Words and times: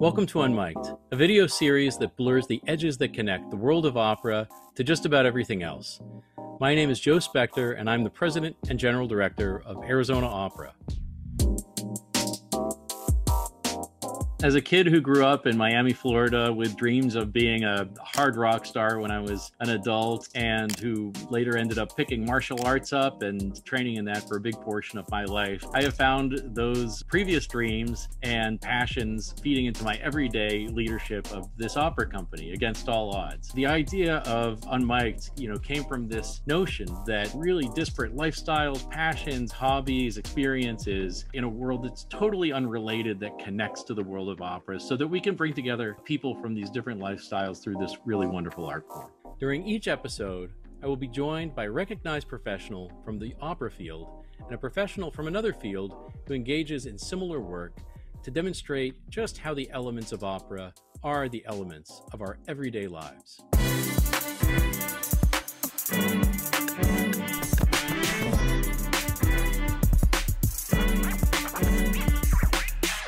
Welcome 0.00 0.26
to 0.26 0.38
Unmiked, 0.38 0.96
a 1.10 1.16
video 1.16 1.48
series 1.48 1.98
that 1.98 2.16
blurs 2.16 2.46
the 2.46 2.62
edges 2.68 2.96
that 2.98 3.12
connect 3.12 3.50
the 3.50 3.56
world 3.56 3.84
of 3.84 3.96
opera 3.96 4.46
to 4.76 4.84
just 4.84 5.06
about 5.06 5.26
everything 5.26 5.64
else. 5.64 6.00
My 6.60 6.72
name 6.72 6.88
is 6.88 7.00
Joe 7.00 7.18
Specter, 7.18 7.72
and 7.72 7.90
I'm 7.90 8.04
the 8.04 8.10
President 8.10 8.54
and 8.70 8.78
General 8.78 9.08
Director 9.08 9.60
of 9.66 9.82
Arizona 9.82 10.28
Opera. 10.28 10.72
As 14.40 14.54
a 14.54 14.60
kid 14.60 14.86
who 14.86 15.00
grew 15.00 15.26
up 15.26 15.48
in 15.48 15.56
Miami, 15.56 15.92
Florida, 15.92 16.52
with 16.52 16.76
dreams 16.76 17.16
of 17.16 17.32
being 17.32 17.64
a 17.64 17.88
hard 18.00 18.36
rock 18.36 18.66
star 18.66 19.00
when 19.00 19.10
I 19.10 19.18
was 19.18 19.50
an 19.58 19.70
adult, 19.70 20.28
and 20.36 20.78
who 20.78 21.12
later 21.28 21.56
ended 21.56 21.76
up 21.76 21.96
picking 21.96 22.24
martial 22.24 22.64
arts 22.64 22.92
up 22.92 23.22
and 23.22 23.64
training 23.64 23.96
in 23.96 24.04
that 24.04 24.28
for 24.28 24.36
a 24.36 24.40
big 24.40 24.54
portion 24.60 24.96
of 24.96 25.10
my 25.10 25.24
life, 25.24 25.64
I 25.74 25.82
have 25.82 25.94
found 25.94 26.40
those 26.54 27.02
previous 27.02 27.48
dreams 27.48 28.08
and 28.22 28.60
passions 28.60 29.34
feeding 29.42 29.66
into 29.66 29.82
my 29.82 29.94
everyday 29.96 30.68
leadership 30.68 31.28
of 31.32 31.48
this 31.56 31.76
opera 31.76 32.06
company 32.06 32.52
against 32.52 32.88
all 32.88 33.10
odds. 33.16 33.48
The 33.54 33.66
idea 33.66 34.18
of 34.18 34.60
Unmiked, 34.60 35.32
you 35.36 35.48
know, 35.48 35.58
came 35.58 35.82
from 35.82 36.08
this 36.08 36.42
notion 36.46 36.86
that 37.06 37.28
really 37.34 37.68
disparate 37.74 38.14
lifestyles, 38.14 38.88
passions, 38.88 39.50
hobbies, 39.50 40.16
experiences 40.16 41.24
in 41.34 41.42
a 41.42 41.48
world 41.48 41.82
that's 41.82 42.04
totally 42.04 42.52
unrelated 42.52 43.18
that 43.18 43.36
connects 43.40 43.82
to 43.82 43.94
the 43.94 44.02
world 44.04 44.27
of 44.30 44.40
opera 44.40 44.78
so 44.78 44.96
that 44.96 45.06
we 45.06 45.20
can 45.20 45.34
bring 45.34 45.52
together 45.52 45.96
people 46.04 46.34
from 46.40 46.54
these 46.54 46.70
different 46.70 47.00
lifestyles 47.00 47.62
through 47.62 47.76
this 47.76 47.96
really 48.04 48.26
wonderful 48.26 48.66
art 48.66 48.86
form. 48.88 49.10
During 49.38 49.66
each 49.66 49.88
episode, 49.88 50.52
I 50.82 50.86
will 50.86 50.96
be 50.96 51.08
joined 51.08 51.54
by 51.54 51.64
a 51.64 51.70
recognized 51.70 52.28
professional 52.28 52.92
from 53.04 53.18
the 53.18 53.34
opera 53.40 53.70
field 53.70 54.24
and 54.44 54.54
a 54.54 54.58
professional 54.58 55.10
from 55.10 55.26
another 55.26 55.52
field 55.52 56.12
who 56.26 56.34
engages 56.34 56.86
in 56.86 56.96
similar 56.96 57.40
work 57.40 57.76
to 58.22 58.30
demonstrate 58.30 58.94
just 59.10 59.38
how 59.38 59.54
the 59.54 59.70
elements 59.70 60.12
of 60.12 60.24
opera 60.24 60.72
are 61.02 61.28
the 61.28 61.44
elements 61.46 62.02
of 62.12 62.20
our 62.20 62.38
everyday 62.48 62.86
lives. 62.86 63.40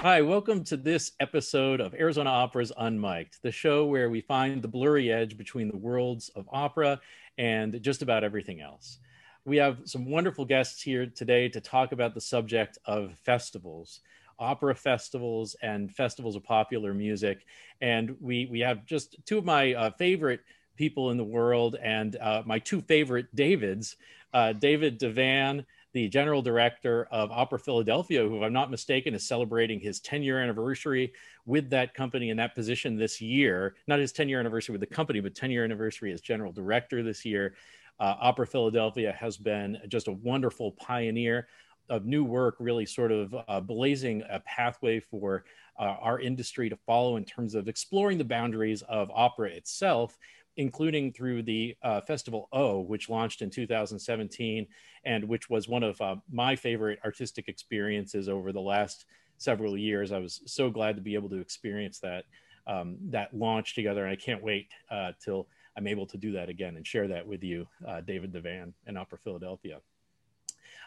Hi, 0.02 0.22
welcome 0.22 0.64
to 0.64 0.78
this 0.78 1.12
episode 1.20 1.78
of 1.78 1.92
Arizona 1.92 2.30
Opera's 2.30 2.72
Unmiked, 2.80 3.42
the 3.42 3.52
show 3.52 3.84
where 3.84 4.08
we 4.08 4.22
find 4.22 4.62
the 4.62 4.66
blurry 4.66 5.12
edge 5.12 5.36
between 5.36 5.68
the 5.68 5.76
worlds 5.76 6.30
of 6.30 6.48
opera 6.50 6.98
and 7.36 7.82
just 7.82 8.00
about 8.00 8.24
everything 8.24 8.62
else. 8.62 8.96
We 9.44 9.58
have 9.58 9.80
some 9.84 10.10
wonderful 10.10 10.46
guests 10.46 10.80
here 10.80 11.04
today 11.04 11.50
to 11.50 11.60
talk 11.60 11.92
about 11.92 12.14
the 12.14 12.20
subject 12.22 12.78
of 12.86 13.12
festivals, 13.26 14.00
opera 14.38 14.74
festivals, 14.74 15.54
and 15.62 15.94
festivals 15.94 16.34
of 16.34 16.44
popular 16.44 16.94
music. 16.94 17.44
And 17.82 18.16
we, 18.22 18.48
we 18.50 18.60
have 18.60 18.86
just 18.86 19.16
two 19.26 19.36
of 19.36 19.44
my 19.44 19.74
uh, 19.74 19.90
favorite 19.98 20.40
people 20.76 21.10
in 21.10 21.18
the 21.18 21.24
world 21.24 21.76
and 21.76 22.16
uh, 22.16 22.42
my 22.46 22.58
two 22.58 22.80
favorite 22.80 23.26
Davids, 23.36 23.96
uh, 24.32 24.54
David 24.54 24.98
Devan 24.98 25.66
the 25.92 26.08
general 26.08 26.42
director 26.42 27.08
of 27.10 27.30
Opera 27.30 27.58
Philadelphia, 27.58 28.22
who, 28.22 28.36
if 28.36 28.42
I'm 28.42 28.52
not 28.52 28.70
mistaken, 28.70 29.14
is 29.14 29.26
celebrating 29.26 29.80
his 29.80 30.00
10 30.00 30.22
year 30.22 30.40
anniversary 30.40 31.12
with 31.46 31.70
that 31.70 31.94
company 31.94 32.30
in 32.30 32.36
that 32.36 32.54
position 32.54 32.96
this 32.96 33.20
year. 33.20 33.74
Not 33.86 33.98
his 33.98 34.12
10 34.12 34.28
year 34.28 34.40
anniversary 34.40 34.72
with 34.72 34.80
the 34.80 34.94
company, 34.94 35.20
but 35.20 35.34
10 35.34 35.50
year 35.50 35.64
anniversary 35.64 36.12
as 36.12 36.20
general 36.20 36.52
director 36.52 37.02
this 37.02 37.24
year. 37.24 37.54
Uh, 37.98 38.14
Opera 38.20 38.46
Philadelphia 38.46 39.12
has 39.12 39.36
been 39.36 39.78
just 39.88 40.08
a 40.08 40.12
wonderful 40.12 40.72
pioneer 40.72 41.48
of 41.90 42.06
new 42.06 42.24
work, 42.24 42.54
really 42.60 42.86
sort 42.86 43.12
of 43.12 43.34
uh, 43.48 43.60
blazing 43.60 44.22
a 44.30 44.40
pathway 44.40 45.00
for 45.00 45.44
uh, 45.78 45.96
our 46.00 46.20
industry 46.20 46.70
to 46.70 46.76
follow 46.76 47.16
in 47.16 47.24
terms 47.24 47.54
of 47.54 47.68
exploring 47.68 48.16
the 48.16 48.24
boundaries 48.24 48.82
of 48.82 49.10
opera 49.12 49.48
itself 49.50 50.16
including 50.60 51.10
through 51.10 51.42
the 51.42 51.74
uh, 51.82 52.02
Festival 52.02 52.46
O, 52.52 52.80
which 52.80 53.08
launched 53.08 53.40
in 53.40 53.48
2017 53.48 54.66
and 55.06 55.24
which 55.24 55.48
was 55.48 55.66
one 55.66 55.82
of 55.82 55.98
uh, 56.02 56.16
my 56.30 56.54
favorite 56.54 56.98
artistic 57.02 57.48
experiences 57.48 58.28
over 58.28 58.52
the 58.52 58.60
last 58.60 59.06
several 59.38 59.74
years. 59.74 60.12
I 60.12 60.18
was 60.18 60.42
so 60.44 60.68
glad 60.68 60.96
to 60.96 61.02
be 61.02 61.14
able 61.14 61.30
to 61.30 61.40
experience 61.40 61.98
that 62.00 62.24
um, 62.66 62.98
that 63.08 63.34
launch 63.34 63.74
together, 63.74 64.04
and 64.04 64.12
I 64.12 64.16
can't 64.16 64.42
wait 64.42 64.68
uh, 64.90 65.12
till 65.24 65.48
I'm 65.78 65.86
able 65.86 66.04
to 66.04 66.18
do 66.18 66.32
that 66.32 66.50
again 66.50 66.76
and 66.76 66.86
share 66.86 67.08
that 67.08 67.26
with 67.26 67.42
you, 67.42 67.66
uh, 67.88 68.02
David 68.02 68.30
Devan 68.30 68.74
and 68.86 68.98
Opera 68.98 69.18
Philadelphia. 69.18 69.78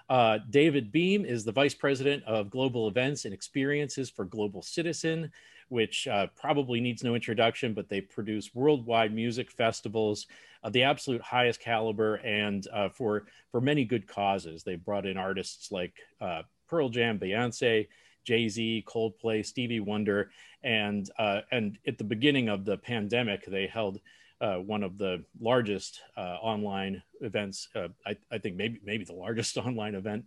Uh, 0.08 0.38
David 0.52 0.92
Beam 0.92 1.26
is 1.26 1.44
the 1.44 1.52
Vice 1.52 1.74
President 1.74 2.24
of 2.26 2.52
Global 2.52 2.88
Events 2.88 3.26
and 3.26 3.34
Experiences 3.34 4.12
for 4.12 4.24
Global 4.24 4.62
Citizen 4.62 5.32
which 5.70 6.08
uh, 6.08 6.28
probably 6.36 6.80
needs 6.80 7.04
no 7.04 7.16
introduction, 7.16 7.74
but 7.74 7.90
they 7.90 8.02
produce 8.02 8.54
worldwide 8.54 9.14
music 9.14 9.52
festivals 9.52 10.28
of 10.64 10.74
the 10.74 10.84
absolute 10.84 11.22
highest 11.22 11.60
caliber 11.60 12.16
and 12.16 12.68
uh, 12.74 12.90
for 12.90 13.26
for 13.52 13.62
many 13.62 13.86
good 13.86 14.08
causes. 14.08 14.64
They 14.64 14.76
brought 14.76 15.06
in 15.06 15.18
artists 15.18 15.72
like 15.72 15.94
uh, 16.22 16.44
Pearl 16.68 16.90
Jam, 16.90 17.20
Beyonce, 17.20 17.88
Jay 18.24 18.48
Z, 18.48 18.86
Coldplay, 18.88 19.46
Stevie 19.46 19.82
Wonder, 19.82 20.32
and 20.64 21.10
uh, 21.20 21.42
and 21.52 21.78
at 21.88 21.98
the 21.98 22.04
beginning 22.04 22.50
of 22.50 22.66
the 22.66 22.78
pandemic, 22.78 23.46
they 23.46 23.68
held. 23.68 24.00
Uh, 24.42 24.58
one 24.58 24.84
of 24.84 24.98
the 24.98 25.24
largest 25.40 26.02
uh, 26.18 26.36
online 26.42 27.02
events, 27.22 27.70
I, 28.06 28.18
I, 28.30 28.38
think 28.40 28.58
maybe 28.58 28.78
maybe 28.84 29.06
the 29.06 29.14
largest 29.14 29.58
online 29.66 29.96
event 29.96 30.26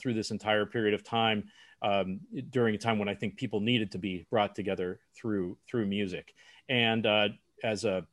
through 0.00 0.14
this 0.14 0.30
entire 0.30 0.64
period 0.64 0.94
of 0.94 1.04
time, 1.04 1.44
um, 1.82 2.20
during 2.50 2.74
a 2.74 2.78
time 2.78 2.98
when 2.98 3.08
I 3.08 3.14
think 3.14 3.36
people 3.36 3.60
needed 3.60 3.92
to 3.92 3.98
be 3.98 4.26
brought 4.30 4.54
together 4.54 5.00
through 5.16 5.58
through 5.68 5.86
music. 5.86 6.32
And 6.68 7.04
uh, 7.04 7.28
as 7.62 7.84
a 7.84 8.06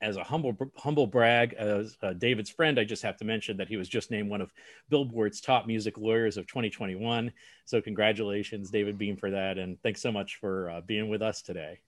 as 0.00 0.16
a 0.16 0.22
humble 0.22 0.56
humble 0.76 1.06
brag, 1.06 1.54
as 1.54 1.96
uh, 2.02 2.12
David's 2.12 2.50
friend, 2.50 2.78
I 2.78 2.84
just 2.84 3.02
have 3.02 3.16
to 3.16 3.24
mention 3.24 3.56
that 3.56 3.68
he 3.68 3.76
was 3.76 3.88
just 3.88 4.10
named 4.10 4.30
one 4.30 4.40
of 4.40 4.52
Billboard's 4.90 5.40
top 5.40 5.66
music 5.66 5.98
lawyers 5.98 6.36
of 6.36 6.46
2021. 6.46 7.32
So 7.64 7.80
congratulations, 7.80 8.70
David 8.70 8.98
Beam, 8.98 9.16
for 9.16 9.30
that, 9.30 9.58
and 9.58 9.80
thanks 9.82 10.02
so 10.02 10.12
much 10.12 10.36
for 10.36 10.70
uh, 10.70 10.80
being 10.82 11.08
with 11.08 11.22
us 11.22 11.42
today. 11.42 11.80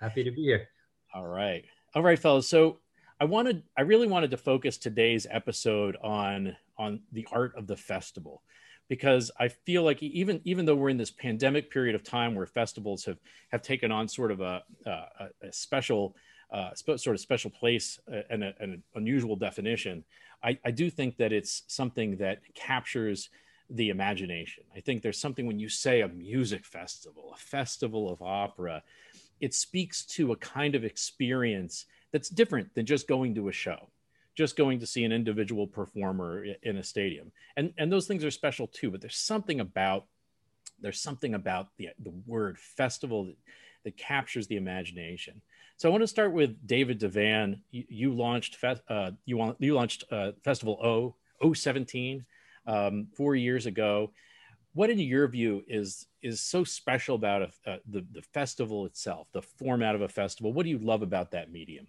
Happy 0.00 0.22
to 0.22 0.30
be 0.30 0.42
here. 0.42 0.68
All 1.14 1.26
right, 1.26 1.64
all 1.94 2.02
right, 2.02 2.18
fellas. 2.18 2.48
So 2.48 2.78
I 3.18 3.24
wanted, 3.24 3.62
I 3.76 3.82
really 3.82 4.06
wanted 4.06 4.30
to 4.32 4.36
focus 4.36 4.76
today's 4.76 5.26
episode 5.30 5.96
on 6.02 6.54
on 6.78 7.00
the 7.12 7.26
art 7.32 7.54
of 7.56 7.66
the 7.66 7.76
festival 7.76 8.42
because 8.88 9.30
I 9.38 9.48
feel 9.48 9.82
like 9.82 10.02
even 10.02 10.40
even 10.44 10.64
though 10.64 10.76
we're 10.76 10.90
in 10.90 10.96
this 10.96 11.10
pandemic 11.10 11.70
period 11.70 11.94
of 11.94 12.02
time 12.02 12.34
where 12.34 12.46
festivals 12.46 13.04
have 13.04 13.18
have 13.50 13.62
taken 13.62 13.90
on 13.90 14.08
sort 14.08 14.30
of 14.30 14.40
a, 14.40 14.62
a, 14.84 15.00
a 15.42 15.52
special 15.52 16.16
uh, 16.50 16.70
sp- 16.78 16.98
sort 16.98 17.14
of 17.14 17.20
special 17.20 17.50
place 17.50 17.98
uh, 18.12 18.20
and, 18.30 18.44
a, 18.44 18.54
an 18.60 18.82
unusual 18.94 19.36
definition, 19.36 20.04
I, 20.44 20.58
I 20.64 20.70
do 20.70 20.90
think 20.90 21.16
that 21.16 21.32
it's 21.32 21.64
something 21.66 22.18
that 22.18 22.38
captures 22.54 23.30
the 23.68 23.88
imagination. 23.88 24.62
I 24.74 24.80
think 24.80 25.02
there's 25.02 25.18
something 25.18 25.46
when 25.46 25.58
you 25.58 25.68
say 25.68 26.02
a 26.02 26.08
music 26.08 26.64
festival, 26.64 27.32
a 27.34 27.36
festival 27.36 28.08
of 28.08 28.22
opera, 28.22 28.82
it 29.40 29.54
speaks 29.54 30.04
to 30.04 30.32
a 30.32 30.36
kind 30.36 30.76
of 30.76 30.84
experience 30.84 31.86
that's 32.12 32.28
different 32.28 32.72
than 32.74 32.86
just 32.86 33.08
going 33.08 33.34
to 33.34 33.48
a 33.48 33.52
show 33.52 33.88
just 34.36 34.56
going 34.56 34.78
to 34.80 34.86
see 34.86 35.02
an 35.04 35.12
individual 35.12 35.66
performer 35.66 36.44
in 36.62 36.76
a 36.76 36.82
stadium. 36.82 37.32
And 37.56 37.72
and 37.78 37.90
those 37.90 38.06
things 38.06 38.24
are 38.24 38.30
special 38.30 38.66
too, 38.66 38.90
but 38.90 39.00
there's 39.00 39.16
something 39.16 39.60
about 39.60 40.04
there's 40.80 41.00
something 41.00 41.34
about 41.34 41.68
the 41.78 41.88
the 42.02 42.12
word 42.26 42.58
festival 42.58 43.24
that, 43.24 43.36
that 43.84 43.96
captures 43.96 44.46
the 44.46 44.56
imagination. 44.56 45.40
So 45.78 45.88
I 45.88 45.92
want 45.92 46.02
to 46.02 46.08
start 46.08 46.32
with 46.32 46.66
David 46.66 47.00
Devan. 47.00 47.60
You, 47.70 47.84
you 47.88 48.14
launched 48.14 48.56
fe- 48.56 48.80
uh, 48.88 49.10
you, 49.26 49.36
want, 49.36 49.56
you 49.60 49.74
launched 49.74 50.04
uh, 50.10 50.32
Festival 50.42 50.78
O 51.42 51.52
017 51.52 52.24
um, 52.66 53.08
four 53.14 53.36
years 53.36 53.66
ago. 53.66 54.12
What, 54.72 54.90
in 54.90 54.98
your 54.98 55.28
view, 55.28 55.64
is 55.68 56.06
is 56.22 56.40
so 56.40 56.64
special 56.64 57.14
about 57.14 57.42
a, 57.42 57.78
the 57.88 58.04
the 58.12 58.22
festival 58.22 58.84
itself, 58.84 59.28
the 59.32 59.42
format 59.42 59.94
of 59.94 60.02
a 60.02 60.08
festival? 60.08 60.52
What 60.52 60.64
do 60.64 60.70
you 60.70 60.78
love 60.78 61.00
about 61.00 61.30
that 61.30 61.50
medium? 61.50 61.86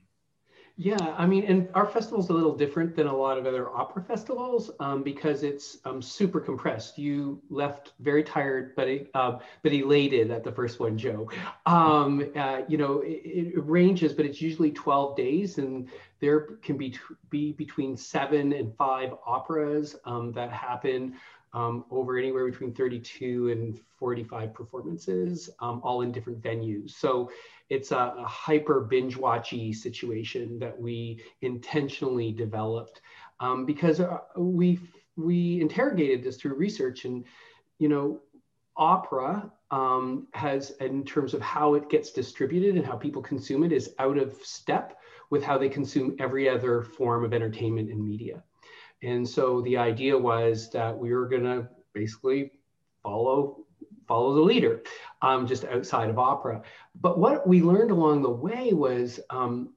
Yeah, 0.79 1.15
I 1.17 1.25
mean, 1.25 1.43
and 1.45 1.69
our 1.73 1.87
festival 1.87 2.19
is 2.19 2.29
a 2.29 2.33
little 2.33 2.55
different 2.55 2.95
than 2.95 3.07
a 3.07 3.15
lot 3.15 3.39
of 3.39 3.47
other 3.47 3.67
opera 3.67 4.03
festivals 4.03 4.69
um, 4.79 5.01
because 5.01 5.41
it's 5.41 5.79
um, 5.85 6.03
super 6.03 6.39
compressed. 6.39 6.99
You 6.99 7.41
left 7.49 7.93
very 7.99 8.21
tired, 8.21 8.75
but 8.75 8.87
uh, 9.15 9.39
but 9.63 9.73
elated 9.73 10.29
at 10.29 10.43
the 10.43 10.51
first 10.51 10.79
one, 10.79 10.95
Joe. 10.95 11.31
Um, 11.65 12.29
uh, 12.35 12.61
you 12.67 12.77
know, 12.77 12.99
it, 13.01 13.55
it, 13.55 13.65
ranges, 13.65 14.13
but 14.13 14.27
it's 14.27 14.39
usually 14.39 14.69
12 14.69 15.17
days, 15.17 15.57
and 15.57 15.89
there 16.19 16.41
can 16.61 16.77
be 16.77 16.95
be 17.31 17.53
between 17.53 17.97
seven 17.97 18.53
and 18.53 18.71
five 18.75 19.15
operas 19.25 19.95
um, 20.05 20.31
that 20.33 20.51
happen 20.51 21.15
um, 21.53 21.85
over 21.89 22.19
anywhere 22.19 22.45
between 22.45 22.71
32 22.71 23.49
and 23.49 23.79
45 23.97 24.53
performances, 24.53 25.49
um, 25.59 25.81
all 25.83 26.01
in 26.01 26.11
different 26.11 26.39
venues. 26.39 26.91
So 26.91 27.31
it's 27.69 27.91
a, 27.91 28.15
a 28.17 28.25
hyper 28.25 28.81
binge 28.81 29.17
watchy 29.17 29.75
situation 29.75 30.57
that 30.59 30.79
we 30.79 31.21
intentionally 31.41 32.31
developed 32.31 33.01
um, 33.39 33.65
because 33.65 33.99
uh, 33.99 34.19
we 34.37 34.79
we 35.15 35.59
interrogated 35.61 36.23
this 36.23 36.37
through 36.37 36.55
research 36.55 37.05
and 37.05 37.25
you 37.79 37.89
know 37.89 38.21
opera 38.77 39.51
um, 39.71 40.27
has, 40.33 40.71
in 40.79 41.03
terms 41.03 41.33
of 41.33 41.41
how 41.41 41.73
it 41.73 41.89
gets 41.89 42.11
distributed 42.11 42.77
and 42.77 42.85
how 42.85 42.95
people 42.95 43.21
consume 43.21 43.63
it, 43.63 43.71
is 43.71 43.93
out 43.99 44.17
of 44.17 44.33
step 44.43 44.99
with 45.29 45.43
how 45.43 45.57
they 45.57 45.67
consume 45.67 46.15
every 46.19 46.47
other 46.47 46.83
form 46.83 47.25
of 47.25 47.33
entertainment 47.33 47.89
and 47.89 48.03
media. 48.03 48.43
And 49.03 49.27
so 49.27 49.61
the 49.61 49.77
idea 49.77 50.17
was 50.17 50.69
that 50.71 50.97
we 50.97 51.13
were 51.13 51.27
going 51.27 51.43
to 51.43 51.67
basically 51.93 52.51
follow 53.03 53.65
follow 54.07 54.33
the 54.35 54.41
leader, 54.41 54.83
um, 55.21 55.47
just 55.47 55.65
outside 55.65 56.09
of 56.09 56.17
opera. 56.19 56.61
But 56.95 57.19
what 57.19 57.47
we 57.47 57.61
learned 57.61 57.91
along 57.91 58.21
the 58.21 58.29
way 58.29 58.73
was 58.73 59.19
um, 59.29 59.73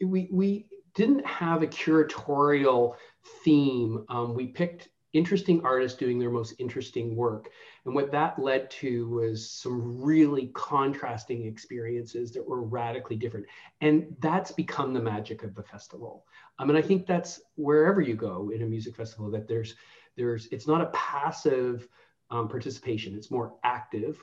we 0.00 0.28
we 0.30 0.66
didn't 0.94 1.26
have 1.26 1.62
a 1.62 1.66
curatorial 1.66 2.96
theme. 3.44 4.04
Um, 4.08 4.34
we 4.34 4.48
picked 4.48 4.88
interesting 5.12 5.64
artists 5.64 5.98
doing 5.98 6.18
their 6.18 6.30
most 6.30 6.54
interesting 6.58 7.16
work. 7.16 7.48
And 7.84 7.94
what 7.94 8.12
that 8.12 8.38
led 8.38 8.70
to 8.72 9.08
was 9.08 9.50
some 9.50 10.02
really 10.02 10.50
contrasting 10.54 11.46
experiences 11.46 12.32
that 12.32 12.46
were 12.46 12.62
radically 12.62 13.16
different. 13.16 13.46
And 13.80 14.14
that's 14.20 14.52
become 14.52 14.92
the 14.92 15.00
magic 15.00 15.44
of 15.44 15.54
the 15.54 15.62
festival. 15.62 16.26
I 16.58 16.64
mean, 16.64 16.76
I 16.76 16.82
think 16.82 17.06
that's 17.06 17.40
wherever 17.56 18.00
you 18.02 18.14
go 18.14 18.50
in 18.54 18.62
a 18.62 18.66
music 18.66 18.96
festival, 18.96 19.30
that 19.30 19.48
there's, 19.48 19.76
there's, 20.16 20.46
it's 20.52 20.66
not 20.66 20.82
a 20.82 20.90
passive 20.92 21.88
um, 22.30 22.48
participation, 22.48 23.14
it's 23.14 23.30
more 23.30 23.54
active 23.64 24.22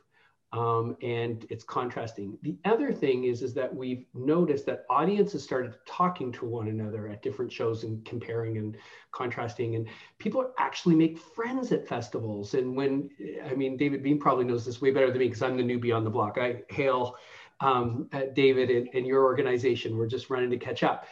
um, 0.56 0.96
and 1.02 1.46
it's 1.50 1.64
contrasting. 1.64 2.38
The 2.42 2.58
other 2.64 2.94
thing 2.94 3.26
is, 3.26 3.42
is 3.42 3.54
that 3.56 3.74
we've 3.74 4.06
noticed 4.14 4.66
that 4.68 4.86
audiences 4.90 5.44
started 5.44 5.76
talking 5.86 6.32
to 6.34 6.46
one 6.46 6.70
another 6.70 7.10
at 7.10 7.22
different 7.22 7.52
shows 7.52 7.84
and 7.84 8.04
comparing 8.06 8.58
and 8.58 8.78
contrasting, 9.12 9.76
and 9.76 9.88
people 10.18 10.52
actually 10.58 10.96
make 10.96 11.18
friends 11.18 11.72
at 11.72 11.88
festivals. 11.88 12.54
And 12.54 12.76
when, 12.76 13.10
I 13.46 13.54
mean, 13.54 13.76
David 13.76 14.02
Beam 14.02 14.18
probably 14.18 14.46
knows 14.46 14.66
this 14.66 14.82
way 14.82 14.92
better 14.92 15.10
than 15.10 15.20
me 15.20 15.28
because 15.28 15.42
I'm 15.42 15.58
the 15.58 15.64
newbie 15.64 15.96
on 15.96 16.06
the 16.06 16.10
block. 16.10 16.38
I 16.38 16.64
hail 16.70 17.18
um, 17.60 18.10
David 18.34 18.70
and, 18.70 18.90
and 18.94 19.06
your 19.06 19.24
organization. 19.24 19.98
We're 19.98 20.08
just 20.08 20.30
running 20.30 20.52
to 20.52 20.58
catch 20.58 20.84
up. 20.84 21.06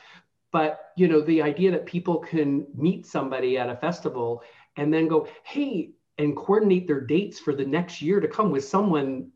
But 0.52 0.92
you 0.96 1.08
know, 1.08 1.20
the 1.20 1.42
idea 1.42 1.72
that 1.72 1.86
people 1.86 2.20
can 2.20 2.66
meet 2.76 3.06
somebody 3.06 3.58
at 3.58 3.68
a 3.68 3.76
festival 3.76 4.44
and 4.78 4.94
then 4.94 5.08
go, 5.08 5.28
hey, 5.44 5.92
and 6.18 6.36
coordinate 6.36 6.88
their 6.88 7.02
dates 7.02 7.40
for 7.40 7.56
the 7.56 7.66
next 7.66 8.02
year 8.02 8.20
to 8.20 8.28
come 8.28 8.52
with 8.52 8.64
someone 8.64 9.32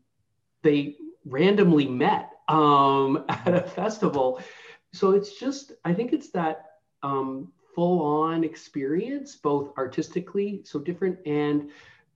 they 0.62 0.96
randomly 1.24 1.86
met 1.86 2.30
um, 2.48 3.24
at 3.28 3.54
a 3.54 3.62
festival. 3.62 4.40
So 4.92 5.12
it's 5.12 5.38
just, 5.38 5.72
I 5.84 5.92
think 5.92 6.12
it's 6.12 6.30
that 6.30 6.66
um, 7.02 7.52
full 7.74 8.02
on 8.02 8.44
experience, 8.44 9.36
both 9.36 9.72
artistically, 9.76 10.62
so 10.64 10.78
different, 10.78 11.18
and 11.26 11.70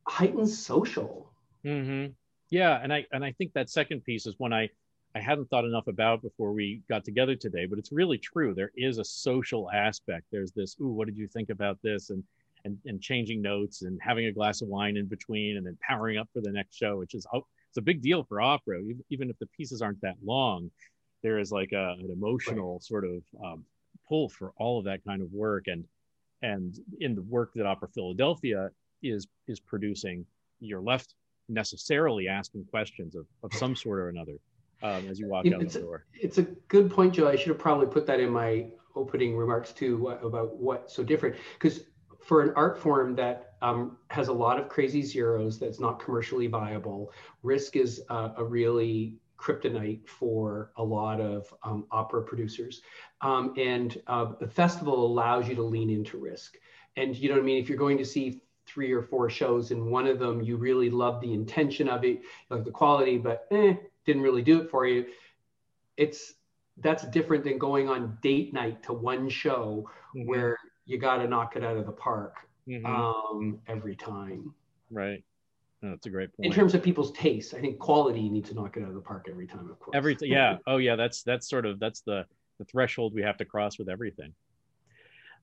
heightened 0.07 0.49
social. 0.49 1.31
Mm-hmm. 1.65 2.13
Yeah, 2.51 2.81
and 2.83 2.93
I 2.93 3.07
and 3.13 3.25
I 3.25 3.33
think 3.33 3.53
that 3.55 3.71
second 3.71 4.05
piece 4.05 4.27
is 4.27 4.35
one 4.39 4.53
I 4.53 4.69
I 5.15 5.21
hadn't 5.21 5.49
thought 5.51 5.65
enough 5.65 5.87
about 5.87 6.23
before 6.23 6.53
we 6.53 6.83
got 6.89 7.05
together 7.05 7.37
today, 7.37 7.67
but 7.67 7.79
it's 7.79 7.93
really 7.93 8.19
true. 8.19 8.55
There 8.55 8.73
is 8.77 8.99
a 8.99 9.05
social 9.05 9.71
aspect. 9.71 10.27
There's 10.33 10.53
this, 10.53 10.77
ooh, 10.81 10.89
what 10.89 11.07
did 11.07 11.17
you 11.17 11.29
think 11.29 11.51
about 11.51 11.79
this? 11.83 12.11
And 12.11 12.25
and, 12.65 12.79
and 12.87 13.01
changing 13.01 13.43
notes 13.43 13.83
and 13.83 13.99
having 14.03 14.27
a 14.27 14.33
glass 14.33 14.63
of 14.63 14.69
wine 14.69 14.97
in 14.97 15.07
between 15.07 15.57
and 15.57 15.67
then 15.67 15.77
powering 15.87 16.19
up 16.19 16.29
for 16.33 16.41
the 16.41 16.53
next 16.53 16.77
show, 16.77 16.99
which 16.99 17.15
is 17.15 17.27
oh, 17.35 17.45
it's 17.69 17.79
a 17.79 17.83
big 17.83 18.03
deal 18.03 18.23
for 18.25 18.41
opera. 18.41 18.81
Even 19.11 19.31
if 19.31 19.39
the 19.39 19.47
pieces 19.47 19.81
aren't 19.83 20.01
that 20.03 20.17
long, 20.25 20.71
there 21.23 21.39
is 21.39 21.51
like 21.51 21.73
a, 21.73 21.97
an 21.99 22.11
emotional 22.13 22.81
sort 22.81 23.05
of 23.05 23.23
um, 23.43 23.65
pull 24.09 24.29
for 24.29 24.53
all 24.59 24.79
of 24.79 24.85
that 24.85 25.05
kind 25.05 25.23
of 25.23 25.33
work. 25.33 25.65
And 25.67 25.85
and 26.43 26.79
in 27.01 27.15
the 27.15 27.23
work 27.23 27.53
that 27.55 27.67
Opera 27.67 27.89
Philadelphia 27.89 28.71
is 29.03 29.27
is 29.49 29.61
producing, 29.61 30.27
you're 30.61 30.83
left 30.83 31.15
necessarily 31.49 32.29
asking 32.29 32.65
questions 32.67 33.15
of, 33.15 33.27
of 33.43 33.53
some 33.55 33.75
sort 33.75 33.99
or 33.99 34.09
another 34.09 34.37
um, 34.83 35.07
as 35.09 35.19
you 35.19 35.29
walk 35.29 35.47
out 35.47 35.61
the 35.61 35.81
door. 35.81 36.05
A, 36.21 36.25
it's 36.25 36.39
a 36.39 36.43
good 36.43 36.91
point, 36.91 37.15
Joe. 37.15 37.29
I 37.29 37.37
should 37.37 37.49
have 37.49 37.59
probably 37.59 37.87
put 37.87 38.07
that 38.07 38.21
in 38.21 38.31
my 38.31 38.67
opening 38.95 39.37
remarks 39.37 39.73
too 39.73 40.09
about 40.23 40.57
what's 40.57 40.95
so 40.95 41.03
different 41.03 41.37
because 41.55 41.85
for 42.25 42.43
an 42.43 42.53
art 42.57 42.79
form 42.79 43.15
that 43.17 43.55
um, 43.63 43.97
has 44.09 44.29
a 44.29 44.33
lot 44.33 44.59
of 44.59 44.69
crazy 44.69 45.03
zeros 45.03 45.59
that's 45.59 45.81
not 45.81 46.03
commercially 46.03 46.47
viable, 46.47 47.13
risk 47.43 47.77
is 47.77 48.03
uh, 48.11 48.31
a 48.37 48.45
really 48.45 49.17
kryptonite 49.39 50.07
for 50.07 50.71
a 50.77 50.83
lot 50.83 51.21
of 51.21 51.53
um, 51.65 51.85
opera 51.91 52.23
producers. 52.23 52.83
Um, 53.21 53.55
and 53.57 54.01
uh, 54.07 54.33
the 54.39 54.47
festival 54.47 55.05
allows 55.05 55.49
you 55.49 55.55
to 55.57 55.63
lean 55.63 55.91
into 55.91 56.17
risk. 56.17 56.59
And 56.97 57.17
you 57.17 57.29
know 57.29 57.35
what 57.37 57.43
I 57.43 57.47
mean? 57.47 57.61
If 57.61 57.69
you're 57.69 57.79
going 57.79 57.99
to 57.99 58.05
see 58.05 58.41
three 58.67 58.93
or 58.93 59.03
four 59.03 59.29
shows 59.29 59.73
and 59.73 59.85
one 59.87 60.07
of 60.07 60.19
them 60.19 60.41
you 60.41 60.57
really 60.57 60.91
love 60.91 61.21
the 61.21 61.33
intention 61.33 61.89
of 61.89 62.05
it, 62.05 62.21
like 62.51 62.65
the 62.65 62.71
quality, 62.71 63.19
but 63.19 63.47
eh, 63.51 63.75
didn't 64.05 64.23
really 64.23 64.43
do 64.43 64.61
it 64.61 64.71
for 64.71 64.87
you. 64.87 65.07
It's 65.97 66.35
that's 66.79 67.05
different 67.09 67.45
than 67.45 67.59
going 67.59 67.89
on 67.89 68.19
date 68.23 68.53
night 68.55 68.83
to 68.85 68.93
one 68.93 69.29
show 69.29 69.91
mm-hmm. 70.17 70.29
where 70.29 70.59
you 70.87 70.99
got 70.99 71.19
to 71.19 71.29
knock 71.29 71.57
it 71.57 71.65
out 71.65 71.77
of 71.77 71.87
the 71.87 71.93
park 71.93 72.37
mm-hmm. 72.69 72.87
um, 72.87 73.59
every 73.69 73.97
time. 73.97 74.55
Right. 74.91 75.23
No, 75.81 75.91
that's 75.91 76.07
a 76.07 76.11
great 76.11 76.35
point. 76.37 76.47
In 76.47 76.53
terms 76.53 76.75
of 76.75 76.83
people's 76.83 77.13
taste, 77.13 77.55
I 77.55 77.61
think 77.61 77.79
quality 77.79 78.21
you 78.21 78.31
need 78.31 78.45
to 78.47 78.55
knock 78.55 78.77
it 78.77 78.83
out 78.83 78.89
of 78.89 78.95
the 78.95 79.01
park 79.01 79.27
every 79.29 79.47
time, 79.47 79.69
of 79.69 79.79
course. 79.81 79.95
Every 79.95 80.17
yeah. 80.21 80.59
Oh 80.67 80.77
yeah. 80.77 80.97
That's 80.97 81.23
that's 81.23 81.49
sort 81.49 81.67
of 81.67 81.81
that's 81.81 82.03
the 82.03 82.25
the 82.59 82.65
threshold 82.67 83.15
we 83.15 83.23
have 83.23 83.37
to 83.39 83.45
cross 83.45 83.79
with 83.79 83.89
everything. 83.89 84.33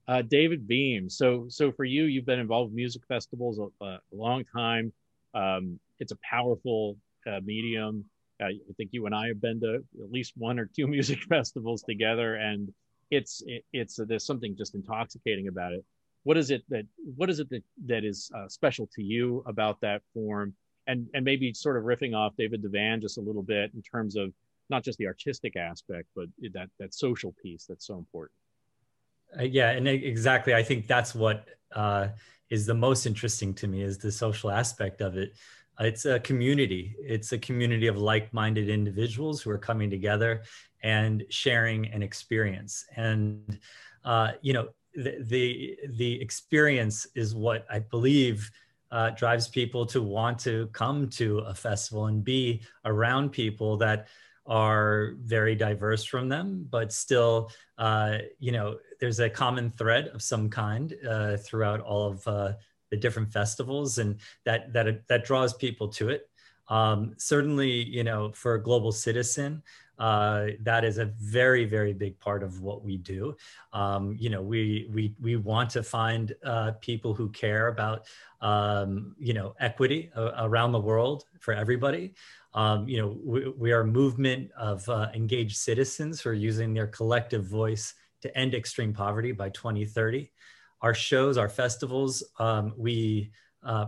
Uh, 0.08 0.22
David 0.22 0.68
Beam. 0.68 1.10
So 1.10 1.46
so 1.50 1.72
for 1.72 1.84
you, 1.84 2.06
you've 2.06 2.26
been 2.26 2.40
involved 2.40 2.72
with 2.72 2.76
music 2.76 3.02
festivals 3.08 3.60
a, 3.60 3.86
a 3.86 4.00
long 4.14 4.46
time. 4.46 4.94
Um, 5.34 5.80
it's 6.00 6.14
a 6.14 6.18
powerful 6.24 6.96
uh, 7.28 7.42
medium. 7.44 8.06
Uh, 8.42 8.46
I 8.46 8.74
think 8.78 8.92
you 8.94 9.06
and 9.06 9.14
I 9.14 9.28
have 9.28 9.42
been 9.42 9.60
to 9.60 9.84
at 10.02 10.12
least 10.12 10.34
one 10.38 10.58
or 10.58 10.70
two 10.74 10.88
music 10.96 11.20
festivals 11.28 11.84
together, 11.84 12.36
and 12.36 12.74
it's 13.12 13.42
it, 13.46 13.64
it's 13.74 14.00
uh, 14.00 14.06
there's 14.08 14.26
something 14.26 14.56
just 14.58 14.76
intoxicating 14.76 15.48
about 15.48 15.74
it. 15.74 15.84
What 16.24 16.38
is 16.38 16.52
it 16.52 16.64
that 16.70 16.86
what 17.16 17.30
is 17.30 17.40
it 17.40 17.50
that 17.50 17.64
that 17.88 18.04
is 18.04 18.30
uh, 18.36 18.48
special 18.48 18.90
to 18.96 19.04
you 19.04 19.44
about 19.48 19.82
that 19.82 20.02
form? 20.14 20.54
And 20.88 21.08
and 21.14 21.24
maybe 21.24 21.54
sort 21.54 21.78
of 21.78 21.84
riffing 21.84 22.16
off 22.16 22.34
david 22.36 22.64
devan 22.64 23.00
just 23.00 23.20
a 23.20 23.22
little 23.22 23.44
bit 23.44 23.72
in 23.76 23.82
terms 23.84 24.16
of 24.16 24.34
not 24.72 24.84
just 24.84 24.98
the 24.98 25.06
artistic 25.06 25.56
aspect 25.56 26.08
but 26.16 26.26
that 26.54 26.70
that 26.80 26.94
social 26.94 27.36
piece 27.44 27.66
that's 27.68 27.86
so 27.86 27.98
important. 27.98 28.36
Uh, 29.40 29.44
yeah 29.44 29.70
and 29.70 29.88
exactly. 29.88 30.56
I 30.56 30.64
think 30.64 30.88
that's 30.88 31.14
what 31.14 31.48
uh, 31.76 32.08
is 32.50 32.66
the 32.66 32.74
most 32.74 33.06
interesting 33.06 33.54
to 33.56 33.68
me 33.68 33.84
is 33.84 34.00
the 34.00 34.12
social 34.12 34.50
aspect 34.50 35.02
of 35.02 35.16
it. 35.16 35.34
It's 35.80 36.06
a 36.06 36.20
community. 36.20 36.96
It's 37.00 37.32
a 37.32 37.38
community 37.38 37.88
of 37.88 37.98
like-minded 37.98 38.68
individuals 38.68 39.42
who 39.42 39.50
are 39.52 39.58
coming 39.58 39.90
together 39.90 40.44
and 40.82 41.24
sharing 41.30 41.88
an 41.88 42.02
experience. 42.02 42.86
And 42.96 43.60
uh, 44.06 44.32
you 44.42 44.54
know 44.54 44.70
the, 44.96 45.18
the, 45.22 45.78
the 45.98 46.20
experience 46.22 47.06
is 47.16 47.36
what 47.36 47.66
i 47.70 47.78
believe 47.78 48.50
uh, 48.92 49.12
drives 49.12 49.48
people 49.48 49.86
to 49.86 50.02
want 50.02 50.40
to 50.40 50.68
come 50.74 51.08
to 51.08 51.40
a 51.40 51.54
festival 51.54 52.08
and 52.08 52.24
be 52.24 52.60
around 52.86 53.32
people 53.32 53.78
that 53.78 54.08
are 54.48 55.14
very 55.20 55.54
diverse 55.54 56.04
from 56.04 56.28
them 56.28 56.66
but 56.72 56.92
still 56.92 57.52
uh, 57.78 58.18
you 58.40 58.52
know 58.52 58.78
there's 59.00 59.20
a 59.20 59.30
common 59.30 59.70
thread 59.70 60.08
of 60.08 60.24
some 60.24 60.50
kind 60.50 60.96
uh, 61.08 61.38
throughout 61.38 61.80
all 61.82 62.08
of 62.08 62.28
uh, 62.28 62.54
the 62.90 62.98
different 62.98 63.32
festivals 63.32 64.00
and 64.00 64.20
that 64.46 64.74
that 64.74 65.08
that 65.08 65.24
draws 65.24 65.54
people 65.54 65.88
to 65.88 66.10
it. 66.10 66.30
Um, 66.68 67.14
certainly 67.18 67.72
you 67.72 68.04
know 68.04 68.32
for 68.34 68.56
a 68.56 68.64
global 68.64 68.92
citizen 68.92 69.64
uh, 70.00 70.48
that 70.62 70.84
is 70.84 70.98
a 70.98 71.06
very 71.06 71.66
very 71.66 71.94
big 71.94 72.20
part 72.20 72.42
of 72.44 72.62
what 72.62 72.84
we 72.84 72.98
do. 72.98 73.36
Um, 73.74 74.16
you 74.20 74.30
know 74.30 74.42
we 74.42 74.90
we 74.92 75.14
we 75.20 75.36
want 75.36 75.70
to 75.72 75.84
find 75.84 76.34
uh, 76.44 76.72
people 76.82 77.14
who 77.14 77.30
care 77.30 77.68
about 77.68 78.08
um, 78.42 79.16
you 79.20 79.34
know 79.34 79.56
equity 79.60 80.12
uh, 80.16 80.32
around 80.38 80.72
the 80.72 80.80
world 80.80 81.26
for 81.40 81.54
everybody. 81.54 82.14
Um, 82.54 82.88
you 82.88 83.02
know 83.02 83.18
we, 83.24 83.50
we, 83.50 83.72
are 83.72 83.82
a 83.82 83.88
movement 83.88 84.50
of 84.58 84.88
uh, 84.90 85.10
engaged 85.14 85.58
citizens 85.58 86.20
who 86.20 86.32
are 86.32 86.34
using 86.34 86.74
their 86.74 86.88
collective 86.88 87.46
voice 87.46 87.94
to 88.22 88.36
end 88.36 88.56
extreme 88.56 88.92
poverty 88.92 89.32
by 89.32 89.50
2030 89.50 90.32
our 90.82 90.94
shows, 90.94 91.38
our 91.38 91.50
festivals, 91.50 92.24
um, 92.40 92.74
we 92.78 93.32
uh, 93.64 93.88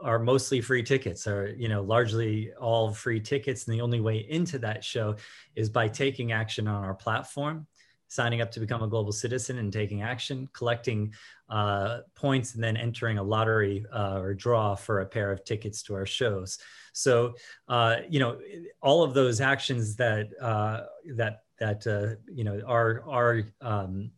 are 0.00 0.18
mostly 0.18 0.60
free 0.60 0.82
tickets 0.82 1.26
are 1.26 1.54
you 1.56 1.68
know 1.68 1.82
largely 1.82 2.52
all 2.60 2.92
free 2.92 3.20
tickets. 3.20 3.66
And 3.66 3.74
the 3.74 3.80
only 3.80 4.00
way 4.00 4.26
into 4.28 4.58
that 4.60 4.84
show 4.84 5.16
is 5.56 5.68
by 5.68 5.88
taking 5.88 6.32
action 6.32 6.68
on 6.68 6.84
our 6.84 6.94
platform 6.94 7.66
signing 8.12 8.42
up 8.42 8.50
to 8.50 8.60
become 8.60 8.82
a 8.82 8.88
global 8.88 9.10
citizen 9.10 9.56
and 9.56 9.72
taking 9.72 10.02
action 10.02 10.46
collecting 10.52 11.14
uh, 11.48 12.00
points 12.14 12.54
and 12.54 12.62
then 12.62 12.76
entering 12.76 13.16
a 13.16 13.22
lottery 13.22 13.86
uh, 13.90 14.18
or 14.18 14.34
draw 14.34 14.74
for 14.74 15.00
a 15.00 15.06
pair 15.06 15.32
of 15.32 15.42
tickets 15.44 15.82
to 15.82 15.94
our 15.94 16.04
shows. 16.04 16.58
So 16.92 17.34
uh, 17.68 17.96
you 18.08 18.20
know 18.20 18.38
all 18.82 19.02
of 19.02 19.14
those 19.14 19.40
actions 19.40 19.96
that 19.96 20.28
uh, 20.40 20.82
that 21.16 21.40
that 21.58 21.86
uh, 21.86 22.20
you 22.30 22.44
know 22.44 22.60
are 22.66 23.02
are 23.08 23.42
um, 23.62 24.10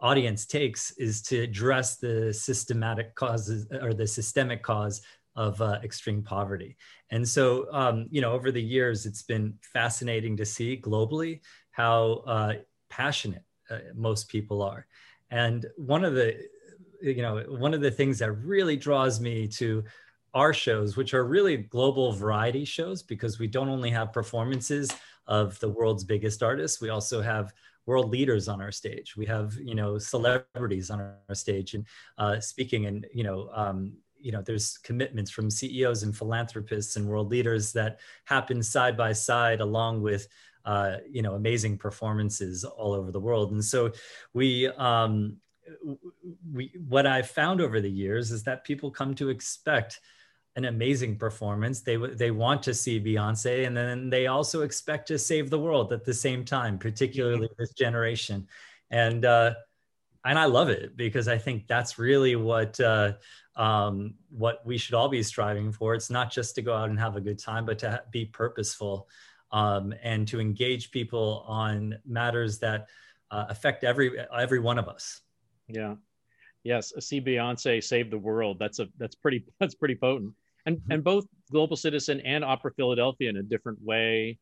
audience 0.00 0.46
takes 0.46 0.90
is 0.92 1.22
to 1.22 1.40
address 1.40 1.96
the 1.96 2.32
systematic 2.32 3.14
causes 3.14 3.66
or 3.80 3.94
the 3.94 4.06
systemic 4.06 4.62
cause 4.62 5.02
of 5.36 5.60
uh, 5.60 5.78
extreme 5.82 6.22
poverty. 6.22 6.76
And 7.10 7.26
so, 7.28 7.66
um, 7.72 8.06
you 8.10 8.20
know, 8.20 8.32
over 8.32 8.50
the 8.50 8.62
years, 8.62 9.06
it's 9.06 9.22
been 9.22 9.54
fascinating 9.60 10.36
to 10.38 10.44
see 10.44 10.80
globally 10.80 11.40
how 11.70 12.22
uh, 12.26 12.54
passionate 12.88 13.44
uh, 13.70 13.78
most 13.94 14.28
people 14.28 14.62
are. 14.62 14.86
And 15.30 15.66
one 15.76 16.04
of 16.04 16.14
the, 16.14 16.36
you 17.02 17.22
know, 17.22 17.44
one 17.48 17.74
of 17.74 17.80
the 17.80 17.90
things 17.90 18.18
that 18.18 18.32
really 18.32 18.76
draws 18.76 19.20
me 19.20 19.46
to 19.48 19.84
our 20.34 20.52
shows, 20.52 20.96
which 20.96 21.14
are 21.14 21.24
really 21.24 21.56
global 21.56 22.12
variety 22.12 22.64
shows, 22.64 23.02
because 23.02 23.38
we 23.38 23.46
don't 23.46 23.68
only 23.68 23.90
have 23.90 24.12
performances 24.12 24.90
of 25.26 25.58
the 25.60 25.68
world's 25.68 26.04
biggest 26.04 26.42
artists, 26.42 26.80
we 26.80 26.88
also 26.88 27.20
have 27.20 27.52
world 27.86 28.10
leaders 28.10 28.48
on 28.48 28.60
our 28.60 28.72
stage. 28.72 29.16
We 29.16 29.26
have, 29.26 29.54
you 29.54 29.74
know, 29.74 29.98
celebrities 29.98 30.90
on 30.90 31.00
our 31.00 31.34
stage 31.34 31.74
and 31.74 31.86
uh, 32.18 32.40
speaking 32.40 32.86
and, 32.86 33.06
you 33.14 33.24
know, 33.24 33.48
um, 33.54 33.94
you 34.18 34.32
know, 34.32 34.42
there's 34.42 34.78
commitments 34.78 35.30
from 35.30 35.50
CEOs 35.50 36.02
and 36.02 36.16
philanthropists 36.16 36.96
and 36.96 37.06
world 37.06 37.30
leaders 37.30 37.72
that 37.72 38.00
happen 38.24 38.62
side 38.62 38.96
by 38.96 39.12
side 39.12 39.60
along 39.60 40.02
with, 40.02 40.26
uh, 40.64 40.96
you 41.08 41.22
know, 41.22 41.34
amazing 41.34 41.78
performances 41.78 42.64
all 42.64 42.92
over 42.92 43.12
the 43.12 43.20
world. 43.20 43.52
And 43.52 43.64
so 43.64 43.92
we, 44.34 44.66
um, 44.68 45.36
we, 46.52 46.72
what 46.88 47.06
I've 47.06 47.30
found 47.30 47.60
over 47.60 47.80
the 47.80 47.90
years 47.90 48.30
is 48.30 48.42
that 48.44 48.64
people 48.64 48.90
come 48.90 49.14
to 49.16 49.28
expect 49.28 50.00
an 50.56 50.64
amazing 50.64 51.16
performance. 51.16 51.82
They 51.82 51.96
they 51.96 52.30
want 52.30 52.62
to 52.64 52.74
see 52.74 52.98
Beyonce, 52.98 53.66
and 53.66 53.76
then 53.76 54.10
they 54.10 54.26
also 54.26 54.62
expect 54.62 55.06
to 55.08 55.18
save 55.18 55.50
the 55.50 55.58
world 55.58 55.92
at 55.92 56.04
the 56.04 56.14
same 56.14 56.44
time, 56.44 56.78
particularly 56.78 57.48
this 57.58 57.72
generation. 57.72 58.48
And 58.90 59.24
uh, 59.24 59.54
and 60.24 60.38
I 60.38 60.46
love 60.46 60.70
it 60.70 60.96
because 60.96 61.28
I 61.28 61.36
think 61.38 61.66
that's 61.68 61.98
really 61.98 62.36
what 62.36 62.80
uh, 62.80 63.12
um, 63.54 64.14
what 64.30 64.66
we 64.66 64.78
should 64.78 64.94
all 64.94 65.10
be 65.10 65.22
striving 65.22 65.72
for. 65.72 65.94
It's 65.94 66.10
not 66.10 66.32
just 66.32 66.54
to 66.54 66.62
go 66.62 66.74
out 66.74 66.88
and 66.88 66.98
have 66.98 67.16
a 67.16 67.20
good 67.20 67.38
time, 67.38 67.66
but 67.66 67.78
to 67.80 68.02
be 68.10 68.24
purposeful 68.24 69.08
um, 69.52 69.94
and 70.02 70.26
to 70.28 70.40
engage 70.40 70.90
people 70.90 71.44
on 71.46 71.98
matters 72.06 72.58
that 72.60 72.88
uh, 73.30 73.44
affect 73.50 73.84
every 73.84 74.18
every 74.34 74.58
one 74.58 74.78
of 74.78 74.88
us. 74.88 75.20
Yeah. 75.68 75.96
Yes, 76.64 76.92
see 76.98 77.20
Beyonce 77.20 77.84
save 77.84 78.10
the 78.10 78.18
world. 78.18 78.58
That's 78.58 78.78
a 78.78 78.88
that's 78.96 79.14
pretty 79.14 79.44
that's 79.60 79.74
pretty 79.74 79.96
potent 79.96 80.32
and 80.66 80.76
mm-hmm. 80.76 80.92
and 80.92 81.04
both 81.04 81.26
global 81.50 81.76
citizen 81.76 82.20
and 82.20 82.44
opera 82.44 82.70
philadelphia 82.76 83.30
in 83.30 83.36
a 83.36 83.42
different 83.42 83.80
way 83.82 84.38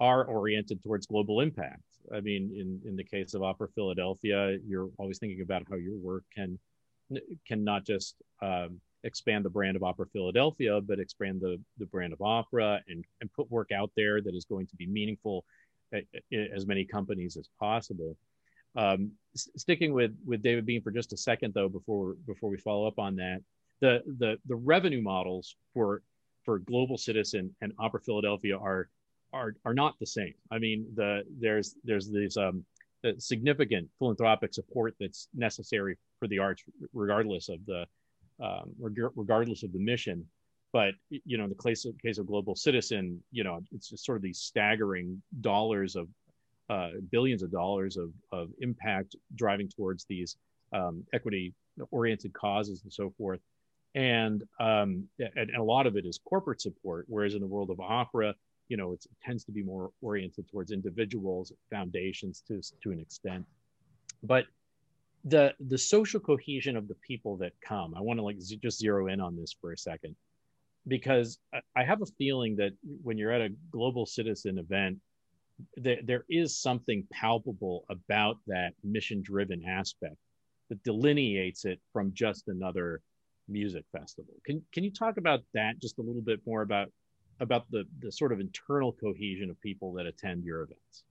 are 0.00 0.24
oriented 0.24 0.82
towards 0.82 1.06
global 1.06 1.40
impact 1.40 1.82
i 2.14 2.20
mean 2.20 2.50
in 2.56 2.80
in 2.88 2.96
the 2.96 3.04
case 3.04 3.34
of 3.34 3.42
opera 3.42 3.68
philadelphia 3.74 4.56
you're 4.66 4.88
always 4.98 5.18
thinking 5.18 5.42
about 5.42 5.62
how 5.68 5.76
your 5.76 5.96
work 5.96 6.24
can 6.34 6.58
can 7.46 7.62
not 7.62 7.84
just 7.84 8.16
um, 8.40 8.80
expand 9.04 9.44
the 9.44 9.50
brand 9.50 9.76
of 9.76 9.82
opera 9.82 10.06
philadelphia 10.12 10.80
but 10.80 10.98
expand 10.98 11.40
the 11.40 11.60
the 11.78 11.86
brand 11.86 12.12
of 12.12 12.22
opera 12.22 12.80
and 12.88 13.04
and 13.20 13.32
put 13.32 13.50
work 13.50 13.70
out 13.72 13.90
there 13.96 14.20
that 14.20 14.34
is 14.34 14.44
going 14.44 14.66
to 14.66 14.76
be 14.76 14.86
meaningful 14.86 15.44
at, 15.92 16.04
at 16.14 16.50
as 16.54 16.66
many 16.66 16.84
companies 16.84 17.36
as 17.36 17.48
possible 17.60 18.16
um, 18.76 19.12
sticking 19.36 19.92
with 19.92 20.16
with 20.26 20.42
david 20.42 20.64
beam 20.64 20.82
for 20.82 20.90
just 20.90 21.12
a 21.12 21.16
second 21.16 21.52
though 21.54 21.68
before 21.68 22.16
before 22.26 22.50
we 22.50 22.56
follow 22.56 22.86
up 22.86 22.98
on 22.98 23.16
that 23.16 23.40
the 23.84 24.02
the 24.18 24.38
the 24.46 24.56
revenue 24.56 25.02
models 25.02 25.56
for 25.74 26.00
for 26.42 26.58
Global 26.60 26.96
Citizen 26.96 27.54
and 27.60 27.72
Opera 27.78 28.00
Philadelphia 28.00 28.56
are 28.56 28.88
are 29.34 29.56
are 29.66 29.74
not 29.74 29.98
the 30.00 30.06
same. 30.06 30.32
I 30.50 30.58
mean, 30.58 30.86
the 30.94 31.22
there's 31.38 31.74
there's 31.84 32.10
these 32.10 32.38
um, 32.38 32.64
significant 33.18 33.88
philanthropic 33.98 34.54
support 34.54 34.94
that's 34.98 35.28
necessary 35.34 35.98
for 36.18 36.28
the 36.28 36.38
arts, 36.38 36.62
regardless 36.94 37.50
of 37.50 37.58
the 37.66 37.84
um, 38.42 38.74
regardless 39.16 39.62
of 39.62 39.72
the 39.74 39.78
mission. 39.78 40.24
But 40.72 40.94
you 41.10 41.36
know, 41.36 41.44
in 41.44 41.50
the 41.50 41.62
case 41.62 41.84
of, 41.84 41.94
case 41.98 42.16
of 42.16 42.26
Global 42.26 42.56
Citizen, 42.56 43.22
you 43.32 43.44
know, 43.44 43.60
it's 43.70 43.90
just 43.90 44.06
sort 44.06 44.16
of 44.16 44.22
these 44.22 44.38
staggering 44.38 45.20
dollars 45.42 45.94
of 45.94 46.08
uh, 46.70 46.92
billions 47.12 47.42
of 47.42 47.52
dollars 47.52 47.98
of 47.98 48.12
of 48.32 48.48
impact 48.60 49.14
driving 49.34 49.68
towards 49.68 50.06
these 50.06 50.38
um, 50.72 51.04
equity 51.12 51.52
oriented 51.90 52.32
causes 52.32 52.80
and 52.84 52.92
so 52.92 53.12
forth 53.18 53.40
and 53.94 54.42
um, 54.60 55.08
and, 55.36 55.50
a 55.56 55.62
lot 55.62 55.86
of 55.86 55.96
it 55.96 56.04
is 56.04 56.18
corporate 56.24 56.60
support. 56.60 57.06
Whereas 57.08 57.34
in 57.34 57.40
the 57.40 57.46
world 57.46 57.70
of 57.70 57.80
opera, 57.80 58.34
you 58.68 58.76
know, 58.76 58.92
it 58.92 59.04
tends 59.24 59.44
to 59.44 59.52
be 59.52 59.62
more 59.62 59.90
oriented 60.02 60.48
towards 60.50 60.72
individuals, 60.72 61.52
foundations 61.70 62.42
to 62.48 62.60
to 62.82 62.90
an 62.90 63.00
extent. 63.00 63.44
But 64.22 64.46
the 65.24 65.54
the 65.68 65.78
social 65.78 66.20
cohesion 66.20 66.76
of 66.76 66.88
the 66.88 66.96
people 67.06 67.36
that 67.38 67.52
come, 67.60 67.94
I 67.94 68.00
want 68.00 68.18
to 68.18 68.24
like 68.24 68.40
z- 68.40 68.56
just 68.56 68.78
zero 68.78 69.06
in 69.06 69.20
on 69.20 69.36
this 69.36 69.54
for 69.58 69.72
a 69.72 69.78
second, 69.78 70.16
because 70.86 71.38
I 71.76 71.84
have 71.84 72.02
a 72.02 72.06
feeling 72.18 72.56
that 72.56 72.72
when 73.02 73.16
you're 73.16 73.32
at 73.32 73.40
a 73.40 73.54
global 73.70 74.06
citizen 74.06 74.58
event, 74.58 74.98
there, 75.76 76.00
there 76.04 76.24
is 76.28 76.58
something 76.58 77.06
palpable 77.12 77.84
about 77.88 78.38
that 78.48 78.74
mission 78.82 79.22
driven 79.22 79.64
aspect 79.64 80.16
that 80.68 80.82
delineates 80.82 81.64
it 81.64 81.80
from 81.92 82.12
just 82.12 82.48
another 82.48 83.00
music 83.48 83.84
festival. 83.92 84.34
Can 84.44 84.62
can 84.72 84.84
you 84.84 84.90
talk 84.90 85.16
about 85.16 85.40
that 85.54 85.80
just 85.80 85.98
a 85.98 86.02
little 86.02 86.22
bit 86.22 86.40
more 86.46 86.62
about 86.62 86.88
about 87.40 87.70
the 87.70 87.84
the 88.00 88.12
sort 88.12 88.32
of 88.32 88.40
internal 88.40 88.92
cohesion 88.92 89.50
of 89.50 89.60
people 89.60 89.92
that 89.94 90.06
attend 90.06 90.44
your 90.44 90.62
events? 90.62 91.04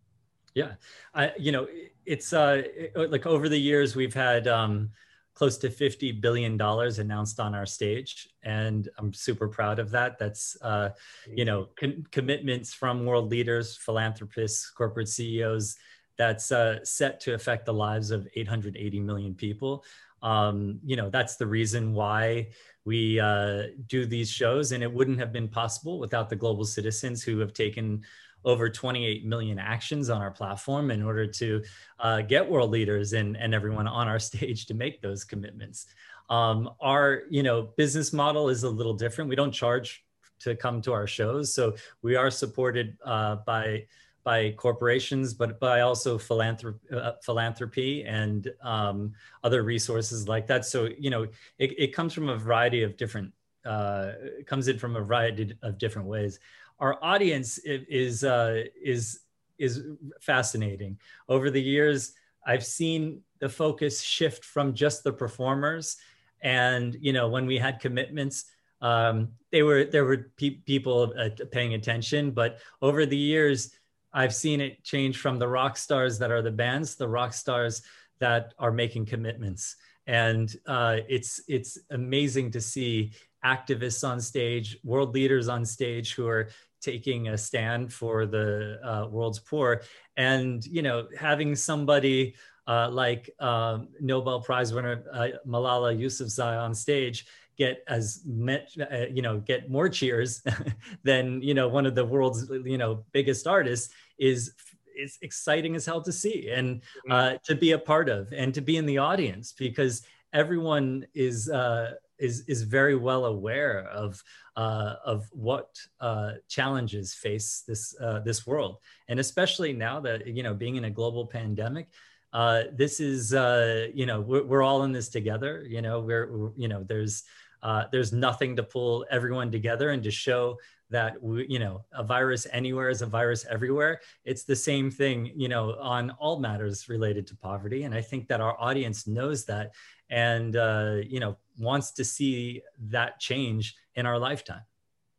Yeah, 0.54 0.74
I 1.14 1.32
you 1.38 1.52
know 1.52 1.68
it's 2.06 2.34
uh 2.34 2.64
like 2.96 3.26
over 3.26 3.50
the 3.50 3.58
years 3.58 3.96
we've 3.96 4.14
had 4.14 4.48
um 4.48 4.92
close 5.36 5.58
to 5.58 5.70
50 5.70 6.12
billion 6.14 6.58
dollars 6.58 7.00
announced 7.00 7.40
on 7.40 7.56
our 7.56 7.66
stage 7.66 8.30
and 8.44 8.90
i'm 8.98 9.14
super 9.14 9.48
proud 9.48 9.80
of 9.80 9.90
that 9.92 10.20
that's 10.20 10.56
uh, 10.62 10.90
you 11.28 11.46
know 11.46 11.70
con- 11.76 12.06
commitments 12.12 12.74
from 12.74 13.06
world 13.06 13.30
leaders 13.32 13.78
philanthropists 13.78 14.70
corporate 14.70 15.10
ceos 15.10 15.76
that's 16.16 16.52
uh, 16.52 16.78
set 16.86 17.20
to 17.22 17.34
affect 17.34 17.66
the 17.66 17.74
lives 17.74 18.12
of 18.12 18.28
880 18.36 19.00
million 19.00 19.34
people 19.34 19.84
um, 20.24 20.80
you 20.84 20.96
know 20.96 21.10
that's 21.10 21.36
the 21.36 21.46
reason 21.46 21.94
why 21.94 22.48
we 22.86 23.20
uh, 23.20 23.64
do 23.88 24.06
these 24.06 24.30
shows 24.30 24.72
and 24.72 24.82
it 24.82 24.92
wouldn't 24.92 25.20
have 25.20 25.32
been 25.32 25.48
possible 25.48 26.00
without 26.00 26.30
the 26.30 26.36
global 26.36 26.66
citizens 26.66 27.22
who 27.22 27.40
have 27.40 27.54
taken 27.54 28.02
over 28.46 28.70
28 28.70 29.26
million 29.26 29.58
actions 29.58 30.10
on 30.10 30.22
our 30.22 30.32
platform 30.32 30.92
in 30.92 31.02
order 31.02 31.26
to 31.26 31.64
uh, 32.00 32.22
get 32.22 32.50
world 32.50 32.72
leaders 32.72 33.14
and, 33.14 33.38
and 33.38 33.54
everyone 33.54 33.88
on 33.88 34.08
our 34.08 34.20
stage 34.30 34.66
to 34.66 34.74
make 34.74 35.02
those 35.02 35.24
commitments. 35.24 35.86
Um, 36.30 36.72
our 36.80 37.24
you 37.30 37.44
know 37.44 37.74
business 37.78 38.14
model 38.14 38.50
is 38.50 38.64
a 38.64 38.70
little 38.70 38.94
different. 38.94 39.30
We 39.30 39.36
don't 39.36 39.52
charge 39.52 40.04
to 40.40 40.56
come 40.56 40.82
to 40.82 40.92
our 40.92 41.08
shows 41.08 41.54
so 41.54 41.74
we 42.02 42.16
are 42.16 42.30
supported 42.30 42.98
uh, 43.06 43.38
by 43.46 43.86
by 44.24 44.52
corporations, 44.52 45.34
but 45.34 45.60
by 45.60 45.82
also 45.82 46.18
philanthropy, 46.18 46.96
uh, 46.96 47.14
philanthropy 47.22 48.04
and 48.04 48.50
um, 48.62 49.14
other 49.44 49.64
resources 49.64 50.28
like 50.28 50.48
that. 50.48 50.66
So 50.66 50.90
you 50.98 51.10
know, 51.10 51.24
it, 51.58 51.78
it 51.78 51.94
comes 51.94 52.14
from 52.14 52.30
a 52.30 52.38
variety 52.38 52.84
of 52.84 52.98
different. 52.98 53.34
Uh, 53.66 54.12
comes 54.46 54.68
in 54.68 54.78
from 54.78 54.98
a 54.98 55.00
variety 55.00 55.56
of 55.62 55.78
different 55.78 56.06
ways. 56.06 56.38
Our 56.80 57.02
audience 57.02 57.60
is 57.60 58.24
uh, 58.24 58.64
is 58.82 59.22
is 59.58 59.84
fascinating. 60.20 61.00
Over 61.30 61.50
the 61.50 61.62
years, 61.62 62.14
I've 62.46 62.66
seen 62.66 63.22
the 63.40 63.48
focus 63.48 64.02
shift 64.02 64.44
from 64.44 64.74
just 64.74 65.04
the 65.04 65.14
performers, 65.14 65.98
and 66.42 66.96
you 67.00 67.14
know, 67.14 67.30
when 67.30 67.46
we 67.46 67.58
had 67.58 67.80
commitments. 67.80 68.46
Um, 68.82 69.30
they 69.50 69.64
were 69.64 69.86
there 69.86 70.04
were 70.04 70.32
pe- 70.36 70.60
people 70.66 71.14
uh, 71.18 71.30
paying 71.54 71.74
attention, 71.74 72.32
but 72.32 72.60
over 72.82 73.06
the 73.06 73.16
years, 73.16 73.72
I've 74.14 74.34
seen 74.36 74.62
it 74.62 74.84
change 74.84 75.18
from 75.18 75.40
the 75.40 75.48
rock 75.48 75.78
stars 75.78 76.20
that 76.20 76.32
are 76.32 76.42
the 76.42 76.52
bands, 76.52 76.96
the 76.96 77.08
rock 77.08 77.34
stars 77.34 77.82
that 78.20 78.54
are 78.60 78.72
making 78.72 79.06
commitments, 79.06 79.76
and 80.08 80.56
uh, 80.68 80.98
it's 81.10 81.42
it's 81.48 81.78
amazing 81.92 82.52
to 82.52 82.62
see 82.62 83.12
activists 83.44 84.08
on 84.08 84.22
stage, 84.22 84.78
world 84.84 85.14
leaders 85.14 85.48
on 85.48 85.66
stage 85.66 86.14
who 86.14 86.28
are 86.28 86.50
taking 86.82 87.30
a 87.30 87.38
stand 87.38 87.92
for 87.92 88.26
the 88.26 88.80
uh, 88.84 89.08
world's 89.10 89.40
poor, 89.40 89.82
and 90.18 90.66
you 90.66 90.82
know 90.82 91.08
having 91.18 91.56
somebody 91.56 92.36
uh, 92.68 92.90
like 92.90 93.30
um, 93.40 93.90
Nobel 94.00 94.42
Prize 94.42 94.74
winner 94.74 95.04
uh, 95.12 95.28
Malala 95.48 95.98
Yousafzai 95.98 96.62
on 96.62 96.74
stage 96.74 97.26
get 97.58 97.84
as 97.88 98.22
much, 98.26 98.78
uh, 98.80 99.06
you 99.12 99.22
know, 99.22 99.40
get 99.40 99.70
more 99.70 99.90
cheers 99.90 100.42
than, 101.04 101.42
you 101.42 101.54
know, 101.54 101.68
one 101.68 101.86
of 101.86 101.96
the 101.96 102.06
world's, 102.06 102.50
you 102.50 102.78
know, 102.78 103.04
biggest 103.12 103.48
artists 103.48 103.94
is 104.18 104.54
is 104.96 105.18
exciting 105.22 105.76
as 105.76 105.86
hell 105.86 106.02
to 106.02 106.12
see 106.12 106.50
and 106.52 106.78
mm-hmm. 106.78 107.12
uh, 107.12 107.34
to 107.44 107.56
be 107.56 107.72
a 107.72 107.80
part 107.80 108.10
of 108.10 108.32
and 108.32 108.54
to 108.54 108.62
be 108.62 108.78
in 108.78 108.86
the 108.86 109.00
audience 109.00 109.54
because 109.58 110.04
everyone 110.34 111.06
is 111.16 111.50
uh, 111.50 111.94
is 112.20 112.44
is 112.48 112.62
very 112.62 112.96
well 112.96 113.26
aware 113.26 113.88
of 113.90 114.22
uh, 114.56 114.96
of 115.04 115.28
what 115.32 115.76
uh, 116.00 116.34
challenges 116.48 117.14
face 117.14 117.64
this 117.68 117.96
uh, 118.00 118.20
this 118.20 118.46
world 118.46 118.78
and 119.08 119.20
especially 119.20 119.74
now 119.74 120.00
that 120.00 120.28
you 120.28 120.44
know 120.44 120.54
being 120.54 120.76
in 120.76 120.86
a 120.86 120.92
global 120.92 121.26
pandemic 121.26 121.88
uh, 122.34 122.64
this 122.74 123.00
is 123.00 123.34
uh, 123.34 123.88
you 123.94 124.06
know 124.06 124.20
we're, 124.20 124.44
we're 124.44 124.64
all 124.64 124.84
in 124.84 124.92
this 124.92 125.10
together. 125.10 125.64
You 125.68 125.82
know 125.82 126.00
we're, 126.00 126.36
we're 126.36 126.52
you 126.58 126.68
know 126.68 126.84
there's 126.84 127.24
uh, 127.64 127.86
there's 127.92 128.14
nothing 128.14 128.56
to 128.58 128.64
pull 128.64 129.06
everyone 129.10 129.50
together 129.52 129.90
and 129.92 130.04
to 130.04 130.12
show 130.12 130.58
that 130.90 131.22
we, 131.24 131.48
you 131.50 131.58
know 131.58 131.84
a 131.94 132.04
virus 132.04 132.46
anywhere 132.52 132.90
is 132.90 133.02
a 133.02 133.06
virus 133.06 133.46
everywhere. 133.50 134.00
It's 134.26 134.44
the 134.44 134.56
same 134.56 134.92
thing 134.92 135.32
you 135.36 135.48
know 135.48 135.76
on 135.80 136.12
all 136.12 136.40
matters 136.40 136.88
related 136.88 137.26
to 137.28 137.36
poverty. 137.36 137.84
And 137.84 137.96
i 137.96 138.02
think 138.02 138.28
that 138.28 138.42
our 138.42 138.56
audience 138.62 139.08
knows 139.08 139.46
that 139.46 139.72
and 140.10 140.56
uh, 140.56 140.98
you 141.04 141.20
know 141.20 141.38
wants 141.58 141.92
to 141.94 142.04
see 142.04 142.62
that 142.90 143.20
change 143.20 143.76
in 143.96 144.06
our 144.06 144.20
lifetime. 144.20 144.66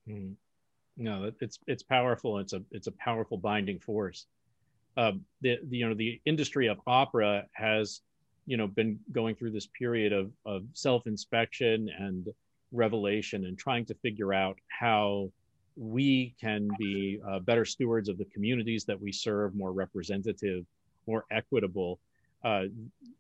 Mm. 0.08 0.34
no 0.96 1.32
it's 1.40 1.58
it's 1.66 1.82
powerful. 1.82 2.38
It's 2.38 2.52
a 2.52 2.62
it's 2.70 2.86
a 2.86 2.92
powerful 2.92 3.38
binding 3.38 3.80
force. 3.80 4.26
Uh, 4.96 5.12
the, 5.40 5.58
the 5.68 5.78
you 5.78 5.88
know 5.88 5.94
the 5.94 6.20
industry 6.24 6.68
of 6.68 6.78
opera 6.86 7.46
has 7.52 8.02
you 8.46 8.56
know 8.56 8.66
been 8.66 8.98
going 9.12 9.34
through 9.34 9.50
this 9.50 9.68
period 9.78 10.12
of 10.12 10.30
of 10.44 10.64
self 10.72 11.06
inspection 11.06 11.88
and 11.98 12.28
revelation 12.72 13.44
and 13.46 13.56
trying 13.56 13.84
to 13.86 13.94
figure 13.94 14.34
out 14.34 14.58
how 14.68 15.30
we 15.76 16.34
can 16.40 16.68
be 16.78 17.20
uh, 17.26 17.38
better 17.40 17.64
stewards 17.64 18.08
of 18.08 18.18
the 18.18 18.24
communities 18.26 18.84
that 18.84 19.00
we 19.00 19.10
serve, 19.10 19.54
more 19.54 19.72
representative, 19.72 20.64
more 21.06 21.24
equitable. 21.30 21.98
Uh, 22.44 22.64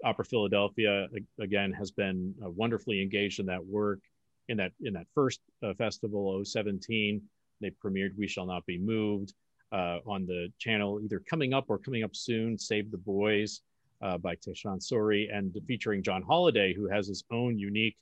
Opera 0.04 0.24
Philadelphia 0.24 1.08
again 1.40 1.72
has 1.72 1.90
been 1.90 2.34
uh, 2.44 2.50
wonderfully 2.50 3.02
engaged 3.02 3.40
in 3.40 3.46
that 3.46 3.64
work. 3.64 4.00
In 4.48 4.58
that 4.58 4.72
in 4.82 4.92
that 4.92 5.06
first 5.14 5.40
uh, 5.62 5.72
festival, 5.74 6.44
017, 6.44 7.22
they 7.62 7.70
premiered 7.70 8.10
"We 8.18 8.28
Shall 8.28 8.44
Not 8.44 8.66
Be 8.66 8.78
Moved" 8.78 9.32
uh, 9.72 10.00
on 10.06 10.26
the 10.26 10.52
channel, 10.58 11.00
either 11.02 11.22
coming 11.30 11.54
up 11.54 11.64
or 11.68 11.78
coming 11.78 12.04
up 12.04 12.14
soon. 12.14 12.58
"Save 12.58 12.90
the 12.90 12.98
Boys" 12.98 13.62
uh, 14.04 14.18
by 14.18 14.36
Tyshawn 14.36 14.80
Sorey, 14.80 15.28
and 15.32 15.56
featuring 15.66 16.02
John 16.02 16.22
Holiday, 16.22 16.74
who 16.74 16.88
has 16.88 17.08
his 17.08 17.24
own 17.32 17.58
unique 17.58 17.96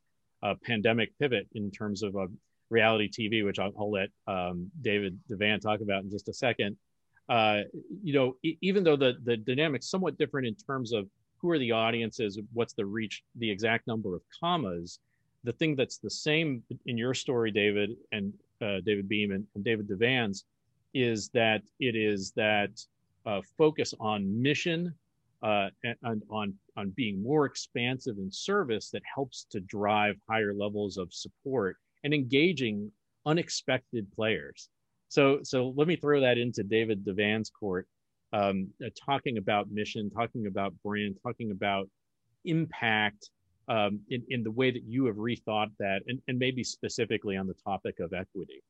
pandemic 0.64 1.16
pivot 1.20 1.46
in 1.54 1.70
terms 1.70 2.02
of 2.02 2.16
reality 2.72 3.08
TV, 3.08 3.44
which 3.44 3.60
I'll, 3.60 3.72
I'll 3.78 3.92
let 3.92 4.08
um, 4.26 4.70
David 4.80 5.18
Devan 5.30 5.60
talk 5.60 5.80
about 5.80 6.02
in 6.02 6.10
just 6.10 6.28
a 6.28 6.34
second. 6.34 6.76
Uh, 7.28 7.60
you 8.02 8.12
know, 8.12 8.36
e- 8.42 8.58
even 8.60 8.82
though 8.82 8.96
the 8.96 9.14
the 9.22 9.36
dynamic's 9.36 9.88
somewhat 9.88 10.18
different 10.18 10.46
in 10.46 10.56
terms 10.56 10.92
of 10.92 11.06
who 11.38 11.50
are 11.50 11.58
the 11.58 11.70
audiences, 11.70 12.38
what's 12.52 12.72
the 12.72 12.84
reach, 12.84 13.22
the 13.36 13.48
exact 13.48 13.86
number 13.86 14.16
of 14.16 14.22
commas, 14.40 14.98
the 15.44 15.52
thing 15.52 15.76
that's 15.76 15.98
the 15.98 16.10
same 16.10 16.62
in 16.86 16.96
your 16.96 17.14
story, 17.14 17.50
David 17.50 17.90
and 18.10 18.32
uh, 18.60 18.80
David 18.84 19.08
Beam 19.08 19.32
and, 19.32 19.44
and, 19.54 19.64
David 19.64 19.88
Devan's, 19.88 20.44
is 20.94 21.28
that 21.30 21.62
it 21.80 21.96
is 21.96 22.32
that 22.32 22.70
uh, 23.26 23.40
focus 23.56 23.92
on 23.98 24.40
mission 24.40 24.94
uh, 25.42 25.68
and, 26.02 26.22
on 26.30 26.54
on 26.76 26.90
being 26.96 27.22
more 27.22 27.44
expansive 27.46 28.18
in 28.18 28.30
service 28.30 28.90
that 28.90 29.02
helps 29.14 29.46
to 29.50 29.60
drive 29.60 30.16
higher 30.28 30.54
levels 30.54 30.96
of 30.96 31.12
support 31.12 31.76
and 32.04 32.14
engaging 32.14 32.90
unexpected 33.26 34.06
players. 34.12 34.68
So, 35.08 35.40
so 35.42 35.74
let 35.76 35.86
me 35.88 35.96
throw 35.96 36.20
that 36.20 36.38
into 36.38 36.62
David 36.62 37.04
Devan's 37.04 37.50
court, 37.50 37.86
um, 38.32 38.68
uh, 38.84 38.88
talking 39.04 39.36
about 39.36 39.70
mission, 39.70 40.10
talking 40.10 40.46
about 40.46 40.72
brand, 40.82 41.16
talking 41.22 41.50
about 41.50 41.88
impact 42.44 43.30
um, 43.68 44.00
in, 44.08 44.22
in 44.30 44.42
the 44.42 44.50
way 44.50 44.70
that 44.70 44.84
you 44.84 45.04
have 45.06 45.16
rethought 45.16 45.70
that, 45.78 46.00
and, 46.06 46.20
and 46.28 46.38
maybe 46.38 46.64
specifically 46.64 47.36
on 47.36 47.46
the 47.46 47.54
topic 47.62 48.00
of 48.00 48.12
equity. 48.12 48.62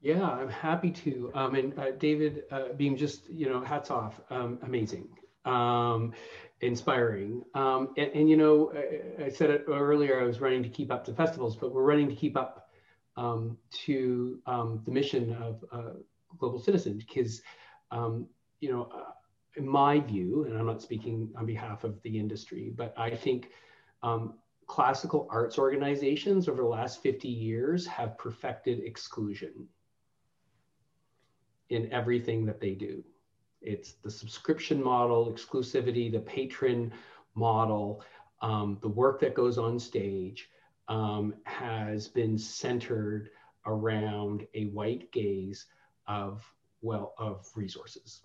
Yeah, 0.00 0.28
I'm 0.28 0.48
happy 0.48 0.90
to. 0.90 1.30
Um, 1.34 1.54
and 1.54 1.78
uh, 1.78 1.90
David 1.92 2.44
uh, 2.50 2.72
Beam, 2.76 2.96
just 2.96 3.28
you 3.28 3.48
know, 3.48 3.60
hats 3.60 3.90
off, 3.90 4.20
um, 4.30 4.58
amazing, 4.62 5.08
um, 5.44 6.12
inspiring. 6.60 7.42
Um, 7.54 7.94
and, 7.96 8.10
and, 8.14 8.30
you 8.30 8.36
know, 8.36 8.72
I, 8.74 9.24
I, 9.24 9.28
said 9.28 9.50
it 9.50 9.64
earlier. 9.68 10.20
I 10.20 10.24
was 10.24 10.40
running 10.40 10.62
to 10.62 10.68
keep 10.68 10.92
up 10.92 11.04
to 11.06 11.12
festivals, 11.12 11.56
but 11.56 11.72
we're 11.72 11.82
running 11.82 12.08
to 12.08 12.14
keep 12.14 12.36
up 12.36 12.70
um, 13.16 13.58
to 13.84 14.38
um, 14.46 14.80
the 14.84 14.92
mission 14.92 15.34
of 15.34 15.64
uh, 15.72 15.94
Global 16.38 16.60
Citizen 16.60 16.98
because, 16.98 17.42
um, 17.90 18.26
you 18.60 18.70
know, 18.70 18.88
uh, 18.94 19.10
in 19.56 19.68
my 19.68 20.00
view, 20.00 20.44
and 20.44 20.56
I'm 20.56 20.66
not 20.66 20.80
speaking 20.80 21.30
on 21.36 21.44
behalf 21.44 21.84
of 21.84 22.00
the 22.02 22.18
industry, 22.18 22.72
but 22.74 22.94
I 22.96 23.14
think 23.14 23.50
um, 24.02 24.34
classical 24.66 25.28
arts 25.30 25.58
organizations 25.58 26.48
over 26.48 26.62
the 26.62 26.68
last 26.68 27.02
50 27.02 27.28
years 27.28 27.86
have 27.86 28.16
perfected 28.16 28.80
exclusion 28.80 29.68
in 31.68 31.92
everything 31.92 32.46
that 32.46 32.60
they 32.60 32.74
do. 32.74 33.02
It's 33.62 33.92
the 34.02 34.10
subscription 34.10 34.82
model, 34.82 35.32
exclusivity, 35.32 36.10
the 36.10 36.20
patron 36.20 36.92
model, 37.34 38.04
um, 38.40 38.78
the 38.82 38.88
work 38.88 39.20
that 39.20 39.34
goes 39.34 39.58
on 39.58 39.78
stage, 39.78 40.48
um, 40.88 41.34
has 41.44 42.08
been 42.08 42.36
centered 42.36 43.30
around 43.66 44.46
a 44.54 44.66
white 44.66 45.10
gaze 45.12 45.66
of 46.06 46.44
well 46.80 47.14
of 47.18 47.48
resources. 47.54 48.22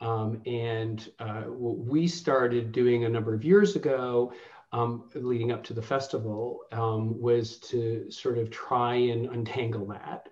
Um, 0.00 0.42
and 0.44 1.08
uh, 1.20 1.42
what 1.42 1.78
we 1.78 2.08
started 2.08 2.72
doing 2.72 3.04
a 3.04 3.08
number 3.08 3.32
of 3.32 3.44
years 3.44 3.76
ago, 3.76 4.32
um, 4.72 5.08
leading 5.14 5.52
up 5.52 5.62
to 5.64 5.72
the 5.72 5.80
festival, 5.80 6.60
um, 6.72 7.20
was 7.20 7.58
to 7.58 8.10
sort 8.10 8.38
of 8.38 8.50
try 8.50 8.96
and 8.96 9.26
untangle 9.26 9.86
that 9.86 10.28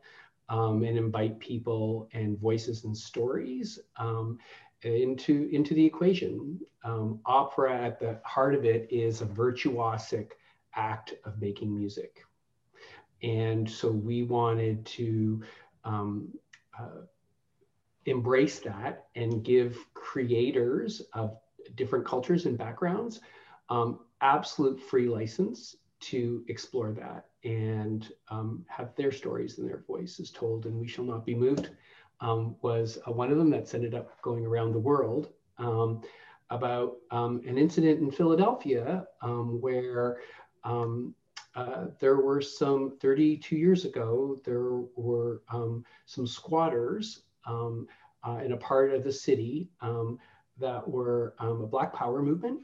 um, 0.48 0.82
and 0.82 0.98
invite 0.98 1.38
people 1.38 2.08
and 2.12 2.38
voices 2.38 2.84
and 2.84 2.96
stories 2.96 3.78
um, 3.96 4.38
into 4.82 5.48
into 5.52 5.74
the 5.74 5.84
equation. 5.84 6.58
Um, 6.84 7.20
opera 7.24 7.80
at 7.80 8.00
the 8.00 8.20
heart 8.24 8.54
of 8.54 8.64
it 8.64 8.88
is 8.90 9.22
a 9.22 9.26
virtuosic 9.26 10.32
act 10.74 11.14
of 11.24 11.40
making 11.40 11.74
music. 11.74 12.24
And 13.22 13.70
so 13.70 13.90
we 13.90 14.24
wanted 14.24 14.84
to 14.86 15.42
um, 15.84 16.28
uh, 16.78 17.02
embrace 18.06 18.58
that 18.60 19.06
and 19.14 19.44
give 19.44 19.78
creators 19.94 21.02
of 21.12 21.38
different 21.76 22.04
cultures 22.04 22.46
and 22.46 22.58
backgrounds 22.58 23.20
um, 23.68 24.00
absolute 24.20 24.80
free 24.80 25.08
license 25.08 25.76
to 26.02 26.44
explore 26.48 26.92
that 26.92 27.26
and 27.44 28.12
um, 28.28 28.64
have 28.68 28.94
their 28.96 29.12
stories 29.12 29.58
and 29.58 29.68
their 29.68 29.84
voices 29.86 30.30
told. 30.30 30.66
And 30.66 30.78
We 30.78 30.86
Shall 30.86 31.04
Not 31.04 31.24
Be 31.24 31.34
Moved 31.34 31.70
um, 32.20 32.56
was 32.62 32.98
uh, 33.06 33.12
one 33.12 33.30
of 33.30 33.38
them 33.38 33.50
that's 33.50 33.74
ended 33.74 33.94
up 33.94 34.20
going 34.22 34.46
around 34.46 34.72
the 34.72 34.78
world 34.78 35.32
um, 35.58 36.02
about 36.50 36.96
um, 37.10 37.40
an 37.46 37.58
incident 37.58 38.00
in 38.00 38.10
Philadelphia 38.10 39.06
um, 39.22 39.60
where 39.60 40.18
um, 40.64 41.14
uh, 41.54 41.86
there 41.98 42.16
were 42.16 42.40
some 42.40 42.96
32 43.00 43.56
years 43.56 43.84
ago, 43.84 44.38
there 44.44 44.70
were 44.96 45.42
some 46.06 46.26
squatters 46.26 47.22
uh, 47.46 48.38
in 48.44 48.52
a 48.52 48.56
part 48.56 48.92
of 48.92 49.02
the 49.04 49.12
city 49.12 49.68
that 50.58 50.86
were 50.86 51.34
a 51.40 51.54
Black 51.66 51.92
Power 51.92 52.22
movement 52.22 52.60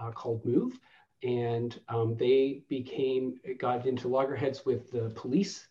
uh, 0.00 0.10
called 0.10 0.44
MOVE. 0.44 0.78
And 1.26 1.80
um, 1.88 2.16
they 2.16 2.62
became, 2.68 3.40
got 3.58 3.86
into 3.86 4.06
loggerheads 4.06 4.64
with 4.64 4.92
the 4.92 5.10
police. 5.10 5.66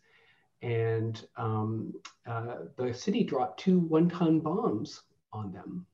And 0.60 1.24
uh, 1.36 2.56
the 2.76 2.92
city 2.92 3.24
dropped 3.24 3.60
two 3.60 3.78
one 3.78 4.10
ton 4.10 4.40
bombs 4.40 5.02
on 5.32 5.52
them. 5.52 5.86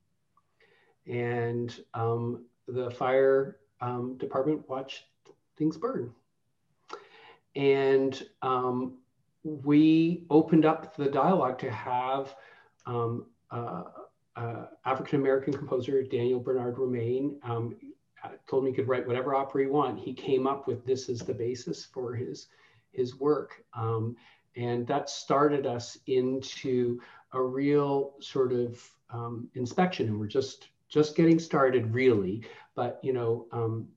And 1.07 1.73
the 2.67 2.91
fire 2.91 3.57
department 4.17 4.67
watched 4.67 5.05
things 5.57 5.77
burn. 5.77 6.11
And 7.55 8.21
um, 8.41 8.95
we 9.43 10.25
opened 10.29 10.65
up 10.65 10.95
the 10.95 11.09
dialogue 11.09 11.59
to 11.59 11.71
have 11.71 12.35
um, 12.85 13.25
uh, 13.51 13.83
uh, 14.35 14.65
African 14.85 15.19
American 15.19 15.53
composer 15.53 16.03
Daniel 16.03 16.39
Bernard 16.39 16.75
Roumain 16.75 17.35
um, 17.43 17.75
told 18.47 18.63
me 18.63 18.71
he 18.71 18.75
could 18.75 18.87
write 18.87 19.07
whatever 19.07 19.35
opera 19.35 19.63
he 19.63 19.67
want. 19.67 19.99
He 19.99 20.13
came 20.13 20.47
up 20.47 20.67
with 20.67 20.85
this 20.85 21.09
as 21.09 21.19
the 21.19 21.33
basis 21.33 21.85
for 21.85 22.13
his 22.15 22.47
his 22.91 23.19
work, 23.19 23.63
um, 23.73 24.15
and 24.55 24.85
that 24.87 25.09
started 25.09 25.65
us 25.65 25.97
into 26.07 27.01
a 27.33 27.41
real 27.41 28.13
sort 28.19 28.53
of 28.53 28.81
um, 29.09 29.49
inspection. 29.55 30.07
And 30.07 30.19
we're 30.19 30.27
just 30.27 30.69
just 30.89 31.15
getting 31.15 31.39
started, 31.39 31.93
really. 31.93 32.45
But 32.75 32.99
you 33.03 33.13
know, 33.13 33.47
um, 33.51 33.87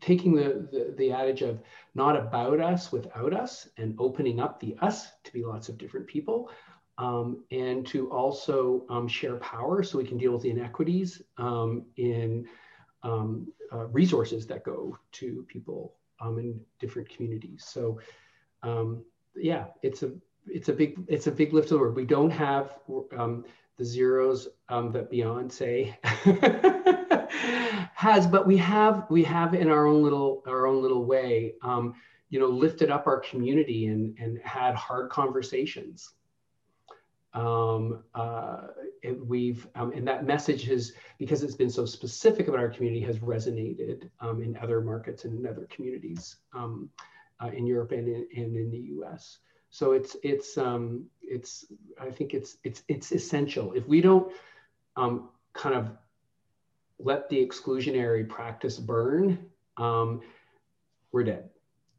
taking 0.00 0.34
the, 0.34 0.68
the, 0.70 0.94
the 0.96 1.12
adage 1.12 1.42
of 1.42 1.60
not 1.94 2.16
about 2.16 2.60
us 2.60 2.92
without 2.92 3.32
us 3.32 3.68
and 3.78 3.96
opening 3.98 4.40
up 4.40 4.60
the 4.60 4.76
us 4.80 5.08
to 5.24 5.32
be 5.32 5.42
lots 5.42 5.68
of 5.68 5.78
different 5.78 6.06
people 6.06 6.50
um, 6.98 7.44
and 7.50 7.86
to 7.88 8.10
also 8.10 8.84
um, 8.88 9.06
share 9.06 9.36
power 9.36 9.82
so 9.82 9.98
we 9.98 10.04
can 10.04 10.16
deal 10.16 10.32
with 10.32 10.42
the 10.42 10.50
inequities 10.50 11.20
um, 11.36 11.84
in 11.96 12.46
um, 13.02 13.52
uh, 13.72 13.86
resources 13.86 14.46
that 14.46 14.64
go 14.64 14.98
to 15.12 15.44
people 15.48 15.94
um, 16.20 16.38
in 16.38 16.60
different 16.78 17.08
communities. 17.08 17.64
So 17.66 18.00
yeah, 19.38 19.66
it's 19.82 20.02
a 20.02 20.12
it's 20.46 20.70
a 20.70 20.72
big 20.72 21.04
it's 21.08 21.26
a 21.26 21.32
big 21.32 21.52
lift 21.52 21.70
word. 21.70 21.94
We 21.94 22.06
don't 22.06 22.30
have 22.30 22.78
the 22.88 23.84
zeros 23.84 24.48
that 24.68 25.10
Beyonce 25.12 25.94
has, 27.94 28.26
but 28.26 28.46
we 28.46 28.56
have 28.56 29.04
we 29.10 29.22
have 29.24 29.52
in 29.54 29.68
our 29.68 29.86
own 29.86 30.02
little 30.02 30.42
our 30.46 30.66
own 30.66 30.80
little 30.80 31.04
way, 31.04 31.54
you 32.30 32.40
know, 32.40 32.48
lifted 32.48 32.90
up 32.90 33.06
our 33.06 33.20
community 33.20 33.86
and 33.86 34.16
and 34.18 34.38
had 34.42 34.74
hard 34.74 35.10
conversations. 35.10 36.14
Um, 37.36 38.02
uh, 38.14 38.68
we've 39.26 39.68
um, 39.74 39.92
and 39.92 40.08
that 40.08 40.24
message 40.24 40.64
has 40.64 40.94
because 41.18 41.42
it's 41.42 41.54
been 41.54 41.68
so 41.68 41.84
specific 41.84 42.48
about 42.48 42.60
our 42.60 42.70
community 42.70 43.04
has 43.04 43.18
resonated 43.18 44.08
um, 44.20 44.42
in 44.42 44.56
other 44.56 44.80
markets 44.80 45.26
and 45.26 45.38
in 45.38 45.46
other 45.46 45.68
communities 45.70 46.36
um, 46.54 46.88
uh, 47.40 47.48
in 47.48 47.66
Europe 47.66 47.92
and 47.92 48.08
in, 48.08 48.26
and 48.34 48.56
in 48.56 48.70
the 48.70 48.78
U.S. 48.78 49.38
So 49.68 49.92
it's 49.92 50.16
it's 50.22 50.56
um, 50.56 51.04
it's 51.22 51.66
I 52.00 52.10
think 52.10 52.32
it's 52.32 52.56
it's 52.64 52.82
it's 52.88 53.12
essential. 53.12 53.74
If 53.74 53.86
we 53.86 54.00
don't 54.00 54.32
um, 54.96 55.28
kind 55.52 55.74
of 55.74 55.90
let 56.98 57.28
the 57.28 57.36
exclusionary 57.36 58.26
practice 58.26 58.78
burn, 58.78 59.50
we're 59.78 61.24
dead, 61.24 61.50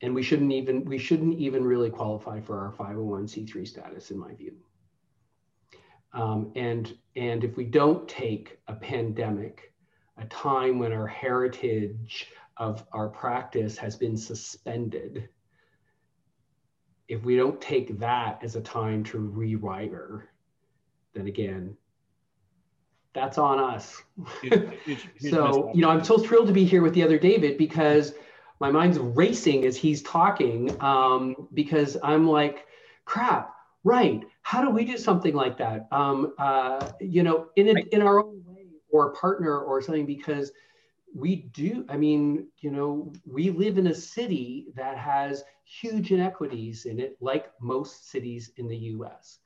and 0.01 0.15
we 0.15 0.23
shouldn't 0.23 0.51
even 0.51 0.83
we 0.83 0.97
shouldn't 0.97 1.37
even 1.37 1.63
really 1.63 1.91
qualify 1.91 2.41
for 2.41 2.59
our 2.59 2.73
501c3 2.73 3.67
status, 3.67 4.09
in 4.09 4.17
my 4.17 4.33
view. 4.33 4.55
Um, 6.17 6.51
and 6.55 6.97
and 7.15 7.43
if 7.43 7.55
we 7.55 7.63
don't 7.63 8.07
take 8.07 8.59
a 8.67 8.73
pandemic, 8.73 9.73
a 10.17 10.25
time 10.25 10.79
when 10.79 10.91
our 10.91 11.07
heritage 11.07 12.27
of 12.57 12.83
our 12.91 13.07
practice 13.07 13.77
has 13.77 13.95
been 13.95 14.17
suspended 14.17 15.29
if 17.07 17.23
we 17.23 17.35
don't 17.35 17.59
take 17.61 17.99
that 17.99 18.39
as 18.43 18.55
a 18.55 18.61
time 18.61 19.03
to 19.05 19.17
rewire, 19.17 20.23
then 21.13 21.27
again, 21.27 21.75
that's 23.13 23.37
on 23.37 23.59
us. 23.59 24.01
Huge, 24.41 24.53
huge, 24.85 25.07
huge 25.17 25.33
so, 25.33 25.71
you 25.73 25.81
know, 25.81 25.89
I'm 25.89 26.03
so 26.03 26.17
thrilled 26.17 26.47
to 26.47 26.53
be 26.53 26.65
here 26.65 26.81
with 26.81 26.93
the 26.93 27.03
other 27.03 27.17
David 27.17 27.57
because 27.57 28.13
my 28.59 28.71
mind's 28.71 28.99
racing 28.99 29.65
as 29.65 29.77
he's 29.77 30.01
talking 30.03 30.75
um, 30.81 31.47
because 31.53 31.97
I'm 32.03 32.27
like, 32.27 32.67
crap, 33.05 33.53
right. 33.83 34.23
How 34.47 34.61
do 34.63 34.69
we 34.69 34.85
do 34.85 34.97
something 34.97 35.35
like 35.35 35.57
that? 35.57 35.87
Um, 35.91 36.33
uh, 36.37 36.87
you 37.01 37.21
know, 37.21 37.47
in, 37.57 37.67
a, 37.67 37.81
in 37.91 38.01
our 38.01 38.19
own 38.23 38.41
way 38.45 38.67
or 38.89 39.09
a 39.09 39.13
partner 39.13 39.59
or 39.59 39.81
something 39.81 40.05
because 40.05 40.53
we 41.13 41.35
do, 41.53 41.85
I 41.89 41.97
mean, 41.97 42.47
you 42.59 42.71
know, 42.71 43.11
we 43.25 43.49
live 43.49 43.77
in 43.77 43.87
a 43.87 43.93
city 43.93 44.67
that 44.75 44.97
has 44.97 45.43
huge 45.65 46.11
inequities 46.11 46.85
in 46.85 46.99
it, 46.99 47.17
like 47.19 47.51
most 47.59 48.09
cities 48.09 48.51
in 48.55 48.69
the 48.69 48.77
US. 48.95 49.39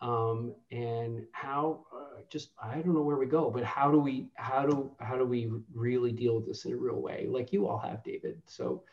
Um, 0.00 0.54
and 0.70 1.24
how 1.32 1.86
uh, 1.92 2.20
just 2.28 2.50
I 2.62 2.74
don't 2.76 2.94
know 2.94 3.02
where 3.02 3.16
we 3.16 3.26
go, 3.26 3.50
but 3.50 3.64
how 3.64 3.90
do 3.90 3.98
we 3.98 4.28
how 4.34 4.64
do 4.66 4.92
how 5.00 5.16
do 5.16 5.24
we 5.24 5.50
really 5.74 6.12
deal 6.12 6.36
with 6.36 6.46
this 6.46 6.66
in 6.66 6.72
a 6.72 6.76
real 6.76 7.00
way, 7.00 7.26
like 7.28 7.52
you 7.52 7.66
all 7.66 7.78
have, 7.78 8.04
David? 8.04 8.40
So 8.46 8.84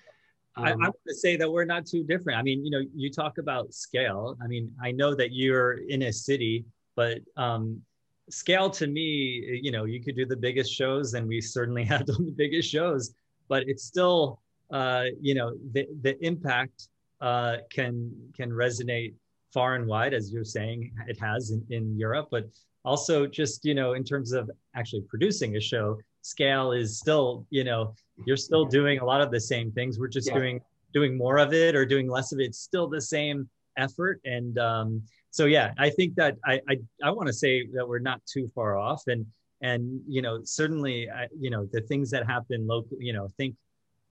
um, 0.56 0.66
I, 0.66 0.72
I 0.72 0.76
want 0.76 0.96
to 1.08 1.16
say 1.16 1.36
that 1.38 1.52
we're 1.52 1.66
not 1.66 1.86
too 1.86 2.04
different. 2.04 2.38
I 2.40 2.44
mean, 2.44 2.64
you 2.64 2.72
know, 2.72 2.82
you 2.96 3.10
talk 3.12 3.38
about 3.38 3.74
scale. 3.74 4.38
I 4.44 4.48
mean, 4.48 4.72
I 4.82 4.92
know 4.92 5.16
that 5.16 5.34
you're 5.34 5.80
in 5.90 6.04
a 6.04 6.14
city, 6.14 6.66
but 6.96 7.20
um, 7.38 7.82
scale 8.30 8.70
to 8.72 8.88
me, 8.88 9.60
you 9.64 9.72
know, 9.72 9.86
you 9.86 10.02
could 10.02 10.16
do 10.16 10.26
the 10.26 10.38
biggest 10.38 10.72
shows, 10.72 11.14
and 11.14 11.28
we 11.28 11.42
certainly 11.42 11.84
have 11.94 12.06
done 12.06 12.26
the 12.26 12.32
biggest 12.32 12.70
shows, 12.70 13.14
but 13.48 13.64
it's 13.68 13.84
still, 13.84 14.40
uh, 14.72 15.06
you 15.20 15.36
know, 15.36 15.54
the 15.72 15.88
the 16.02 16.24
impact 16.26 16.90
uh, 17.22 17.58
can 17.72 18.12
can 18.36 18.50
resonate 18.50 19.14
far 19.54 19.76
and 19.76 19.88
wide, 19.88 20.14
as 20.14 20.32
you're 20.32 20.44
saying 20.44 20.92
it 21.08 21.20
has 21.20 21.52
in, 21.52 21.66
in 21.70 21.98
Europe, 21.98 22.28
but 22.32 22.46
also 22.86 23.26
just 23.26 23.66
you 23.66 23.74
know 23.74 23.94
in 23.94 24.04
terms 24.04 24.34
of 24.34 24.50
actually 24.76 25.02
producing 25.10 25.56
a 25.56 25.60
show 25.60 25.98
scale 26.24 26.72
is 26.72 26.98
still 26.98 27.46
you 27.50 27.64
know 27.64 27.94
you're 28.26 28.38
still 28.38 28.66
doing 28.66 29.00
a 29.00 29.06
lot 29.06 29.22
of 29.22 29.32
the 29.32 29.40
same 29.40 29.72
things. 29.72 30.00
We're 30.00 30.08
just 30.08 30.30
yeah. 30.30 30.36
doing 30.36 30.62
doing 30.94 31.18
more 31.18 31.38
of 31.38 31.54
it 31.54 31.76
or 31.76 31.86
doing 31.86 32.10
less 32.10 32.32
of 32.32 32.40
it. 32.40 32.46
It's 32.46 32.60
still 32.60 32.88
the 32.88 33.02
same 33.02 33.50
effort. 33.78 34.22
And 34.26 34.58
um, 34.60 35.04
so 35.32 35.46
yeah, 35.46 35.74
I 35.78 35.90
think 35.90 36.16
that 36.16 36.38
I 36.46 36.60
I, 36.70 36.78
I 37.04 37.12
want 37.12 37.28
to 37.28 37.34
say 37.34 37.68
that 37.74 37.88
we're 37.88 38.00
not 38.00 38.22
too 38.26 38.52
far 38.56 38.78
off, 38.78 39.04
and 39.08 39.26
and 39.62 40.02
you 40.08 40.22
know 40.22 40.42
certainly 40.44 41.10
I, 41.10 41.28
you 41.40 41.50
know 41.50 41.68
the 41.72 41.82
things 41.82 42.10
that 42.12 42.26
happen 42.26 42.68
local, 42.68 42.98
you 43.00 43.14
know 43.14 43.28
think 43.38 43.56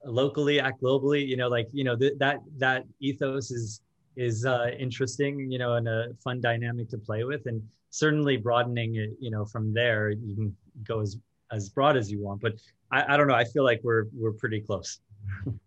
locally, 0.05 0.59
act 0.59 0.81
globally, 0.81 1.25
you 1.25 1.37
know 1.37 1.47
like 1.47 1.67
you 1.71 1.83
know 1.83 1.95
th- 1.95 2.17
that 2.19 2.39
that 2.57 2.83
ethos 2.99 3.51
is 3.51 3.81
is 4.15 4.45
uh, 4.45 4.67
interesting, 4.77 5.51
you 5.51 5.57
know, 5.57 5.73
and 5.73 5.87
a 5.87 6.13
fun 6.23 6.39
dynamic 6.39 6.89
to 6.89 6.97
play 6.97 7.23
with, 7.23 7.47
and 7.47 7.61
certainly 7.89 8.37
broadening 8.37 8.95
it, 8.95 9.11
you 9.19 9.31
know, 9.31 9.45
from 9.45 9.73
there 9.73 10.11
you 10.11 10.35
can 10.35 10.55
go 10.83 10.99
as 10.99 11.17
as 11.53 11.69
broad 11.69 11.97
as 11.97 12.11
you 12.11 12.21
want, 12.21 12.41
but 12.41 12.53
I, 12.91 13.13
I 13.13 13.17
don't 13.17 13.27
know. 13.27 13.35
I 13.35 13.45
feel 13.45 13.63
like 13.63 13.81
we're 13.83 14.05
we're 14.13 14.33
pretty 14.33 14.61
close. 14.61 14.99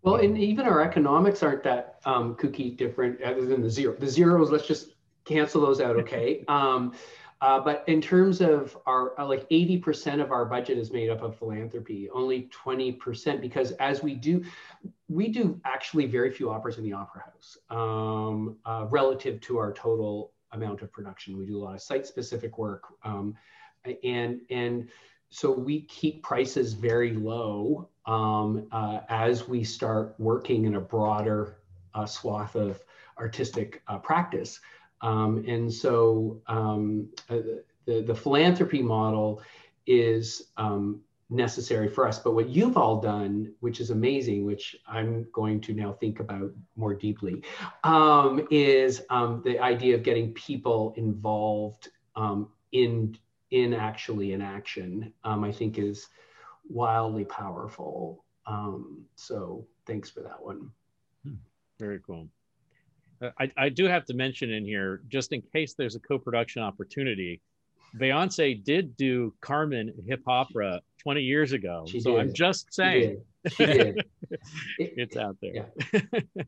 Well, 0.03 0.17
and 0.17 0.39
even 0.39 0.67
our 0.67 0.83
economics 0.83 1.43
aren't 1.43 1.63
that 1.65 2.01
um, 2.05 2.35
kooky 2.37 2.77
different, 2.77 3.23
other 3.23 3.47
than 3.47 3.63
the 3.63 3.71
zero. 3.71 3.97
The 3.99 4.09
zeros, 4.09 4.51
let's 4.51 4.67
just 4.67 4.95
cancel 5.25 5.61
those 5.61 5.81
out, 5.81 5.97
okay? 5.97 6.45
Um, 6.49 6.95
uh, 7.43 7.61
but 7.61 7.85
in 7.87 8.01
terms 8.01 8.41
of 8.41 8.77
our, 8.87 9.19
uh, 9.21 9.27
like 9.27 9.47
80% 9.51 10.23
of 10.23 10.33
our 10.33 10.47
budget 10.47 10.79
is 10.79 10.91
made 10.91 11.11
up 11.11 11.21
of 11.21 11.37
philanthropy, 11.37 12.09
only 12.11 12.49
20% 12.65 13.43
because 13.43 13.73
as 13.73 14.03
we 14.03 14.15
do, 14.15 14.43
we 15.09 15.29
do 15.29 15.61
actually 15.67 16.07
very 16.07 16.31
few 16.31 16.51
operas 16.51 16.79
in 16.79 16.85
the 16.85 16.95
opera 16.95 17.25
house 17.25 17.59
um, 17.69 18.57
uh, 18.65 18.87
relative 18.89 19.39
to 19.43 19.59
our 19.59 19.73
total 19.75 20.33
amount 20.53 20.81
of 20.81 20.91
production. 20.91 21.37
We 21.37 21.45
do 21.45 21.59
a 21.59 21.63
lot 21.63 21.75
of 21.75 21.83
site 21.83 22.07
specific 22.07 22.57
work. 22.57 22.85
Um, 23.05 23.35
and, 24.03 24.41
and 24.49 24.89
so 25.31 25.51
we 25.51 25.83
keep 25.83 26.23
prices 26.23 26.73
very 26.73 27.13
low 27.13 27.89
um, 28.07 28.69
uh, 28.73 29.01
as 29.09 29.49
we 29.49 29.65
start 29.65 30.15
working 30.19 30.65
in 30.65 30.77
a 30.77 30.81
broader 30.81 31.57
uh, 31.95 32.07
swath 32.07 32.55
of 32.55 32.83
artistic 33.19 33.83
uh, 33.89 33.99
practice. 33.99 34.61
Um, 35.01 35.45
and 35.47 35.73
so 35.73 36.41
um, 36.47 37.09
uh, 37.29 37.39
the, 37.85 38.03
the 38.03 38.15
philanthropy 38.15 38.83
model 38.83 39.43
is 39.87 40.51
um, 40.57 41.01
necessary 41.29 41.89
for 41.89 42.07
us. 42.07 42.19
But 42.19 42.35
what 42.35 42.49
you've 42.49 42.77
all 42.77 43.01
done, 43.01 43.53
which 43.61 43.81
is 43.81 43.91
amazing, 43.91 44.45
which 44.45 44.77
I'm 44.87 45.27
going 45.33 45.61
to 45.63 45.75
now 45.75 45.93
think 45.93 46.21
about 46.21 46.51
more 46.77 46.95
deeply, 46.95 47.43
um, 47.85 48.47
is 48.51 49.03
um, 49.11 49.43
the 49.45 49.59
idea 49.59 49.97
of 49.97 50.03
getting 50.03 50.33
people 50.35 50.95
involved 50.97 51.89
in 52.73 53.17
in 53.51 53.75
actually 53.75 54.33
in 54.33 54.43
action. 54.43 55.13
I 55.25 55.53
think 55.53 55.79
is 55.79 56.09
wildly 56.69 57.25
powerful. 57.25 58.25
so 59.15 59.67
thanks 59.87 60.11
for 60.11 60.21
that 60.21 60.43
one. 60.43 60.71
Hmm. 61.25 61.35
Very 61.79 62.01
cool. 62.07 62.29
Uh, 63.21 63.31
I, 63.39 63.51
I 63.57 63.69
do 63.69 63.85
have 63.85 64.05
to 64.07 64.15
mention 64.15 64.51
in 64.51 64.65
here, 64.65 65.01
just 65.09 65.33
in 65.33 65.43
case 65.55 65.75
there's 65.75 65.97
a 65.97 66.01
co-production 66.01 66.63
opportunity, 66.63 67.41
Beyonce 67.99 68.63
did 68.63 68.97
do 68.97 69.33
Carmen 69.41 69.93
hip 70.07 70.23
opera 70.27 70.81
20 71.03 71.23
years 71.23 71.53
ago. 71.53 71.85
She 71.87 72.01
so 72.01 72.13
did. 72.13 72.21
I'm 72.21 72.35
just 72.35 72.73
saying. 72.73 73.23
She 73.49 73.65
did. 73.65 73.77
She 73.79 73.83
did. 73.83 74.07
it's 74.79 75.17
out 75.17 75.37
there. 75.41 75.69
Yeah. 75.93 76.01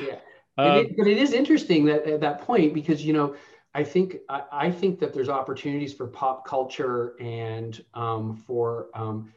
yeah. 0.00 0.18
Um, 0.58 0.78
it, 0.78 0.96
but 0.96 1.06
it 1.06 1.18
is 1.18 1.32
interesting 1.32 1.86
that 1.86 2.06
at 2.06 2.20
that 2.20 2.42
point 2.42 2.74
because 2.74 3.04
you 3.04 3.12
know 3.12 3.34
I 3.74 3.84
think 3.84 4.18
I, 4.28 4.42
I 4.52 4.70
think 4.70 4.98
that 5.00 5.14
there's 5.14 5.28
opportunities 5.28 5.92
for 5.94 6.06
pop 6.06 6.46
culture 6.46 7.14
and 7.20 7.82
um, 7.94 8.36
for 8.36 8.88
um, 8.94 9.32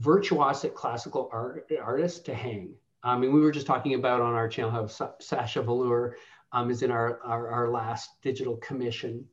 virtuosic 0.00 0.74
classical 0.74 1.28
art, 1.32 1.70
artists 1.82 2.20
to 2.20 2.34
hang. 2.34 2.74
I 3.02 3.16
mean, 3.16 3.32
we 3.32 3.40
were 3.40 3.50
just 3.50 3.66
talking 3.66 3.94
about 3.94 4.20
on 4.20 4.34
our 4.34 4.48
channel 4.48 4.70
how 4.70 4.86
Sasha 4.86 5.62
Velour 5.62 6.16
um, 6.52 6.70
is 6.70 6.82
in 6.82 6.90
our, 6.90 7.20
our, 7.24 7.48
our, 7.48 7.70
last 7.70 8.10
digital 8.22 8.56
commission. 8.58 9.26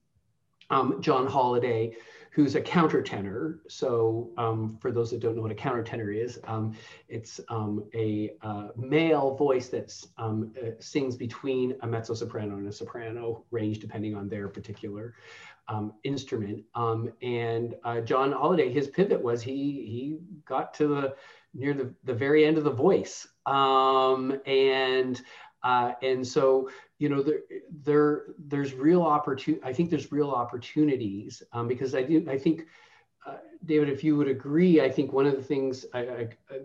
Um, 0.70 1.02
John 1.02 1.28
Holiday, 1.28 1.96
who's 2.32 2.56
a 2.56 2.62
countertenor. 2.62 3.60
So 3.68 4.30
um, 4.38 4.78
for 4.80 4.92
those 4.92 5.12
that 5.12 5.20
don't 5.20 5.36
know 5.36 5.42
what 5.42 5.52
a 5.52 5.56
countertenor 5.56 6.16
is, 6.16 6.40
um, 6.46 6.76
it's 7.08 7.40
um, 7.50 7.84
a 7.94 8.32
uh, 8.42 8.68
male 8.76 9.36
voice 9.36 9.70
that 9.70 9.94
um, 10.18 10.54
uh, 10.62 10.72
sings 10.80 11.16
between 11.16 11.76
a 11.82 11.88
mezzo 11.88 12.14
soprano 12.14 12.58
and 12.58 12.68
a 12.68 12.72
soprano 12.72 13.44
range, 13.52 13.80
depending 13.80 14.16
on 14.16 14.30
their 14.30 14.48
particular 14.48 15.16
instrument. 16.04 16.64
and 17.22 17.76
uh, 17.84 18.02
John 18.02 18.32
Holiday, 18.32 18.72
his 18.72 18.88
pivot 18.88 19.22
was 19.22 19.42
he 19.42 19.54
he 19.54 20.18
got 20.48 20.74
to 20.76 20.88
the 20.88 21.16
near 21.54 21.74
the, 21.74 21.94
the 22.04 22.14
very 22.14 22.46
end 22.46 22.58
of 22.58 22.64
the 22.64 22.72
voice. 22.72 23.28
Um, 23.46 24.40
and 24.46 25.20
uh, 25.64 25.94
and 26.02 26.26
so 26.26 26.70
you 26.98 27.10
know 27.10 27.22
there 27.22 27.42
there 27.84 28.24
there's 28.48 28.74
real 28.74 29.04
opportunity. 29.04 29.64
I 29.64 29.74
think 29.74 29.90
there's 29.90 30.12
real 30.12 30.32
opportunities 30.32 31.44
um, 31.54 31.68
because 31.68 31.96
I 31.96 32.04
do 32.04 32.26
I 32.30 32.38
think 32.38 32.66
uh, 33.26 33.38
David, 33.66 33.90
if 33.90 34.04
you 34.04 34.16
would 34.16 34.30
agree, 34.30 34.82
I 34.82 34.90
think 34.90 35.12
one 35.12 35.26
of 35.26 35.36
the 35.36 35.44
things 35.44 35.86
I, 35.94 36.00
I, 36.00 36.30
I, 36.50 36.60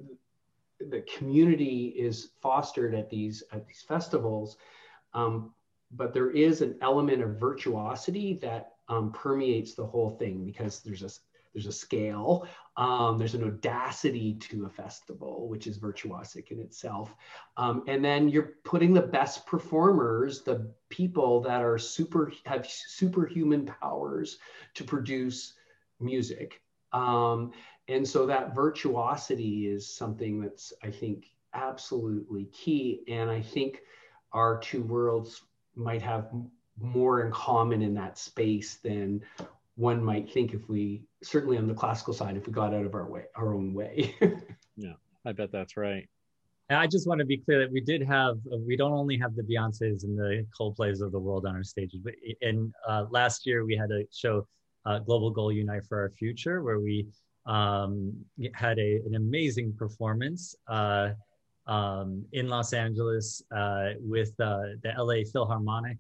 the 0.88 1.02
community 1.02 1.94
is 1.96 2.30
fostered 2.40 2.94
at 2.94 3.10
these 3.10 3.42
at 3.52 3.66
these 3.66 3.82
festivals, 3.82 4.56
um, 5.12 5.52
but 5.90 6.12
there 6.12 6.30
is 6.30 6.60
an 6.60 6.76
element 6.80 7.22
of 7.22 7.40
virtuosity 7.40 8.34
that 8.42 8.74
um, 8.88 9.12
permeates 9.12 9.74
the 9.74 9.86
whole 9.86 10.10
thing 10.10 10.44
because 10.44 10.80
there's 10.80 11.02
a 11.02 11.10
there's 11.54 11.66
a 11.66 11.72
scale, 11.72 12.46
um, 12.76 13.16
there's 13.16 13.34
an 13.34 13.44
audacity 13.44 14.34
to 14.34 14.66
a 14.66 14.68
festival, 14.68 15.48
which 15.48 15.66
is 15.66 15.78
virtuosic 15.78 16.50
in 16.50 16.58
itself. 16.58 17.14
Um, 17.56 17.84
and 17.86 18.04
then 18.04 18.28
you're 18.28 18.54
putting 18.64 18.92
the 18.92 19.00
best 19.00 19.46
performers, 19.46 20.42
the 20.42 20.68
people 20.88 21.40
that 21.42 21.62
are 21.62 21.78
super 21.78 22.32
have 22.44 22.66
superhuman 22.66 23.66
powers 23.66 24.38
to 24.74 24.84
produce 24.84 25.54
music. 26.00 26.60
Um, 26.92 27.52
and 27.88 28.06
so 28.06 28.26
that 28.26 28.54
virtuosity 28.54 29.66
is 29.66 29.86
something 29.86 30.40
that's, 30.40 30.72
I 30.82 30.90
think, 30.90 31.26
absolutely 31.52 32.46
key. 32.46 33.02
And 33.08 33.30
I 33.30 33.40
think 33.40 33.82
our 34.32 34.58
two 34.58 34.82
worlds 34.82 35.42
might 35.76 36.02
have 36.02 36.30
more 36.80 37.24
in 37.24 37.30
common 37.30 37.82
in 37.82 37.94
that 37.94 38.18
space 38.18 38.76
than 38.76 39.22
one 39.76 40.02
might 40.02 40.30
think 40.30 40.54
if 40.54 40.68
we 40.68 41.02
certainly 41.22 41.56
on 41.58 41.66
the 41.66 41.74
classical 41.74 42.14
side 42.14 42.36
if 42.36 42.46
we 42.46 42.52
got 42.52 42.74
out 42.74 42.84
of 42.84 42.94
our 42.94 43.08
way 43.08 43.24
our 43.36 43.54
own 43.54 43.74
way. 43.74 44.14
Yeah 44.76 44.94
i 45.26 45.32
bet 45.32 45.52
that's 45.52 45.76
right. 45.76 46.08
And 46.68 46.78
i 46.78 46.86
just 46.86 47.06
want 47.06 47.18
to 47.20 47.24
be 47.24 47.38
clear 47.38 47.58
that 47.60 47.70
we 47.70 47.80
did 47.80 48.02
have 48.02 48.36
uh, 48.52 48.58
we 48.66 48.76
don't 48.76 48.92
only 48.92 49.18
have 49.18 49.34
the 49.34 49.42
beyonces 49.42 50.04
and 50.04 50.18
the 50.18 50.46
coldplays 50.58 51.00
of 51.00 51.12
the 51.12 51.18
world 51.18 51.46
on 51.46 51.54
our 51.54 51.64
stages 51.64 52.00
but 52.02 52.14
in 52.40 52.72
uh, 52.88 53.04
last 53.10 53.46
year 53.46 53.64
we 53.64 53.76
had 53.76 53.90
a 53.90 54.04
show 54.12 54.46
uh, 54.86 54.98
global 54.98 55.30
goal 55.30 55.52
unite 55.52 55.84
for 55.88 55.98
our 56.00 56.10
future 56.10 56.62
where 56.62 56.80
we 56.80 57.06
um, 57.46 58.12
had 58.54 58.78
a, 58.78 59.00
an 59.06 59.14
amazing 59.16 59.74
performance 59.74 60.54
uh, 60.68 61.10
um, 61.66 62.24
in 62.32 62.48
los 62.48 62.72
angeles 62.72 63.42
uh, 63.54 63.90
with 64.00 64.32
uh, 64.40 64.62
the 64.82 64.92
la 64.98 65.16
philharmonic 65.32 65.98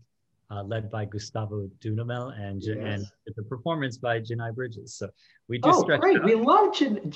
uh, 0.50 0.62
led 0.62 0.90
by 0.90 1.04
Gustavo 1.04 1.68
Dudamel 1.80 2.38
and 2.38 2.62
yes. 2.62 2.76
and 2.80 3.06
the 3.36 3.42
performance 3.44 3.96
by 3.96 4.20
J'Nai 4.20 4.54
Bridges. 4.54 4.94
So 4.94 5.08
we 5.48 5.58
just 5.58 5.84
oh 5.84 5.98
great, 5.98 6.22
we 6.22 6.34
love 6.34 6.74
Jan- 6.74 7.12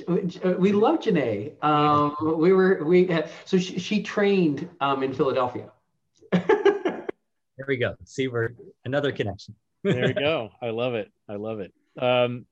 we 0.58 0.72
love 0.72 1.00
J'Nai. 1.00 1.62
Um, 1.62 2.14
we 2.38 2.52
were 2.52 2.84
we 2.84 3.06
had, 3.06 3.30
so 3.44 3.58
she, 3.58 3.78
she 3.78 4.02
trained 4.02 4.68
um, 4.80 5.02
in 5.02 5.12
Philadelphia. 5.12 5.70
there 6.32 7.06
we 7.66 7.76
go. 7.76 7.94
See, 8.04 8.28
we're 8.28 8.50
another 8.84 9.12
connection. 9.12 9.54
there 9.82 10.06
we 10.08 10.14
go. 10.14 10.50
I 10.62 10.70
love 10.70 10.94
it. 10.94 11.10
I 11.28 11.36
love 11.36 11.60
it. 11.60 11.72
Um, 12.00 12.46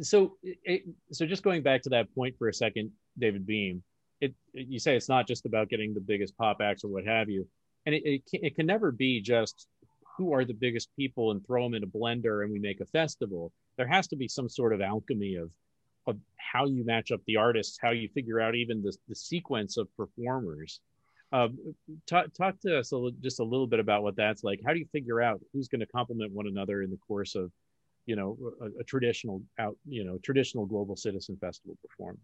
so 0.00 0.36
it, 0.42 0.82
so 1.12 1.26
just 1.26 1.42
going 1.42 1.62
back 1.62 1.82
to 1.82 1.90
that 1.90 2.14
point 2.14 2.36
for 2.38 2.48
a 2.48 2.54
second, 2.54 2.90
David 3.18 3.46
Beam. 3.46 3.82
It, 4.20 4.34
you 4.54 4.78
say 4.78 4.96
it's 4.96 5.10
not 5.10 5.26
just 5.26 5.44
about 5.44 5.68
getting 5.68 5.92
the 5.92 6.00
biggest 6.00 6.38
pop 6.38 6.62
acts 6.62 6.84
or 6.84 6.88
what 6.88 7.04
have 7.04 7.28
you 7.28 7.46
and 7.86 7.94
it, 7.94 8.02
it, 8.04 8.26
can, 8.26 8.44
it 8.44 8.56
can 8.56 8.66
never 8.66 8.90
be 8.90 9.20
just 9.20 9.68
who 10.16 10.32
are 10.32 10.44
the 10.44 10.54
biggest 10.54 10.88
people 10.96 11.30
and 11.30 11.44
throw 11.46 11.62
them 11.64 11.74
in 11.74 11.82
a 11.82 11.86
blender 11.86 12.42
and 12.42 12.52
we 12.52 12.58
make 12.58 12.80
a 12.80 12.86
festival. 12.86 13.52
There 13.76 13.88
has 13.88 14.06
to 14.08 14.16
be 14.16 14.28
some 14.28 14.48
sort 14.48 14.72
of 14.72 14.80
alchemy 14.80 15.36
of 15.36 15.50
of 16.06 16.16
how 16.36 16.66
you 16.66 16.84
match 16.84 17.10
up 17.10 17.20
the 17.26 17.36
artists, 17.36 17.78
how 17.82 17.90
you 17.90 18.08
figure 18.08 18.40
out 18.40 18.54
even 18.54 18.80
the, 18.82 18.96
the 19.08 19.14
sequence 19.14 19.76
of 19.76 19.88
performers. 19.96 20.80
Um, 21.32 21.58
talk, 22.06 22.32
talk 22.32 22.60
to 22.60 22.78
us 22.78 22.92
a, 22.92 23.10
just 23.20 23.40
a 23.40 23.44
little 23.44 23.66
bit 23.66 23.80
about 23.80 24.04
what 24.04 24.14
that's 24.14 24.44
like. 24.44 24.60
How 24.64 24.72
do 24.72 24.78
you 24.78 24.86
figure 24.92 25.20
out 25.20 25.40
who's 25.52 25.66
going 25.66 25.80
to 25.80 25.86
complement 25.86 26.32
one 26.32 26.46
another 26.46 26.82
in 26.82 26.90
the 26.90 26.96
course 26.98 27.34
of, 27.34 27.50
you 28.06 28.14
know, 28.14 28.38
a, 28.60 28.80
a 28.80 28.84
traditional 28.84 29.42
out, 29.58 29.76
you 29.88 30.04
know, 30.04 30.18
traditional 30.18 30.64
global 30.64 30.94
citizen 30.94 31.36
festival 31.40 31.76
performance? 31.82 32.22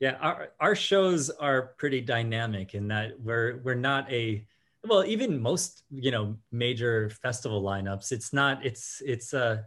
Yeah, 0.00 0.16
our, 0.20 0.48
our 0.58 0.74
shows 0.74 1.28
are 1.28 1.74
pretty 1.76 2.00
dynamic 2.00 2.74
in 2.74 2.88
that 2.88 3.20
we're 3.20 3.60
we're 3.62 3.74
not 3.74 4.10
a 4.10 4.44
well 4.84 5.04
even 5.04 5.40
most 5.40 5.84
you 5.90 6.10
know 6.10 6.36
major 6.50 7.10
festival 7.10 7.62
lineups 7.62 8.12
it's 8.12 8.32
not 8.32 8.64
it's 8.64 9.00
it's 9.04 9.32
uh 9.32 9.58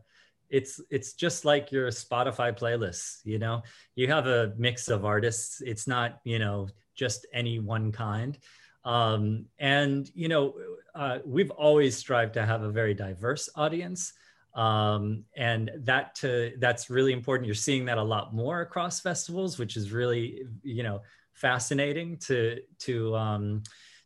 it's 0.50 0.80
it's 0.90 1.14
just 1.14 1.46
like 1.46 1.72
your 1.72 1.88
spotify 1.90 2.58
playlist 2.58 3.20
you 3.24 3.40
know? 3.40 3.64
You 3.96 4.08
have 4.08 4.28
a 4.28 4.54
mix 4.58 4.88
of 4.90 5.06
artists. 5.06 5.62
It's 5.62 5.88
not 5.88 6.20
you 6.24 6.40
know 6.40 6.68
just 6.96 7.26
any 7.34 7.60
one 7.60 7.92
kind. 7.92 8.38
Um 8.84 9.46
and 9.60 10.10
you 10.14 10.28
know 10.28 10.54
uh, 10.94 11.20
we've 11.26 11.52
always 11.52 11.98
strived 11.98 12.36
to 12.36 12.46
have 12.46 12.62
a 12.62 12.72
very 12.72 12.94
diverse 12.94 13.50
audience. 13.56 14.14
Um, 14.54 15.26
and 15.36 15.70
that 15.84 16.16
to 16.16 16.54
that's 16.60 16.90
really 16.90 17.12
important. 17.12 17.48
You're 17.48 17.56
seeing 17.56 17.86
that 17.86 17.98
a 17.98 18.04
lot 18.04 18.34
more 18.34 18.62
across 18.62 19.02
festivals 19.02 19.60
which 19.60 19.76
is 19.76 19.92
really 19.92 20.44
you 20.64 20.84
know 20.84 21.02
fascinating 21.34 22.18
to 22.28 22.60
to 22.80 23.16
um, 23.16 23.64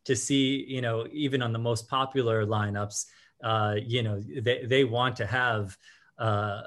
to 0.09 0.15
see, 0.15 0.65
you 0.67 0.81
know, 0.81 1.05
even 1.11 1.39
on 1.43 1.53
the 1.53 1.59
most 1.59 1.87
popular 1.87 2.43
lineups, 2.43 3.05
uh, 3.43 3.75
you 3.85 4.01
know, 4.01 4.19
they, 4.41 4.65
they 4.65 4.83
want 4.83 5.15
to 5.17 5.25
have 5.27 5.77
uh, 6.17 6.63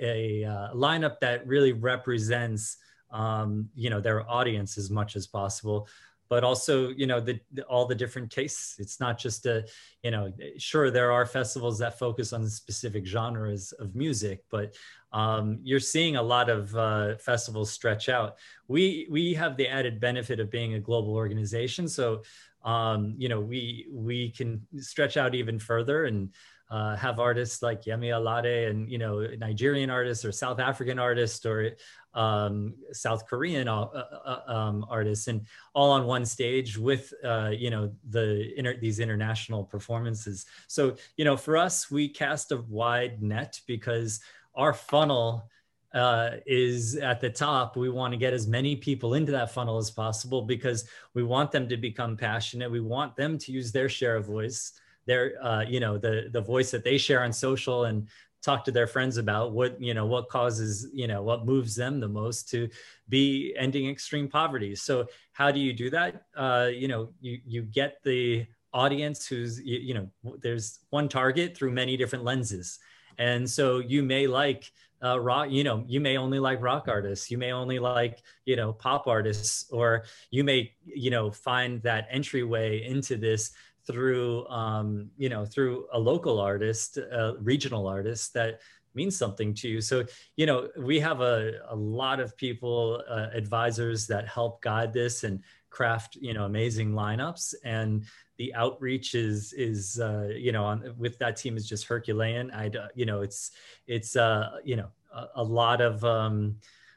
a, 0.00 0.42
uh, 0.42 0.72
lineup 0.72 1.20
that 1.20 1.46
really 1.46 1.74
represents, 1.74 2.78
um, 3.10 3.68
you 3.74 3.90
know, 3.90 4.00
their 4.00 4.26
audience 4.26 4.78
as 4.78 4.88
much 4.88 5.16
as 5.16 5.26
possible. 5.26 5.86
But 6.30 6.44
also 6.44 6.90
you 6.90 7.06
know 7.06 7.20
the, 7.20 7.40
the, 7.54 7.62
all 7.62 7.86
the 7.86 7.94
different 7.94 8.30
tastes. 8.30 8.78
It's 8.78 9.00
not 9.00 9.16
just 9.16 9.46
a 9.46 9.64
you 10.02 10.10
know 10.10 10.30
sure 10.58 10.90
there 10.90 11.10
are 11.10 11.24
festivals 11.24 11.78
that 11.78 11.98
focus 11.98 12.34
on 12.34 12.46
specific 12.50 13.06
genres 13.06 13.72
of 13.72 13.94
music 13.94 14.44
but 14.50 14.74
um, 15.12 15.58
you're 15.62 15.80
seeing 15.80 16.16
a 16.16 16.22
lot 16.22 16.50
of 16.50 16.74
uh, 16.76 17.16
festivals 17.16 17.70
stretch 17.70 18.08
out. 18.08 18.36
We 18.68 19.06
we 19.10 19.34
have 19.34 19.56
the 19.56 19.68
added 19.68 20.00
benefit 20.00 20.40
of 20.40 20.50
being 20.50 20.74
a 20.74 20.80
global 20.80 21.14
organization. 21.14 21.88
So 21.88 22.22
um, 22.68 23.14
you 23.16 23.30
know, 23.30 23.40
we 23.40 23.86
we 23.90 24.30
can 24.30 24.66
stretch 24.76 25.16
out 25.16 25.34
even 25.34 25.58
further 25.58 26.04
and 26.04 26.28
uh, 26.70 26.94
have 26.96 27.18
artists 27.18 27.62
like 27.62 27.84
Yemi 27.84 28.10
Alade 28.10 28.68
and 28.68 28.90
you 28.90 28.98
know 28.98 29.26
Nigerian 29.38 29.88
artists 29.88 30.22
or 30.22 30.32
South 30.32 30.60
African 30.60 30.98
artists 30.98 31.46
or 31.46 31.70
um, 32.12 32.74
South 32.92 33.26
Korean 33.26 33.68
uh, 33.68 33.84
uh, 33.84 34.04
uh, 34.26 34.52
um, 34.52 34.84
artists 34.90 35.28
and 35.28 35.46
all 35.72 35.90
on 35.92 36.04
one 36.04 36.26
stage 36.26 36.76
with 36.76 37.14
uh, 37.24 37.52
you 37.56 37.70
know 37.70 37.90
the 38.10 38.52
inter- 38.58 38.78
these 38.78 39.00
international 39.00 39.64
performances. 39.64 40.44
So 40.66 40.96
you 41.16 41.24
know 41.24 41.38
for 41.38 41.56
us 41.56 41.90
we 41.90 42.06
cast 42.06 42.52
a 42.52 42.58
wide 42.68 43.22
net 43.22 43.58
because 43.66 44.20
our 44.54 44.74
funnel 44.74 45.48
uh, 45.94 46.30
is 46.46 46.96
at 46.96 47.20
the 47.20 47.30
top. 47.30 47.76
We 47.76 47.88
want 47.88 48.12
to 48.12 48.18
get 48.18 48.34
as 48.34 48.46
many 48.46 48.76
people 48.76 49.14
into 49.14 49.32
that 49.32 49.52
funnel 49.52 49.78
as 49.78 49.90
possible 49.90 50.42
because 50.42 50.88
we 51.14 51.22
want 51.22 51.50
them 51.50 51.68
to 51.68 51.76
become 51.76 52.16
passionate. 52.16 52.70
We 52.70 52.80
want 52.80 53.16
them 53.16 53.38
to 53.38 53.52
use 53.52 53.72
their 53.72 53.88
share 53.88 54.16
of 54.16 54.26
voice, 54.26 54.72
their 55.06 55.42
uh, 55.42 55.62
you 55.62 55.80
know 55.80 55.98
the 55.98 56.28
the 56.30 56.40
voice 56.40 56.70
that 56.70 56.84
they 56.84 56.98
share 56.98 57.22
on 57.22 57.32
social 57.32 57.84
and 57.84 58.08
talk 58.42 58.64
to 58.64 58.70
their 58.70 58.86
friends 58.86 59.16
about 59.16 59.52
what 59.52 59.80
you 59.80 59.94
know 59.94 60.06
what 60.06 60.28
causes 60.28 60.88
you 60.92 61.06
know 61.08 61.22
what 61.22 61.44
moves 61.44 61.74
them 61.74 61.98
the 61.98 62.08
most 62.08 62.48
to 62.50 62.68
be 63.08 63.54
ending 63.58 63.88
extreme 63.88 64.28
poverty. 64.28 64.74
So 64.74 65.06
how 65.32 65.50
do 65.50 65.58
you 65.58 65.72
do 65.72 65.90
that? 65.90 66.24
Uh, 66.36 66.68
you 66.72 66.88
know 66.88 67.10
you 67.20 67.40
you 67.46 67.62
get 67.62 68.02
the 68.04 68.46
audience 68.74 69.26
who's 69.26 69.58
you, 69.60 69.78
you 69.78 69.94
know 69.94 70.36
there's 70.42 70.80
one 70.90 71.08
target 71.08 71.56
through 71.56 71.72
many 71.72 71.96
different 71.96 72.24
lenses, 72.24 72.78
and 73.16 73.48
so 73.48 73.78
you 73.78 74.02
may 74.02 74.26
like 74.26 74.70
uh, 75.04 75.18
rock 75.20 75.50
you 75.50 75.64
know 75.64 75.84
you 75.86 76.00
may 76.00 76.16
only 76.16 76.38
like 76.38 76.60
rock 76.60 76.86
artists 76.88 77.30
you 77.30 77.38
may 77.38 77.52
only 77.52 77.78
like 77.78 78.22
you 78.44 78.56
know 78.56 78.72
pop 78.72 79.06
artists 79.06 79.70
or 79.70 80.04
you 80.30 80.42
may 80.42 80.72
you 80.84 81.10
know 81.10 81.30
find 81.30 81.82
that 81.82 82.06
entryway 82.10 82.82
into 82.84 83.16
this 83.16 83.52
through 83.86 84.46
um, 84.48 85.10
you 85.16 85.28
know 85.28 85.44
through 85.44 85.86
a 85.92 85.98
local 85.98 86.40
artist 86.40 86.98
a 86.98 87.34
regional 87.40 87.86
artist 87.86 88.34
that 88.34 88.60
means 88.94 89.16
something 89.16 89.54
to 89.54 89.68
you. 89.68 89.80
So 89.80 90.04
you 90.36 90.46
know 90.46 90.68
we 90.76 91.00
have 91.00 91.20
a, 91.20 91.52
a 91.68 91.76
lot 91.76 92.20
of 92.20 92.36
people 92.36 93.02
uh, 93.08 93.28
advisors 93.32 94.06
that 94.08 94.28
help 94.28 94.60
guide 94.62 94.92
this 94.92 95.24
and 95.24 95.42
craft 95.70 96.16
you 96.16 96.34
know 96.34 96.44
amazing 96.44 96.92
lineups. 96.92 97.54
And 97.64 98.04
the 98.38 98.54
outreach 98.54 99.14
is 99.14 99.52
is 99.52 100.00
uh, 100.00 100.30
you 100.34 100.52
know 100.52 100.64
on, 100.64 100.94
with 100.96 101.18
that 101.18 101.36
team 101.36 101.56
is 101.56 101.68
just 101.68 101.84
Herculean. 101.84 102.50
I 102.52 102.70
you 102.94 103.04
know 103.04 103.20
it's 103.20 103.50
it's 103.86 104.16
uh, 104.16 104.58
you 104.64 104.76
know 104.76 104.88
a, 105.12 105.26
a 105.36 105.44
lot 105.44 105.80
of 105.80 106.02
um, 106.04 106.56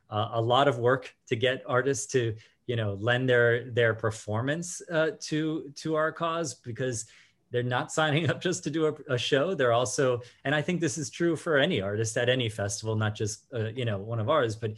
uh, 0.09 0.29
a 0.33 0.41
lot 0.41 0.67
of 0.67 0.77
work 0.77 1.13
to 1.27 1.35
get 1.35 1.63
artists 1.67 2.05
to 2.13 2.35
you 2.67 2.75
know 2.75 2.93
lend 2.99 3.27
their 3.27 3.69
their 3.71 3.93
performance 3.93 4.81
uh, 4.91 5.11
to 5.19 5.71
to 5.75 5.95
our 5.95 6.11
cause 6.11 6.53
because 6.53 7.05
they're 7.49 7.63
not 7.63 7.91
signing 7.99 8.29
up 8.29 8.39
just 8.39 8.63
to 8.63 8.69
do 8.69 8.85
a, 8.87 9.13
a, 9.13 9.17
show 9.17 9.53
they're 9.53 9.73
also 9.73 10.21
and 10.45 10.55
i 10.55 10.61
think 10.61 10.79
this 10.79 10.97
is 10.97 11.09
true 11.09 11.35
for 11.35 11.57
any 11.57 11.81
artist 11.81 12.15
at 12.17 12.29
any 12.29 12.47
festival 12.47 12.95
not 12.95 13.13
just 13.13 13.45
uh, 13.53 13.69
you 13.75 13.83
know 13.83 13.97
one 13.97 14.19
of 14.19 14.29
ours 14.29 14.55
but 14.55 14.71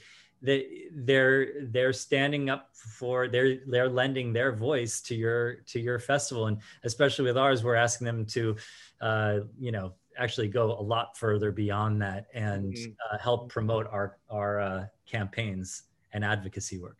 they 0.43 0.88
they're 0.93 1.63
they're 1.71 1.93
standing 1.93 2.49
up 2.49 2.69
for 2.73 3.29
they're 3.29 3.60
they're 3.65 3.89
lending 3.89 4.34
their 4.34 4.51
voice 4.51 5.01
to 5.01 5.15
your 5.15 5.56
to 5.67 5.79
your 5.79 5.99
festival. 5.99 6.47
And 6.47 6.58
especially 6.84 7.25
with 7.25 7.38
ours 7.38 7.63
we're 7.63 7.75
asking 7.75 8.06
them 8.06 8.25
to 8.27 8.56
uh, 9.01 9.39
you 9.58 9.71
know 9.71 9.93
actually 10.17 10.49
go 10.49 10.77
a 10.77 10.84
lot 10.84 11.17
further 11.17 11.51
beyond 11.51 12.01
that 12.01 12.27
and 12.34 12.73
mm-hmm. 12.73 12.91
uh, 13.12 13.17
help 13.17 13.49
promote 13.49 13.88
our 13.88 14.17
our 14.29 14.60
uh, 14.60 14.86
campaigns 15.10 15.84
and 16.12 16.23
advocacy 16.25 16.77
work. 16.77 16.97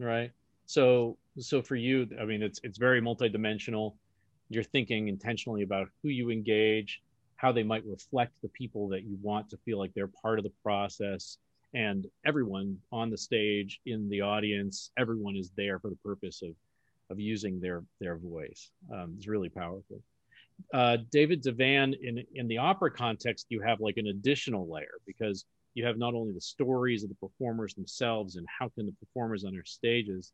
Right. 0.00 0.32
So 0.64 1.18
so 1.38 1.60
for 1.60 1.76
you 1.76 2.08
i 2.18 2.24
mean 2.24 2.42
it's 2.42 2.60
it's 2.64 2.78
very 2.78 3.00
multidimensional. 3.00 3.94
You're 4.48 4.64
thinking 4.64 5.08
intentionally 5.08 5.62
about 5.62 5.88
who 6.02 6.08
you 6.08 6.30
engage 6.30 7.02
how 7.36 7.52
they 7.52 7.62
might 7.62 7.84
reflect 7.84 8.32
the 8.40 8.48
people 8.48 8.88
that 8.88 9.04
you 9.04 9.18
want 9.20 9.50
to 9.50 9.58
feel 9.58 9.78
like 9.78 9.92
they're 9.92 10.08
part 10.08 10.38
of 10.38 10.42
the 10.42 10.52
process 10.62 11.36
and 11.74 12.06
everyone 12.24 12.78
on 12.92 13.10
the 13.10 13.18
stage 13.18 13.80
in 13.86 14.08
the 14.08 14.20
audience 14.20 14.90
everyone 14.98 15.36
is 15.36 15.50
there 15.56 15.78
for 15.78 15.90
the 15.90 15.96
purpose 15.96 16.42
of 16.42 16.54
of 17.10 17.20
using 17.20 17.60
their 17.60 17.84
their 18.00 18.16
voice. 18.16 18.70
Um, 18.92 19.14
it's 19.16 19.28
really 19.28 19.48
powerful. 19.48 20.00
Uh, 20.72 20.96
david 21.12 21.42
devan 21.42 21.94
in 22.02 22.24
in 22.34 22.48
the 22.48 22.56
opera 22.56 22.90
context 22.90 23.46
you 23.50 23.60
have 23.60 23.78
like 23.80 23.98
an 23.98 24.06
additional 24.06 24.66
layer 24.70 24.98
because 25.06 25.44
you 25.74 25.84
have 25.84 25.98
not 25.98 26.14
only 26.14 26.32
the 26.32 26.40
stories 26.40 27.02
of 27.02 27.10
the 27.10 27.14
performers 27.16 27.74
themselves 27.74 28.36
and 28.36 28.46
how 28.58 28.66
can 28.70 28.86
the 28.86 28.92
performers 28.92 29.44
on 29.44 29.52
their 29.52 29.64
stages 29.64 30.32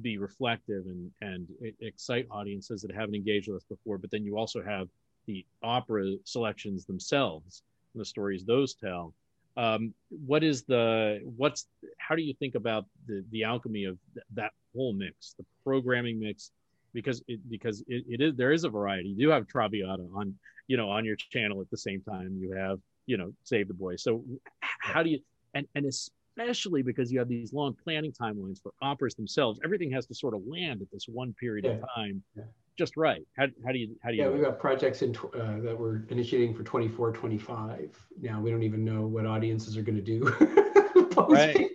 be 0.00 0.16
reflective 0.16 0.84
and 0.86 1.10
and 1.22 1.48
excite 1.80 2.26
audiences 2.30 2.82
that 2.82 2.94
haven't 2.94 3.16
engaged 3.16 3.48
with 3.48 3.56
us 3.56 3.66
before 3.68 3.98
but 3.98 4.10
then 4.12 4.24
you 4.24 4.38
also 4.38 4.62
have 4.62 4.88
the 5.26 5.44
opera 5.64 6.14
selections 6.24 6.84
themselves 6.84 7.64
and 7.94 8.00
the 8.00 8.04
stories 8.04 8.44
those 8.44 8.74
tell 8.74 9.12
um, 9.56 9.94
what 10.08 10.42
is 10.42 10.64
the 10.64 11.20
what's 11.36 11.66
how 11.98 12.14
do 12.14 12.22
you 12.22 12.34
think 12.34 12.54
about 12.54 12.86
the 13.06 13.24
the 13.30 13.44
alchemy 13.44 13.84
of 13.84 13.98
th- 14.14 14.26
that 14.34 14.52
whole 14.74 14.92
mix 14.92 15.34
the 15.38 15.44
programming 15.62 16.18
mix? 16.18 16.50
Because 16.92 17.22
it 17.28 17.40
because 17.48 17.80
it, 17.86 18.04
it 18.08 18.20
is 18.20 18.34
there 18.36 18.52
is 18.52 18.64
a 18.64 18.68
variety. 18.68 19.10
You 19.10 19.26
do 19.26 19.30
have 19.30 19.46
traviata 19.46 20.04
on 20.14 20.34
you 20.66 20.76
know 20.76 20.90
on 20.90 21.04
your 21.04 21.16
channel 21.16 21.60
at 21.60 21.70
the 21.70 21.76
same 21.76 22.02
time. 22.02 22.36
You 22.40 22.52
have 22.52 22.80
you 23.06 23.16
know 23.16 23.32
save 23.44 23.68
the 23.68 23.74
boy. 23.74 23.96
So 23.96 24.24
how 24.60 25.02
do 25.02 25.10
you 25.10 25.20
and 25.54 25.66
and 25.74 25.86
especially 25.86 26.82
because 26.82 27.12
you 27.12 27.20
have 27.20 27.28
these 27.28 27.52
long 27.52 27.76
planning 27.84 28.12
timelines 28.12 28.60
for 28.60 28.72
operas 28.82 29.14
themselves 29.14 29.60
everything 29.64 29.88
has 29.92 30.04
to 30.04 30.14
sort 30.16 30.34
of 30.34 30.42
land 30.48 30.82
at 30.82 30.90
this 30.92 31.06
one 31.06 31.32
period 31.34 31.64
yeah. 31.64 31.72
of 31.72 31.80
time. 31.94 32.22
Yeah 32.36 32.44
just 32.76 32.96
right. 32.96 33.22
How, 33.36 33.46
how 33.64 33.72
do 33.72 33.78
you 33.78 33.96
how 34.02 34.10
do 34.10 34.16
you? 34.16 34.22
Yeah, 34.22 34.28
we've 34.28 34.42
got 34.42 34.58
projects 34.58 35.02
in 35.02 35.14
uh, 35.16 35.60
that 35.60 35.76
we're 35.78 36.04
initiating 36.08 36.54
for 36.54 36.62
24, 36.62 37.12
25. 37.12 38.06
Now 38.20 38.40
we 38.40 38.50
don't 38.50 38.62
even 38.62 38.84
know 38.84 39.06
what 39.06 39.26
audiences 39.26 39.76
are 39.76 39.82
going 39.82 39.96
to 39.96 40.02
do. 40.02 40.60
Right. 41.16 41.70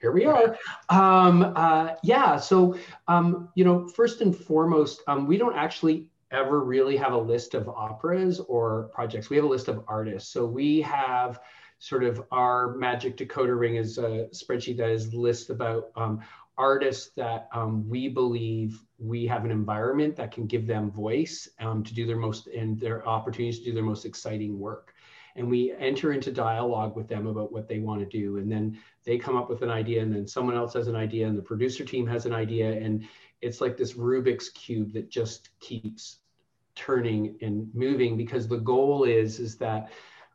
Here 0.00 0.12
we 0.12 0.26
are. 0.26 0.56
Um, 0.90 1.54
uh, 1.56 1.94
yeah. 2.02 2.36
So 2.36 2.76
um, 3.08 3.48
you 3.54 3.64
know, 3.64 3.88
first 3.88 4.20
and 4.20 4.36
foremost, 4.36 5.02
um, 5.06 5.26
we 5.26 5.38
don't 5.38 5.56
actually 5.56 6.06
ever 6.30 6.60
really 6.60 6.96
have 6.96 7.12
a 7.12 7.18
list 7.18 7.54
of 7.54 7.68
operas 7.68 8.40
or 8.40 8.90
projects. 8.92 9.30
We 9.30 9.36
have 9.36 9.44
a 9.44 9.48
list 9.48 9.68
of 9.68 9.84
artists. 9.88 10.30
So 10.30 10.44
we 10.44 10.80
have 10.82 11.40
sort 11.78 12.04
of 12.04 12.22
our 12.30 12.74
magic 12.76 13.16
decoder 13.16 13.58
ring 13.58 13.76
is 13.76 13.98
a 13.98 14.28
spreadsheet 14.32 14.78
that 14.78 14.90
is 14.90 15.14
list 15.14 15.50
about 15.50 15.90
um, 15.96 16.20
artists 16.58 17.10
that 17.16 17.48
um, 17.52 17.88
we 17.88 18.08
believe 18.08 18.80
we 18.98 19.26
have 19.26 19.44
an 19.44 19.50
environment 19.50 20.16
that 20.16 20.32
can 20.32 20.46
give 20.46 20.66
them 20.66 20.90
voice 20.90 21.48
um, 21.60 21.82
to 21.84 21.94
do 21.94 22.06
their 22.06 22.16
most 22.16 22.46
and 22.46 22.78
their 22.80 23.06
opportunities 23.06 23.58
to 23.58 23.66
do 23.66 23.72
their 23.72 23.82
most 23.82 24.04
exciting 24.04 24.58
work 24.58 24.94
and 25.36 25.48
we 25.48 25.74
enter 25.78 26.12
into 26.12 26.32
dialogue 26.32 26.96
with 26.96 27.08
them 27.08 27.26
about 27.26 27.52
what 27.52 27.68
they 27.68 27.78
want 27.78 28.00
to 28.00 28.06
do 28.06 28.38
and 28.38 28.50
then 28.50 28.78
they 29.04 29.18
come 29.18 29.36
up 29.36 29.50
with 29.50 29.62
an 29.62 29.70
idea 29.70 30.02
and 30.02 30.14
then 30.14 30.26
someone 30.26 30.56
else 30.56 30.72
has 30.72 30.88
an 30.88 30.96
idea 30.96 31.26
and 31.26 31.36
the 31.36 31.42
producer 31.42 31.84
team 31.84 32.06
has 32.06 32.26
an 32.26 32.32
idea 32.32 32.72
and 32.72 33.06
it's 33.42 33.60
like 33.60 33.76
this 33.76 33.92
rubik's 33.92 34.48
cube 34.50 34.92
that 34.92 35.10
just 35.10 35.50
keeps 35.60 36.18
turning 36.74 37.36
and 37.42 37.68
moving 37.74 38.16
because 38.16 38.48
the 38.48 38.58
goal 38.58 39.04
is 39.04 39.38
is 39.38 39.56
that 39.56 39.90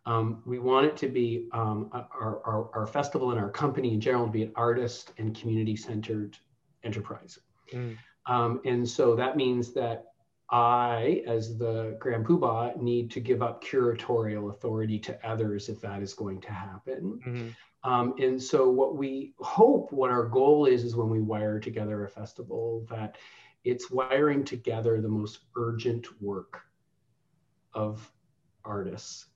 um, 0.06 0.42
we 0.46 0.58
want 0.58 0.88
it 0.88 0.98
to 0.98 1.08
be 1.08 1.48
um, 1.54 1.90
our, 1.94 2.42
our, 2.44 2.70
our, 2.74 2.88
festival 2.88 3.30
and 3.30 3.40
our 3.40 3.52
company 3.52 3.94
in 3.94 4.02
general 4.02 4.26
to 4.26 4.32
be 4.32 4.42
an 4.42 4.52
artist 4.56 5.12
and 5.20 5.40
community 5.40 5.76
centered 5.76 6.40
enterprise. 6.84 7.38
Mm. 7.72 7.98
Um, 8.26 8.62
and 8.66 8.88
so 8.88 9.16
that 9.16 9.36
means 9.36 9.74
that 9.74 10.06
I, 10.50 11.24
as 11.28 11.58
the 11.58 11.96
Grand 12.00 12.26
Poobah, 12.26 12.82
need 12.82 13.10
to 13.12 13.20
give 13.20 13.42
up 13.42 13.64
curatorial 13.64 14.50
authority 14.50 15.00
to 15.00 15.28
others 15.28 15.70
if 15.70 15.80
that 15.82 16.02
is 16.02 16.14
going 16.14 16.42
to 16.42 16.52
happen. 16.52 17.20
Mm-hmm. 17.26 17.90
Um, 17.90 18.14
and 18.20 18.42
so, 18.42 18.70
what 18.70 18.96
we 18.96 19.34
hope, 19.40 19.92
what 19.92 20.12
our 20.12 20.26
goal 20.26 20.66
is, 20.66 20.84
is 20.84 20.96
when 20.96 21.10
we 21.10 21.20
wire 21.20 21.60
together 21.60 22.04
a 22.04 22.10
festival, 22.10 22.86
that 22.90 23.18
it's 23.64 23.90
wiring 23.90 24.44
together 24.44 25.02
the 25.02 25.10
most 25.10 25.40
urgent 25.56 26.22
work 26.22 26.62
of 27.74 28.12
artists 28.64 29.28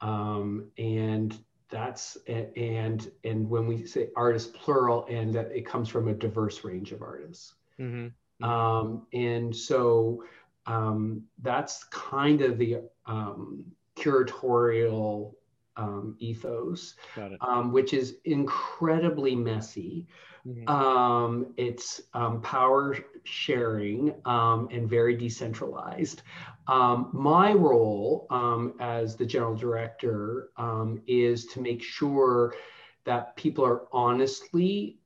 um, 0.00 0.70
and 0.78 1.38
that's 1.68 2.16
and 2.28 3.10
and 3.24 3.48
when 3.48 3.66
we 3.66 3.86
say 3.86 4.08
artists 4.16 4.56
plural 4.56 5.04
and 5.10 5.34
that 5.34 5.50
it 5.52 5.66
comes 5.66 5.88
from 5.88 6.08
a 6.08 6.14
diverse 6.14 6.62
range 6.64 6.92
of 6.92 7.02
artists 7.02 7.54
mm-hmm. 7.80 8.44
um, 8.44 9.06
and 9.12 9.54
so 9.54 10.22
um, 10.66 11.22
that's 11.42 11.84
kind 11.84 12.40
of 12.42 12.58
the 12.58 12.78
um, 13.06 13.64
curatorial 13.96 15.34
um, 15.76 16.16
ethos 16.18 16.94
um, 17.40 17.72
which 17.72 17.92
is 17.92 18.16
incredibly 18.24 19.34
messy 19.34 20.06
mm-hmm. 20.46 20.68
Um, 20.68 21.52
it's 21.56 22.02
power 22.42 22.96
sharing 23.24 24.14
and 24.24 24.88
very 24.88 25.16
decentralized 25.16 26.22
um, 26.68 27.10
my 27.12 27.52
role 27.52 28.26
um, 28.30 28.74
as 28.80 29.16
the 29.16 29.26
general 29.26 29.54
director 29.54 30.48
um, 30.56 31.00
is 31.06 31.46
to 31.46 31.60
make 31.60 31.82
sure 31.82 32.54
that 33.04 33.36
people 33.36 33.64
are 33.64 33.82
honestly 33.92 34.98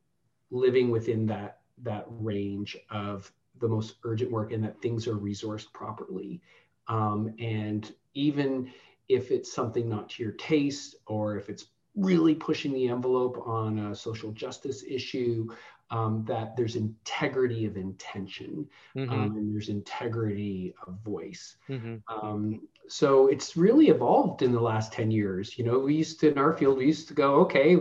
living 0.51 0.91
within 0.91 1.27
that 1.27 1.60
that 1.83 2.07
range 2.09 2.77
of 2.91 3.31
the 3.61 3.69
most 3.69 3.97
urgent 4.05 4.31
work 4.31 4.53
and 4.53 4.65
that 4.65 4.81
things 4.81 5.07
are 5.07 5.17
resourced 5.17 5.73
properly. 5.73 6.41
Um, 6.89 7.35
and 7.39 7.93
even 8.15 8.73
if 9.09 9.31
it's 9.31 9.53
something 9.53 9.89
not 9.89 10.11
to 10.11 10.23
your 10.23 10.33
taste 10.33 10.97
or 11.07 11.37
if 11.37 11.49
it's 11.49 11.67
really 11.97 12.35
pushing 12.35 12.73
the 12.73 12.89
envelope 12.89 13.43
on 13.47 13.79
a 13.79 13.95
social 13.95 14.33
justice 14.33 14.85
issue 14.89 15.49
um, 15.91 16.25
that 16.27 16.57
there's 16.57 16.77
integrity 16.77 17.67
of 17.67 17.77
intention 17.77 18.69
mm-hmm. 18.97 19.13
um, 19.13 19.37
and 19.37 19.53
there's 19.53 19.69
integrity 19.69 20.73
of 20.87 20.95
voice. 21.05 21.57
Mm-hmm. 21.69 21.97
Um, 22.09 22.61
so 22.89 23.27
it's 23.27 23.57
really 23.57 23.89
evolved 23.89 24.43
in 24.43 24.53
the 24.53 24.61
last 24.61 24.93
10 24.93 25.11
years. 25.11 25.59
You 25.59 25.65
know, 25.65 25.79
we 25.79 25.95
used 25.97 26.21
to, 26.21 26.31
in 26.31 26.39
our 26.39 26.53
field, 26.53 26.79
we 26.79 26.87
used 26.87 27.09
to 27.09 27.15
go, 27.15 27.35
okay, 27.41 27.77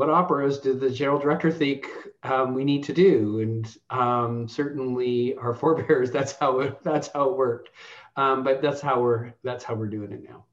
what 0.00 0.08
operas 0.08 0.58
did 0.58 0.80
the 0.80 0.88
general 0.88 1.18
director 1.18 1.52
think 1.52 1.86
um, 2.22 2.54
we 2.54 2.64
need 2.64 2.82
to 2.84 2.94
do? 2.94 3.40
And 3.40 3.76
um, 3.90 4.48
certainly 4.48 5.36
our 5.36 5.52
forebears, 5.60 6.10
that's 6.10 6.32
how 6.32 6.60
it, 6.60 6.82
that's 6.82 7.08
how 7.08 7.28
it 7.28 7.36
worked. 7.36 7.68
Um, 8.16 8.42
but 8.42 8.62
that's 8.62 8.80
how 8.80 9.02
we're, 9.02 9.34
that's 9.44 9.62
how 9.62 9.74
we're 9.74 9.88
doing 9.88 10.10
it 10.12 10.24
now. 10.24 10.46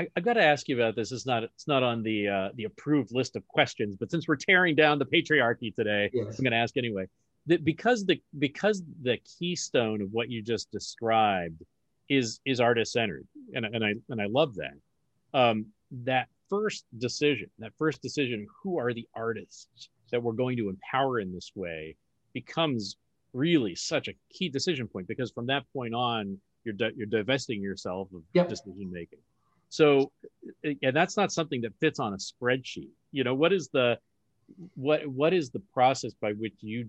I, 0.00 0.08
have 0.16 0.24
got 0.24 0.32
to 0.34 0.42
ask 0.42 0.66
you 0.66 0.80
about 0.80 0.96
this. 0.96 1.12
It's 1.12 1.26
not 1.26 1.42
it's 1.42 1.68
not 1.68 1.82
on 1.82 2.02
the 2.02 2.28
uh, 2.28 2.48
the 2.54 2.64
approved 2.64 3.12
list 3.12 3.36
of 3.36 3.46
questions, 3.48 3.96
but 3.96 4.10
since 4.10 4.28
we're 4.28 4.36
tearing 4.36 4.74
down 4.74 4.98
the 4.98 5.06
patriarchy 5.06 5.74
today, 5.74 6.10
yes. 6.12 6.38
I'm 6.38 6.42
going 6.42 6.52
to 6.52 6.58
ask 6.58 6.76
anyway. 6.76 7.06
That 7.46 7.64
because 7.64 8.04
the 8.04 8.20
because 8.38 8.82
the 9.02 9.18
keystone 9.38 10.02
of 10.02 10.08
what 10.12 10.28
you 10.28 10.42
just 10.42 10.70
described 10.70 11.62
is 12.10 12.40
is 12.44 12.60
artist 12.60 12.92
centered, 12.92 13.26
and 13.54 13.64
and 13.64 13.82
I 13.82 13.94
and 14.10 14.20
I 14.20 14.26
love 14.26 14.56
that. 14.56 14.74
Um, 15.32 15.66
that 16.04 16.28
first 16.48 16.84
decision, 16.98 17.48
that 17.58 17.72
first 17.78 18.02
decision, 18.02 18.46
who 18.62 18.78
are 18.78 18.92
the 18.92 19.06
artists 19.14 19.88
that 20.10 20.22
we're 20.22 20.32
going 20.32 20.56
to 20.56 20.68
empower 20.68 21.20
in 21.20 21.32
this 21.32 21.52
way, 21.54 21.96
becomes 22.32 22.96
really 23.32 23.74
such 23.74 24.08
a 24.08 24.12
key 24.30 24.48
decision 24.48 24.88
point 24.88 25.06
because 25.08 25.30
from 25.30 25.46
that 25.46 25.64
point 25.72 25.94
on, 25.94 26.38
you're 26.64 26.74
di- 26.74 26.92
you're 26.96 27.06
divesting 27.06 27.62
yourself 27.62 28.08
of 28.14 28.22
yep. 28.32 28.48
decision 28.48 28.90
making. 28.90 29.20
So, 29.68 30.10
and 30.64 30.94
that's 30.94 31.16
not 31.16 31.32
something 31.32 31.60
that 31.62 31.72
fits 31.80 31.98
on 31.98 32.12
a 32.12 32.16
spreadsheet. 32.16 32.90
You 33.12 33.24
know, 33.24 33.34
what 33.34 33.52
is 33.52 33.68
the 33.68 33.98
what 34.74 35.06
what 35.06 35.32
is 35.32 35.50
the 35.50 35.62
process 35.72 36.12
by 36.14 36.32
which 36.32 36.54
you 36.60 36.88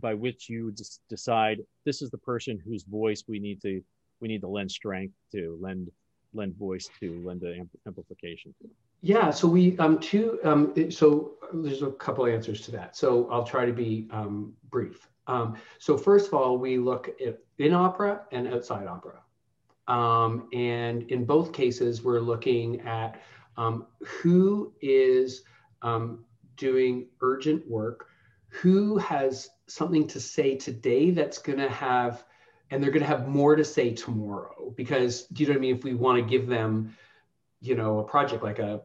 by 0.00 0.14
which 0.14 0.48
you 0.48 0.72
just 0.72 1.00
decide 1.08 1.58
this 1.84 2.00
is 2.00 2.10
the 2.10 2.18
person 2.18 2.58
whose 2.64 2.84
voice 2.84 3.24
we 3.28 3.38
need 3.38 3.60
to 3.62 3.82
we 4.20 4.28
need 4.28 4.40
to 4.40 4.48
lend 4.48 4.70
strength 4.70 5.14
to 5.30 5.58
lend 5.60 5.90
lend 6.32 6.56
voice 6.56 6.88
to 7.00 7.22
lend 7.24 7.42
amplification 7.86 8.54
to 8.62 8.68
yeah 9.06 9.30
so 9.30 9.46
we 9.46 9.78
um 9.78 9.98
two 9.98 10.38
um 10.44 10.72
so 10.90 11.32
there's 11.52 11.82
a 11.82 11.90
couple 11.92 12.26
answers 12.26 12.60
to 12.60 12.70
that 12.70 12.96
so 12.96 13.28
i'll 13.30 13.44
try 13.44 13.64
to 13.64 13.72
be 13.72 14.08
um 14.10 14.52
brief 14.70 15.08
um 15.26 15.56
so 15.78 15.96
first 15.96 16.28
of 16.28 16.34
all 16.34 16.58
we 16.58 16.76
look 16.78 17.08
at 17.24 17.38
in 17.58 17.72
opera 17.72 18.22
and 18.32 18.48
outside 18.48 18.86
opera 18.86 19.20
um, 19.88 20.48
and 20.52 21.04
in 21.10 21.24
both 21.24 21.52
cases, 21.52 22.02
we're 22.02 22.20
looking 22.20 22.80
at 22.80 23.20
um, 23.56 23.86
who 24.04 24.72
is 24.80 25.42
um, 25.82 26.24
doing 26.56 27.06
urgent 27.20 27.68
work, 27.68 28.08
who 28.48 28.98
has 28.98 29.48
something 29.66 30.06
to 30.08 30.20
say 30.20 30.56
today 30.56 31.10
that's 31.10 31.38
going 31.38 31.58
to 31.58 31.68
have, 31.68 32.24
and 32.70 32.82
they're 32.82 32.90
going 32.90 33.02
to 33.02 33.08
have 33.08 33.28
more 33.28 33.54
to 33.54 33.64
say 33.64 33.92
tomorrow. 33.92 34.72
Because, 34.76 35.24
do 35.26 35.42
you 35.42 35.48
know 35.48 35.54
what 35.54 35.58
I 35.58 35.60
mean? 35.60 35.76
If 35.76 35.84
we 35.84 35.94
want 35.94 36.22
to 36.22 36.28
give 36.28 36.48
them, 36.48 36.96
you 37.60 37.76
know, 37.76 38.00
a 38.00 38.04
project 38.04 38.42
like 38.42 38.58
a, 38.58 38.82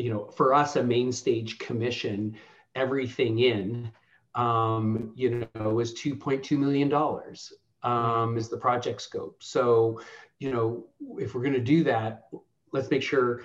you 0.00 0.12
know, 0.12 0.26
for 0.26 0.54
us, 0.54 0.76
a 0.76 0.82
main 0.82 1.12
stage 1.12 1.58
commission, 1.58 2.36
everything 2.74 3.40
in, 3.40 3.90
um, 4.34 5.12
you 5.14 5.48
know, 5.54 5.70
was 5.70 5.92
$2.2 5.94 6.56
million 6.56 6.92
um, 7.82 8.36
is 8.36 8.48
the 8.48 8.56
project 8.56 9.02
scope. 9.02 9.42
So, 9.42 10.00
you 10.38 10.52
know, 10.52 10.86
if 11.18 11.34
we're 11.34 11.42
going 11.42 11.54
to 11.54 11.60
do 11.60 11.84
that, 11.84 12.28
let's 12.72 12.90
make 12.90 13.02
sure 13.02 13.44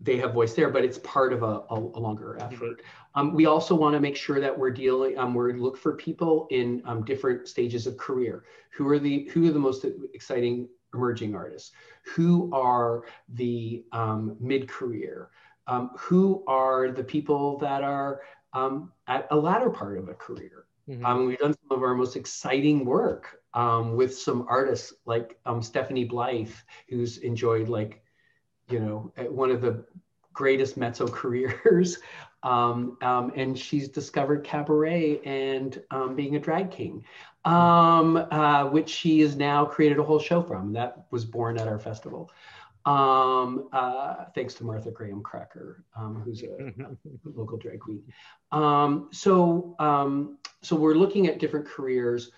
they 0.00 0.16
have 0.16 0.32
voice 0.32 0.54
there, 0.54 0.70
but 0.70 0.82
it's 0.82 0.98
part 0.98 1.32
of 1.32 1.42
a, 1.42 1.62
a, 1.68 1.74
a 1.74 2.00
longer 2.00 2.38
effort. 2.40 2.82
Um, 3.14 3.34
we 3.34 3.44
also 3.44 3.74
want 3.74 3.94
to 3.94 4.00
make 4.00 4.16
sure 4.16 4.40
that 4.40 4.56
we're 4.56 4.70
dealing, 4.70 5.18
um, 5.18 5.34
we're 5.34 5.52
look 5.52 5.76
for 5.76 5.94
people 5.94 6.46
in 6.50 6.80
um, 6.86 7.04
different 7.04 7.48
stages 7.48 7.86
of 7.86 7.98
career. 7.98 8.44
Who 8.70 8.88
are 8.88 8.98
the 8.98 9.28
who 9.28 9.46
are 9.46 9.52
the 9.52 9.58
most 9.58 9.84
exciting 10.14 10.68
emerging 10.94 11.34
artists? 11.34 11.72
Who 12.14 12.50
are 12.54 13.04
the 13.34 13.84
um, 13.92 14.36
mid-career? 14.40 15.30
Um, 15.70 15.90
who 15.96 16.42
are 16.46 16.90
the 16.90 17.04
people 17.04 17.58
that 17.58 17.82
are 17.82 18.22
um, 18.52 18.92
at 19.06 19.28
a 19.30 19.36
latter 19.36 19.70
part 19.70 19.98
of 19.98 20.08
a 20.08 20.14
career? 20.14 20.64
Mm-hmm. 20.88 21.26
we've 21.26 21.38
done 21.38 21.54
some 21.54 21.78
of 21.78 21.84
our 21.84 21.94
most 21.94 22.16
exciting 22.16 22.84
work 22.84 23.40
with 23.94 24.16
some 24.16 24.46
artists 24.48 24.92
like 25.06 25.38
Stephanie 25.60 26.04
Blythe, 26.04 26.50
who's 26.88 27.18
enjoyed 27.18 27.68
like 27.68 28.02
you 28.70 28.78
know, 28.78 29.12
one 29.30 29.50
of 29.50 29.60
the 29.60 29.84
greatest 30.32 30.76
mezzo 30.76 31.06
careers. 31.06 31.98
Um, 32.42 32.96
um, 33.02 33.32
and 33.36 33.58
she's 33.58 33.90
discovered 33.90 34.44
cabaret 34.44 35.20
and 35.26 35.78
um, 35.90 36.16
being 36.16 36.36
a 36.36 36.38
drag 36.38 36.70
king, 36.70 37.04
um, 37.44 38.16
uh, 38.16 38.64
which 38.64 38.88
she 38.88 39.20
has 39.20 39.36
now 39.36 39.66
created 39.66 39.98
a 39.98 40.02
whole 40.02 40.18
show 40.18 40.40
from. 40.42 40.72
That 40.72 41.04
was 41.10 41.26
born 41.26 41.58
at 41.58 41.68
our 41.68 41.78
festival. 41.78 42.30
Um, 42.86 43.68
uh, 43.72 44.24
thanks 44.34 44.54
to 44.54 44.64
Martha 44.64 44.90
Graham 44.90 45.22
Cracker, 45.22 45.84
um, 45.96 46.22
who's 46.24 46.42
a, 46.42 46.72
local 47.24 47.58
drag 47.58 47.80
queen. 47.80 48.02
Um, 48.52 49.08
so, 49.12 49.76
um, 49.78 50.38
so 50.62 50.76
we're 50.76 50.94
looking 50.94 51.26
at 51.26 51.38
different 51.38 51.66
careers 51.66 52.30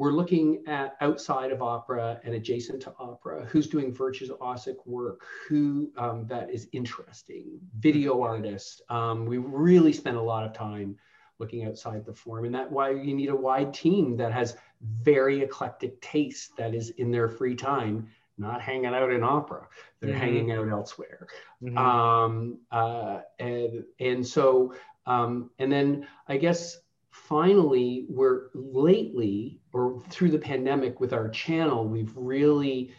we're 0.00 0.12
looking 0.12 0.62
at 0.66 0.96
outside 1.02 1.52
of 1.52 1.60
opera 1.60 2.18
and 2.24 2.34
adjacent 2.34 2.80
to 2.80 2.94
opera, 2.98 3.44
who's 3.50 3.66
doing 3.66 3.92
virtuosic 3.92 4.76
work, 4.86 5.26
who 5.46 5.92
um, 5.98 6.26
that 6.26 6.48
is 6.48 6.68
interesting, 6.72 7.60
video 7.78 8.22
artists. 8.22 8.80
Um, 8.88 9.26
we 9.26 9.36
really 9.36 9.92
spend 9.92 10.16
a 10.16 10.22
lot 10.22 10.42
of 10.42 10.54
time 10.54 10.96
looking 11.38 11.66
outside 11.66 12.06
the 12.06 12.14
form 12.14 12.46
and 12.46 12.54
that 12.54 12.72
why 12.72 12.92
you 12.92 13.14
need 13.14 13.28
a 13.28 13.36
wide 13.36 13.74
team 13.74 14.16
that 14.16 14.32
has 14.32 14.56
very 15.02 15.42
eclectic 15.42 16.00
taste 16.00 16.56
that 16.56 16.74
is 16.74 16.88
in 16.96 17.10
their 17.10 17.28
free 17.28 17.54
time 17.54 18.08
not 18.40 18.60
hanging 18.60 18.86
out 18.86 19.12
in 19.12 19.22
opera 19.22 19.66
they're 20.00 20.10
mm-hmm. 20.10 20.20
hanging 20.20 20.52
out 20.52 20.68
elsewhere 20.68 21.26
mm-hmm. 21.62 21.76
um, 21.78 22.58
uh, 22.72 23.20
and, 23.38 23.84
and 24.00 24.26
so 24.26 24.74
um, 25.06 25.50
and 25.58 25.70
then 25.70 26.06
i 26.28 26.36
guess 26.36 26.78
finally, 27.10 28.06
we're 28.08 28.48
lately, 28.54 29.60
or 29.72 30.02
through 30.08 30.30
the 30.30 30.38
pandemic 30.38 31.00
with 31.00 31.12
our 31.12 31.28
channel, 31.28 31.86
we've 31.86 32.16
really 32.16 32.92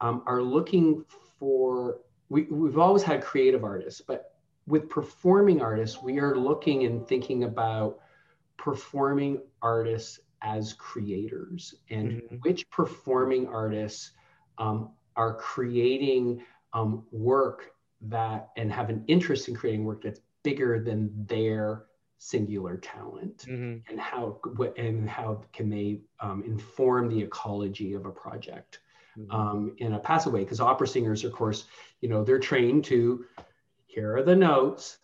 um, 0.00 0.22
are 0.26 0.42
looking 0.42 1.04
for, 1.38 1.98
we, 2.28 2.42
we've 2.44 2.78
always 2.78 3.02
had 3.02 3.22
creative 3.22 3.64
artists, 3.64 4.00
but 4.00 4.34
with 4.66 4.88
performing 4.88 5.60
artists, 5.60 6.02
we 6.02 6.18
are 6.18 6.36
looking 6.36 6.84
and 6.84 7.06
thinking 7.06 7.44
about 7.44 8.00
performing 8.56 9.40
artists 9.62 10.20
as 10.42 10.72
creators 10.74 11.74
and 11.90 12.12
mm-hmm. 12.12 12.36
which 12.36 12.68
performing 12.70 13.46
artists 13.48 14.12
um, 14.58 14.90
are 15.16 15.34
creating 15.34 16.42
um, 16.72 17.04
work 17.12 17.72
that 18.02 18.50
and 18.56 18.70
have 18.72 18.90
an 18.90 19.04
interest 19.06 19.48
in 19.48 19.54
creating 19.54 19.84
work 19.84 20.02
that's 20.02 20.20
bigger 20.42 20.82
than 20.82 21.10
their 21.26 21.84
singular 22.18 22.76
talent 22.76 23.44
mm-hmm. 23.48 23.78
and 23.90 24.00
how 24.00 24.38
and 24.76 25.08
how 25.08 25.42
can 25.52 25.68
they 25.68 26.00
um, 26.20 26.42
inform 26.46 27.08
the 27.08 27.20
ecology 27.20 27.92
of 27.92 28.06
a 28.06 28.10
project 28.10 28.80
mm-hmm. 29.18 29.30
um, 29.30 29.74
in 29.78 29.94
a 29.94 29.98
passive 29.98 30.32
way 30.32 30.40
because 30.40 30.60
opera 30.60 30.86
singers 30.86 31.24
of 31.24 31.32
course 31.32 31.64
you 32.00 32.08
know 32.08 32.24
they're 32.24 32.38
trained 32.38 32.84
to 32.84 33.24
here 33.86 34.16
are 34.16 34.22
the 34.22 34.34
notes 34.34 34.98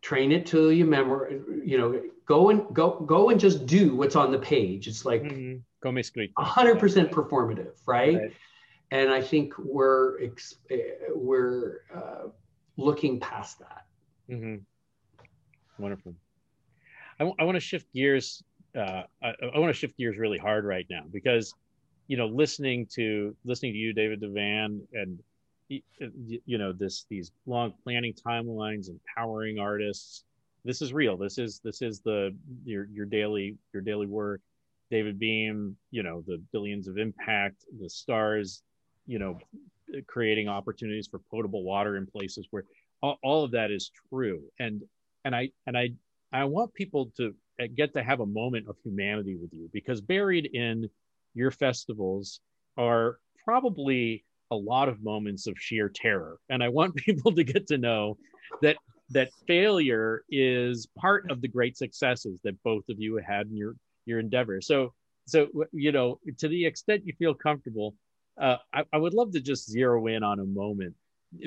train 0.00 0.30
it 0.30 0.46
till 0.46 0.70
you 0.70 0.84
memorize 0.84 1.40
you 1.64 1.76
know 1.76 2.00
go 2.24 2.50
and 2.50 2.72
go 2.72 3.00
go 3.00 3.30
and 3.30 3.40
just 3.40 3.66
do 3.66 3.96
what's 3.96 4.14
on 4.14 4.30
the 4.30 4.38
page 4.38 4.86
it's 4.86 5.04
like 5.04 5.22
mm-hmm. 5.22 5.56
100% 6.38 7.10
performative 7.10 7.72
right? 7.86 8.16
right? 8.16 8.32
and 8.90 9.10
i 9.10 9.20
think 9.20 9.52
we're 9.58 10.20
eh, 10.22 10.76
we're 11.14 11.80
uh, 11.94 12.28
looking 12.76 13.18
past 13.20 13.58
that 13.58 13.86
mm-hmm. 14.30 14.56
Wonderful. 15.78 16.14
I, 17.20 17.24
w- 17.24 17.36
I 17.38 17.44
want 17.44 17.56
to 17.56 17.60
shift 17.60 17.92
gears. 17.92 18.42
Uh, 18.76 19.02
I, 19.22 19.32
I 19.54 19.58
want 19.58 19.68
to 19.68 19.78
shift 19.78 19.96
gears 19.96 20.16
really 20.18 20.38
hard 20.38 20.64
right 20.64 20.86
now 20.90 21.02
because, 21.12 21.54
you 22.08 22.16
know, 22.16 22.26
listening 22.26 22.86
to 22.94 23.34
listening 23.44 23.72
to 23.72 23.78
you, 23.78 23.92
David 23.92 24.20
Devan, 24.20 24.80
and 24.92 25.18
you 25.68 26.58
know 26.58 26.72
this 26.72 27.06
these 27.10 27.32
long 27.46 27.74
planning 27.82 28.14
timelines, 28.14 28.88
empowering 28.88 29.58
artists. 29.58 30.24
This 30.64 30.82
is 30.82 30.92
real. 30.92 31.16
This 31.16 31.38
is 31.38 31.60
this 31.64 31.82
is 31.82 32.00
the 32.00 32.34
your 32.64 32.86
your 32.92 33.06
daily 33.06 33.56
your 33.72 33.82
daily 33.82 34.06
work. 34.06 34.40
David 34.90 35.18
Beam, 35.18 35.76
you 35.90 36.02
know, 36.02 36.22
the 36.26 36.42
billions 36.52 36.88
of 36.88 36.98
impact, 36.98 37.64
the 37.80 37.90
stars, 37.90 38.62
you 39.06 39.18
know, 39.18 39.38
creating 40.06 40.48
opportunities 40.48 41.08
for 41.08 41.20
potable 41.30 41.62
water 41.62 41.96
in 41.96 42.06
places 42.06 42.46
where 42.50 42.64
all, 43.02 43.18
all 43.22 43.44
of 43.44 43.52
that 43.52 43.70
is 43.70 43.90
true. 44.10 44.42
And 44.58 44.82
and 45.24 45.34
I 45.34 45.50
and 45.66 45.76
I 45.76 45.90
I 46.32 46.44
want 46.44 46.74
people 46.74 47.10
to 47.16 47.34
get 47.74 47.94
to 47.94 48.02
have 48.02 48.20
a 48.20 48.26
moment 48.26 48.68
of 48.68 48.76
humanity 48.84 49.36
with 49.36 49.52
you 49.52 49.68
because 49.72 50.00
buried 50.00 50.46
in 50.52 50.88
your 51.34 51.50
festivals 51.50 52.40
are 52.76 53.18
probably 53.44 54.24
a 54.50 54.56
lot 54.56 54.88
of 54.88 55.02
moments 55.02 55.46
of 55.46 55.54
sheer 55.58 55.88
terror 55.88 56.38
and 56.50 56.62
I 56.62 56.68
want 56.68 56.94
people 57.06 57.34
to 57.34 57.44
get 57.44 57.66
to 57.68 57.78
know 57.78 58.18
that 58.62 58.76
that 59.10 59.30
failure 59.46 60.22
is 60.30 60.86
part 60.98 61.30
of 61.30 61.40
the 61.40 61.48
great 61.48 61.76
successes 61.76 62.40
that 62.44 62.60
both 62.62 62.84
of 62.88 62.96
you 62.98 63.20
had 63.26 63.46
in 63.46 63.56
your 63.56 63.74
your 64.06 64.18
endeavor. 64.20 64.60
So 64.60 64.94
so 65.26 65.48
you 65.72 65.92
know 65.92 66.20
to 66.38 66.48
the 66.48 66.64
extent 66.64 67.02
you 67.04 67.12
feel 67.18 67.34
comfortable 67.34 67.94
uh, 68.40 68.56
I, 68.72 68.84
I 68.92 68.98
would 68.98 69.14
love 69.14 69.32
to 69.32 69.40
just 69.40 69.70
zero 69.70 70.06
in 70.06 70.22
on 70.22 70.40
a 70.40 70.44
moment 70.44 70.94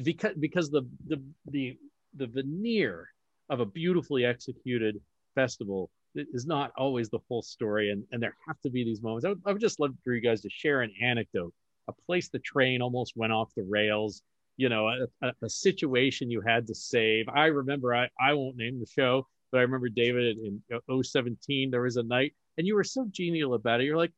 because 0.04 0.34
because 0.40 0.70
the 0.70 0.84
the 1.08 1.22
the 1.50 1.78
the 2.16 2.28
veneer 2.28 3.08
of 3.50 3.60
a 3.60 3.66
beautifully 3.66 4.26
executed 4.26 5.00
festival 5.34 5.90
is 6.16 6.46
not 6.46 6.72
always 6.78 7.10
the 7.10 7.20
full 7.28 7.42
story 7.42 7.92
and, 7.92 8.04
and 8.12 8.22
there 8.22 8.36
have 8.48 8.60
to 8.62 8.70
be 8.70 8.84
these 8.84 9.02
moments 9.02 9.26
I 9.26 9.30
would, 9.30 9.42
I 9.46 9.52
would 9.54 9.62
just 9.62 9.80
love 9.80 9.92
for 10.04 10.14
you 10.14 10.22
guys 10.22 10.42
to 10.42 10.50
share 10.50 10.82
an 10.82 10.92
anecdote 11.02 11.54
a 11.88 11.94
place 12.06 12.30
the 12.30 12.40
train 12.40 12.82
almost 12.82 13.14
went 13.16 13.32
off 13.32 13.54
the 13.56 13.64
rails 13.64 14.22
you 14.58 14.70
know 14.70 14.88
a, 14.88 15.08
a, 15.22 15.32
a 15.44 15.50
situation 15.50 16.30
you 16.30 16.42
had 16.42 16.68
to 16.68 16.76
save 16.76 17.30
i 17.30 17.46
remember 17.46 17.96
I, 17.96 18.10
I 18.20 18.34
won't 18.34 18.58
name 18.58 18.80
the 18.80 18.86
show 18.88 19.28
but 19.52 19.60
i 19.60 19.62
remember 19.62 19.90
david 19.90 20.38
in 20.38 20.62
017 21.04 21.72
there 21.72 21.82
was 21.82 21.98
a 21.98 22.04
night 22.04 22.34
and 22.60 22.68
you 22.68 22.76
were 22.76 22.84
so 22.84 23.08
genial 23.10 23.56
about 23.56 23.82
it. 23.82 23.86
You're 23.86 23.98
like 23.98 24.12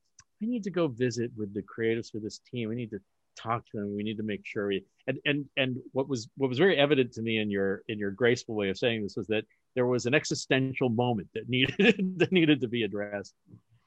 i 0.43 0.47
need 0.47 0.63
to 0.63 0.71
go 0.71 0.87
visit 0.87 1.31
with 1.37 1.53
the 1.53 1.61
creatives 1.61 2.11
for 2.11 2.19
this 2.19 2.41
team. 2.51 2.67
We 2.69 2.75
need 2.75 2.89
to 2.89 2.99
talk 3.37 3.63
to 3.67 3.77
them. 3.77 3.95
We 3.95 4.03
need 4.03 4.17
to 4.17 4.23
make 4.23 4.41
sure 4.43 4.67
we 4.67 4.83
and 5.07 5.19
and 5.25 5.45
and 5.55 5.77
what 5.93 6.09
was 6.09 6.27
what 6.35 6.49
was 6.49 6.57
very 6.57 6.75
evident 6.75 7.13
to 7.13 7.21
me 7.21 7.37
in 7.37 7.49
your 7.49 7.83
in 7.87 7.99
your 7.99 8.11
graceful 8.11 8.55
way 8.55 8.69
of 8.69 8.77
saying 8.77 9.03
this 9.03 9.15
was 9.15 9.27
that 9.27 9.45
there 9.75 9.85
was 9.85 10.07
an 10.07 10.15
existential 10.15 10.89
moment 10.89 11.29
that 11.35 11.47
needed 11.47 11.75
that 12.17 12.31
needed 12.31 12.59
to 12.61 12.67
be 12.67 12.83
addressed. 12.83 13.35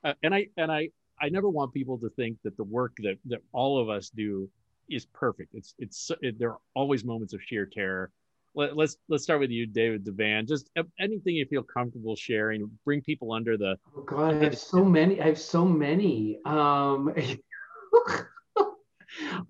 Uh, 0.04 0.14
and 0.22 0.34
i 0.34 0.46
and 0.56 0.70
i 0.70 0.88
i 1.20 1.28
never 1.28 1.48
want 1.48 1.74
people 1.74 1.98
to 1.98 2.08
think 2.10 2.38
that 2.44 2.56
the 2.56 2.64
work 2.64 2.92
that 2.98 3.18
that 3.26 3.40
all 3.52 3.78
of 3.78 3.90
us 3.90 4.08
do 4.10 4.48
is 4.88 5.06
perfect. 5.06 5.54
It's 5.54 5.74
it's 5.78 6.10
it, 6.22 6.38
there 6.38 6.50
are 6.50 6.60
always 6.74 7.04
moments 7.04 7.34
of 7.34 7.42
sheer 7.42 7.66
terror 7.66 8.12
Let, 8.54 8.70
us 8.70 8.76
let's, 8.76 8.96
let's 9.08 9.24
start 9.24 9.40
with 9.40 9.50
you 9.50 9.66
david 9.66 10.04
devan 10.04 10.46
just 10.46 10.70
anything 10.98 11.34
you 11.34 11.46
feel 11.46 11.62
comfortable 11.62 12.16
sharing 12.16 12.70
bring 12.84 13.00
people 13.00 13.32
under 13.32 13.56
the 13.56 13.76
oh 13.96 14.02
god 14.02 14.34
i 14.34 14.44
have 14.44 14.58
so 14.58 14.84
many 14.84 15.20
i 15.20 15.26
have 15.26 15.40
so 15.40 15.64
many 15.64 16.38
um 16.44 17.12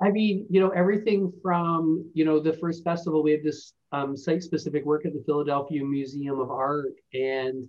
I 0.00 0.10
mean, 0.10 0.46
you 0.50 0.60
know, 0.60 0.70
everything 0.70 1.32
from, 1.42 2.10
you 2.14 2.24
know, 2.24 2.38
the 2.38 2.52
first 2.52 2.84
festival, 2.84 3.22
we 3.22 3.32
had 3.32 3.42
this 3.42 3.72
um, 3.92 4.16
site 4.16 4.42
specific 4.42 4.84
work 4.84 5.06
at 5.06 5.12
the 5.12 5.22
Philadelphia 5.24 5.82
Museum 5.84 6.40
of 6.40 6.50
Art, 6.50 6.94
and 7.12 7.66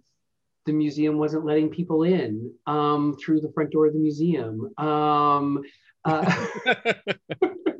the 0.65 0.73
museum 0.73 1.17
wasn't 1.17 1.45
letting 1.45 1.69
people 1.69 2.03
in 2.03 2.51
um, 2.65 3.15
through 3.17 3.39
the 3.39 3.51
front 3.53 3.71
door 3.71 3.87
of 3.87 3.93
the 3.93 3.99
museum. 3.99 4.71
Um, 4.77 5.63
uh, 6.03 6.45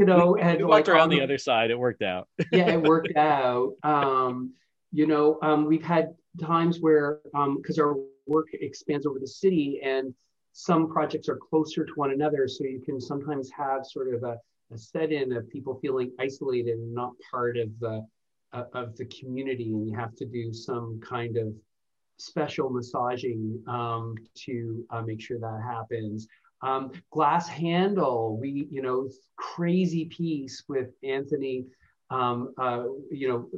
you 0.00 0.06
know, 0.06 0.34
and 0.36 0.56
we 0.56 0.64
walked 0.64 0.88
like, 0.88 0.96
around 0.96 1.10
the 1.10 1.20
other 1.20 1.36
side. 1.36 1.70
It 1.70 1.78
worked 1.78 2.02
out. 2.02 2.26
yeah, 2.52 2.70
it 2.70 2.82
worked 2.82 3.14
out. 3.16 3.74
Um, 3.82 4.54
you 4.92 5.06
know, 5.06 5.38
um, 5.42 5.66
we've 5.66 5.84
had 5.84 6.14
times 6.40 6.78
where, 6.80 7.20
because 7.24 7.78
um, 7.78 7.84
our 7.84 7.96
work 8.26 8.46
expands 8.54 9.04
over 9.04 9.18
the 9.18 9.28
city 9.28 9.78
and 9.84 10.14
some 10.52 10.90
projects 10.90 11.28
are 11.28 11.36
closer 11.36 11.84
to 11.84 11.92
one 11.96 12.12
another. 12.12 12.48
So 12.48 12.64
you 12.64 12.80
can 12.80 12.98
sometimes 12.98 13.50
have 13.50 13.84
sort 13.84 14.14
of 14.14 14.22
a, 14.22 14.38
a 14.72 14.78
set 14.78 15.12
in 15.12 15.32
of 15.34 15.46
people 15.50 15.78
feeling 15.82 16.12
isolated 16.18 16.78
and 16.78 16.94
not 16.94 17.12
part 17.30 17.58
of 17.58 17.68
the, 17.78 18.02
uh, 18.54 18.64
of 18.72 18.96
the 18.96 19.04
community. 19.04 19.64
And 19.64 19.86
you 19.86 19.94
have 19.96 20.16
to 20.16 20.24
do 20.24 20.54
some 20.54 20.98
kind 21.06 21.36
of 21.36 21.52
special 22.16 22.70
massaging 22.70 23.62
um, 23.66 24.14
to 24.46 24.82
uh, 24.88 25.02
make 25.02 25.20
sure 25.20 25.38
that 25.38 25.60
happens. 25.62 26.26
Um, 26.62 26.92
Glass 27.10 27.48
Handel, 27.48 28.36
we, 28.40 28.68
you 28.70 28.82
know, 28.82 29.08
crazy 29.36 30.04
piece 30.06 30.64
with 30.68 30.88
Anthony, 31.02 31.66
um, 32.10 32.52
uh, 32.58 32.84
you 33.10 33.28
know, 33.28 33.48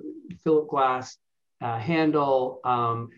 Philip 0.45 0.69
Glass 0.69 1.17
uh, 1.61 1.79
Handel. 1.79 2.61
Um, 2.65 3.09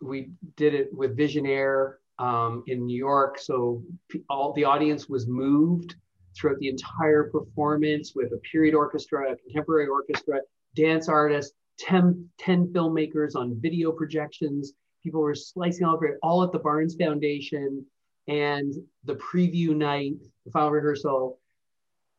we 0.00 0.30
did 0.56 0.74
it 0.74 0.92
with 0.92 1.16
Visionaire 1.16 1.94
um, 2.18 2.62
in 2.66 2.86
New 2.86 2.96
York. 2.96 3.38
So 3.38 3.82
all 4.28 4.52
the 4.52 4.64
audience 4.64 5.08
was 5.08 5.26
moved 5.26 5.96
throughout 6.36 6.58
the 6.58 6.68
entire 6.68 7.24
performance 7.24 8.12
with 8.14 8.32
a 8.32 8.38
period 8.38 8.74
orchestra, 8.74 9.32
a 9.32 9.36
contemporary 9.36 9.88
orchestra, 9.88 10.40
dance 10.74 11.08
artists, 11.08 11.54
10, 11.78 12.28
10 12.38 12.68
filmmakers 12.68 13.34
on 13.34 13.58
video 13.60 13.92
projections. 13.92 14.72
People 15.02 15.20
were 15.20 15.34
slicing 15.34 15.86
all, 15.86 15.96
of 15.96 16.02
it 16.02 16.16
all 16.22 16.42
at 16.42 16.52
the 16.52 16.58
Barnes 16.58 16.96
Foundation. 16.96 17.84
And 18.28 18.74
the 19.04 19.14
preview 19.16 19.74
night, 19.74 20.16
the 20.44 20.50
final 20.50 20.70
rehearsal, 20.70 21.38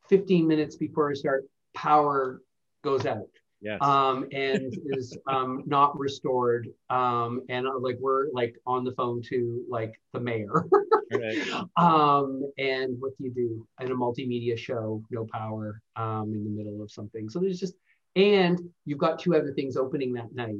15 0.09 0.47
minutes 0.47 0.75
before 0.75 1.09
we 1.09 1.15
start, 1.15 1.45
power 1.73 2.41
goes 2.83 3.05
out. 3.05 3.29
Yes. 3.59 3.79
Um, 3.81 4.27
and 4.31 4.73
is 4.91 5.17
um, 5.27 5.63
not 5.65 5.97
restored. 5.97 6.69
Um, 6.89 7.41
and 7.49 7.67
uh, 7.67 7.79
like 7.79 7.97
we're 7.99 8.27
like 8.31 8.55
on 8.67 8.83
the 8.83 8.91
phone 8.91 9.21
to 9.23 9.63
like 9.67 9.99
the 10.13 10.19
mayor. 10.19 10.65
right. 11.11 11.67
um, 11.77 12.43
and 12.57 12.95
what 12.99 13.17
do 13.17 13.23
you 13.23 13.31
do 13.31 13.67
in 13.83 13.91
a 13.91 13.95
multimedia 13.95 14.57
show? 14.57 15.03
No 15.09 15.25
power 15.31 15.81
um, 15.95 16.31
in 16.33 16.43
the 16.43 16.51
middle 16.51 16.81
of 16.83 16.91
something. 16.91 17.29
So 17.29 17.39
there's 17.39 17.59
just 17.59 17.73
and 18.15 18.59
you've 18.85 18.99
got 18.99 19.19
two 19.19 19.35
other 19.35 19.53
things 19.53 19.77
opening 19.77 20.13
that 20.13 20.33
night. 20.33 20.57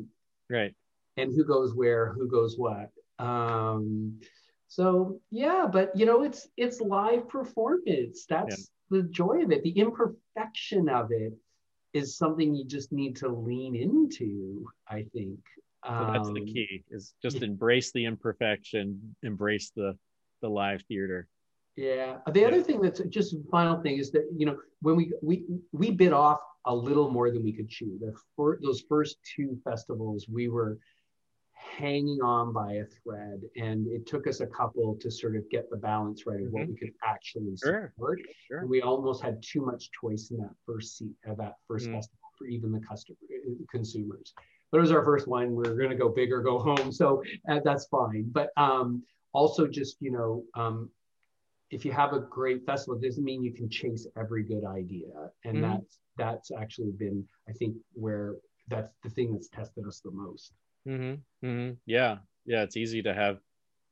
Right. 0.49 0.73
And 1.17 1.33
who 1.33 1.43
goes 1.43 1.73
where? 1.73 2.13
Who 2.13 2.29
goes 2.29 2.55
what? 2.57 2.89
Um, 3.19 4.19
so 4.68 5.20
yeah, 5.32 5.68
but 5.72 5.95
you 5.95 6.05
know, 6.05 6.24
it's 6.24 6.47
it's 6.57 6.82
live 6.82 7.30
performance. 7.30 8.26
That's 8.30 8.70
yeah. 8.91 8.97
the 8.97 9.03
joy 9.03 9.43
of 9.43 9.51
it. 9.51 9.63
The 9.63 9.72
imperfection 9.72 10.89
of 10.89 11.11
it 11.11 11.34
is 11.93 12.18
something 12.18 12.53
you 12.53 12.65
just 12.65 12.91
need 12.91 13.15
to 13.18 13.30
lean 13.30 13.76
into. 13.76 14.68
I 14.88 15.05
think. 15.13 15.39
So 15.86 16.09
that's 16.11 16.30
the 16.30 16.41
um, 16.41 16.45
key: 16.45 16.84
is 16.91 17.13
just 17.22 17.43
embrace 17.43 17.91
the 17.91 18.05
imperfection, 18.05 19.15
embrace 19.24 19.72
the 19.76 19.97
the 20.41 20.49
live 20.49 20.82
theater. 20.88 21.28
Yeah. 21.78 22.18
The 22.32 22.43
other 22.43 22.61
thing 22.61 22.82
that's 22.82 22.99
just 23.01 23.36
final 23.51 23.82
thing 23.82 23.99
is 23.99 24.11
that 24.11 24.28
you 24.36 24.45
know 24.47 24.57
when 24.82 24.95
we 24.95 25.13
we 25.22 25.45
we 25.72 25.91
bit 25.91 26.11
off 26.11 26.39
a 26.65 26.76
little 26.76 27.09
more 27.09 27.32
than 27.32 27.43
we 27.43 27.53
could 27.53 27.70
chew. 27.70 27.97
The 28.01 28.13
for, 28.36 28.59
those 28.61 28.84
first 28.89 29.18
two 29.24 29.57
festivals, 29.63 30.28
we 30.28 30.49
were 30.49 30.78
hanging 31.57 32.19
on 32.21 32.53
by 32.53 32.73
a 32.73 32.85
thread, 32.85 33.41
and 33.55 33.87
it 33.87 34.05
took 34.05 34.27
us 34.27 34.39
a 34.39 34.47
couple 34.47 34.95
to 35.01 35.11
sort 35.11 35.35
of 35.35 35.49
get 35.49 35.69
the 35.69 35.77
balance 35.77 36.25
right 36.25 36.39
of 36.39 36.47
mm-hmm. 36.47 36.53
what 36.53 36.67
we 36.67 36.75
could 36.75 36.93
actually 37.03 37.55
sure. 37.63 37.93
support. 37.95 38.19
Sure. 38.47 38.65
we 38.65 38.81
almost 38.81 39.21
had 39.23 39.41
too 39.41 39.65
much 39.65 39.89
choice 39.91 40.31
in 40.31 40.37
that 40.37 40.53
first 40.65 40.97
seat 40.97 41.15
of 41.25 41.37
that 41.37 41.55
1st 41.69 41.87
mm 41.87 41.93
festival 41.93 42.19
for 42.37 42.45
even 42.45 42.71
the 42.71 42.79
customer 42.79 43.17
uh, 43.31 43.51
consumers. 43.71 44.33
But 44.71 44.77
it 44.77 44.81
was 44.81 44.91
our 44.91 45.03
first 45.03 45.27
one. 45.27 45.55
We 45.55 45.67
are 45.67 45.75
going 45.75 45.89
to 45.89 45.95
go 45.95 46.09
big 46.09 46.31
or 46.31 46.41
go 46.41 46.59
home, 46.59 46.91
so 46.91 47.23
uh, 47.49 47.59
that's 47.63 47.87
fine. 47.87 48.29
But 48.31 48.51
um, 48.57 49.03
also, 49.33 49.65
just 49.65 49.97
you 49.99 50.11
know, 50.11 50.43
um, 50.53 50.89
if 51.71 51.83
you 51.83 51.91
have 51.91 52.13
a 52.13 52.19
great 52.19 52.65
festival, 52.65 52.99
it 52.99 53.05
doesn't 53.05 53.23
mean 53.23 53.43
you 53.43 53.53
can 53.53 53.69
chase 53.69 54.05
every 54.17 54.43
good 54.43 54.65
idea, 54.65 55.07
and 55.45 55.57
mm 55.57 55.61
that's 55.61 55.99
that's 56.17 56.51
actually 56.51 56.91
been, 56.91 57.23
I 57.47 57.51
think, 57.53 57.75
where 57.93 58.35
that's 58.67 58.89
the 59.03 59.09
thing 59.09 59.33
that's 59.33 59.49
tested 59.49 59.85
us 59.87 60.01
the 60.03 60.11
most. 60.11 60.51
Mm-hmm. 60.88 61.47
Mm-hmm. 61.47 61.73
Yeah, 61.85 62.17
yeah. 62.45 62.63
It's 62.63 62.77
easy 62.77 63.01
to 63.03 63.13
have, 63.13 63.39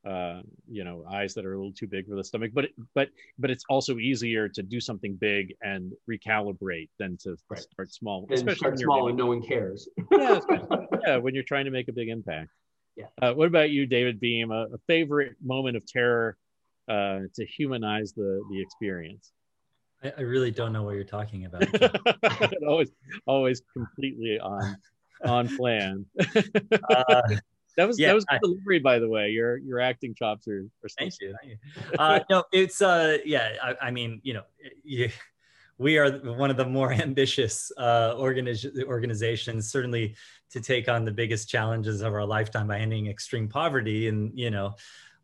uh, 0.07 0.41
you 0.69 0.83
know, 0.83 1.05
eyes 1.11 1.33
that 1.33 1.45
are 1.45 1.53
a 1.53 1.57
little 1.57 1.73
too 1.73 1.87
big 1.87 2.07
for 2.07 2.15
the 2.15 2.23
stomach, 2.23 2.51
but 2.53 2.65
but 2.93 3.09
but 3.37 3.49
it's 3.49 3.65
also 3.69 3.97
easier 3.97 4.47
to 4.49 4.63
do 4.63 4.79
something 4.79 5.15
big 5.15 5.55
and 5.61 5.91
recalibrate 6.09 6.89
than 6.99 7.17
to 7.23 7.35
right. 7.49 7.59
start 7.59 7.93
small. 7.93 8.23
And 8.23 8.33
especially 8.33 8.57
start 8.57 8.79
small 8.79 9.07
and 9.09 9.17
no 9.17 9.27
one 9.27 9.41
cares. 9.41 9.89
yeah, 10.11 10.39
yeah. 11.05 11.17
When 11.17 11.33
you're 11.33 11.43
trying 11.43 11.65
to 11.65 11.71
make 11.71 11.87
a 11.87 11.93
big 11.93 12.09
impact. 12.09 12.51
Yeah. 12.95 13.07
Uh, 13.21 13.33
what 13.33 13.47
about 13.47 13.71
you, 13.71 13.85
David 13.85 14.21
Beam? 14.21 14.51
A, 14.51 14.67
a 14.73 14.77
favorite 14.87 15.35
moment 15.43 15.75
of 15.75 15.85
terror 15.85 16.37
uh, 16.87 17.21
to 17.33 17.45
humanize 17.45 18.13
the 18.13 18.41
the 18.49 18.61
experience? 18.61 19.33
I, 20.03 20.13
I 20.17 20.21
really 20.21 20.51
don't 20.51 20.71
know 20.71 20.83
what 20.83 20.95
you're 20.95 21.03
talking 21.03 21.45
about. 21.45 21.63
always, 22.67 22.91
always 23.25 23.61
completely 23.73 24.39
on 24.39 24.77
on 25.23 25.55
plan. 25.55 26.05
uh, 26.19 27.21
that 27.77 27.87
was 27.87 27.99
yeah, 27.99 28.07
that 28.07 28.15
was 28.15 28.25
I, 28.29 28.39
delivery, 28.41 28.79
by 28.79 28.99
the 28.99 29.09
way. 29.09 29.29
Your 29.29 29.57
your 29.57 29.79
acting 29.79 30.15
chops 30.15 30.47
are. 30.47 30.65
are 30.83 30.89
thank 30.97 31.13
you. 31.19 31.35
Thank 31.41 31.59
you. 31.91 31.97
Uh, 31.99 32.19
no, 32.29 32.43
it's 32.51 32.81
uh, 32.81 33.17
yeah. 33.25 33.53
I, 33.61 33.87
I 33.87 33.91
mean, 33.91 34.21
you 34.23 34.33
know, 34.33 34.43
you, 34.83 35.09
we 35.77 35.97
are 35.97 36.11
one 36.19 36.49
of 36.49 36.57
the 36.57 36.65
more 36.65 36.93
ambitious 36.93 37.71
uh, 37.77 38.13
organiz- 38.15 38.83
organizations, 38.83 39.69
certainly 39.69 40.15
to 40.51 40.61
take 40.61 40.87
on 40.87 41.03
the 41.03 41.11
biggest 41.11 41.49
challenges 41.49 42.01
of 42.01 42.13
our 42.13 42.25
lifetime 42.25 42.67
by 42.67 42.79
ending 42.79 43.07
extreme 43.07 43.49
poverty 43.49 44.07
and 44.07 44.31
you 44.37 44.51
know 44.51 44.75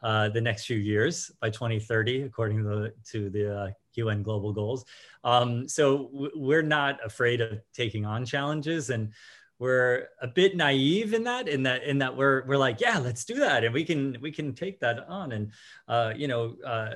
uh, 0.03 0.29
the 0.29 0.41
next 0.41 0.65
few 0.65 0.77
years 0.77 1.31
by 1.39 1.49
2030, 1.49 2.23
according 2.23 2.57
to 2.57 2.63
the, 2.63 2.93
to 3.05 3.29
the 3.29 3.55
uh, 3.55 3.69
UN 3.93 4.23
global 4.23 4.51
goals. 4.51 4.83
Um, 5.23 5.67
so 5.67 6.09
w- 6.11 6.31
we're 6.35 6.63
not 6.63 6.99
afraid 7.05 7.39
of 7.39 7.61
taking 7.73 8.05
on 8.05 8.25
challenges 8.25 8.89
and 8.89 9.13
we're 9.62 10.07
a 10.20 10.28
bit 10.28 10.57
naive 10.57 11.14
in 11.14 11.24
that 11.24 11.47
in 11.47 11.62
that 11.62 11.84
in 11.84 11.99
that 11.99 12.18
we're 12.18 12.43
we're 12.47 12.57
like 12.57 12.82
yeah 12.82 12.97
let's 12.97 13.24
do 13.24 13.36
that 13.36 13.64
and 13.64 13.72
we 13.72 13.84
can 13.84 14.18
we 14.20 14.32
can 14.32 14.55
take 14.55 14.80
that 14.80 15.07
on. 15.07 15.32
And 15.34 15.51
uh, 15.88 16.14
you 16.16 16.28
know 16.28 16.55
uh, 16.66 16.95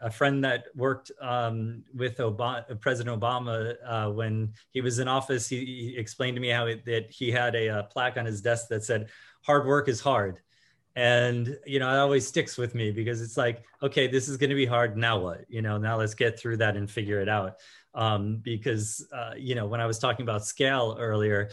a 0.00 0.10
friend 0.10 0.42
that 0.42 0.64
worked 0.74 1.12
um, 1.20 1.82
with 1.94 2.16
Obama, 2.16 2.80
President 2.80 3.20
Obama 3.20 3.74
uh, 3.86 4.10
when 4.10 4.54
he 4.70 4.80
was 4.80 5.00
in 5.00 5.08
office, 5.08 5.48
he, 5.48 5.58
he 5.66 5.98
explained 5.98 6.36
to 6.36 6.40
me 6.40 6.48
how 6.48 6.66
it, 6.66 6.84
that 6.86 7.10
he 7.10 7.30
had 7.30 7.54
a, 7.54 7.66
a, 7.80 7.82
plaque 7.82 8.16
on 8.16 8.24
his 8.24 8.40
desk 8.40 8.68
that 8.68 8.82
said, 8.82 9.08
"Hard 9.42 9.66
work 9.66 9.88
is 9.88 10.00
hard," 10.00 10.38
and 10.96 11.56
you 11.66 11.78
know 11.78 11.88
it 11.88 11.98
always 11.98 12.26
sticks 12.26 12.56
with 12.56 12.74
me 12.74 12.90
because 12.90 13.20
it's 13.20 13.36
like, 13.36 13.64
okay, 13.82 14.06
this 14.06 14.28
is 14.28 14.36
going 14.36 14.50
to 14.50 14.56
be 14.56 14.66
hard. 14.66 14.96
Now 14.96 15.18
what? 15.18 15.44
You 15.48 15.62
know, 15.62 15.78
now 15.78 15.96
let's 15.98 16.14
get 16.14 16.38
through 16.38 16.58
that 16.58 16.76
and 16.76 16.90
figure 16.90 17.20
it 17.20 17.28
out 17.28 17.56
um, 17.94 18.36
because 18.36 19.06
uh, 19.12 19.32
you 19.36 19.54
know 19.54 19.66
when 19.66 19.80
I 19.80 19.86
was 19.86 19.98
talking 19.98 20.24
about 20.24 20.44
scale 20.44 20.96
earlier, 20.98 21.50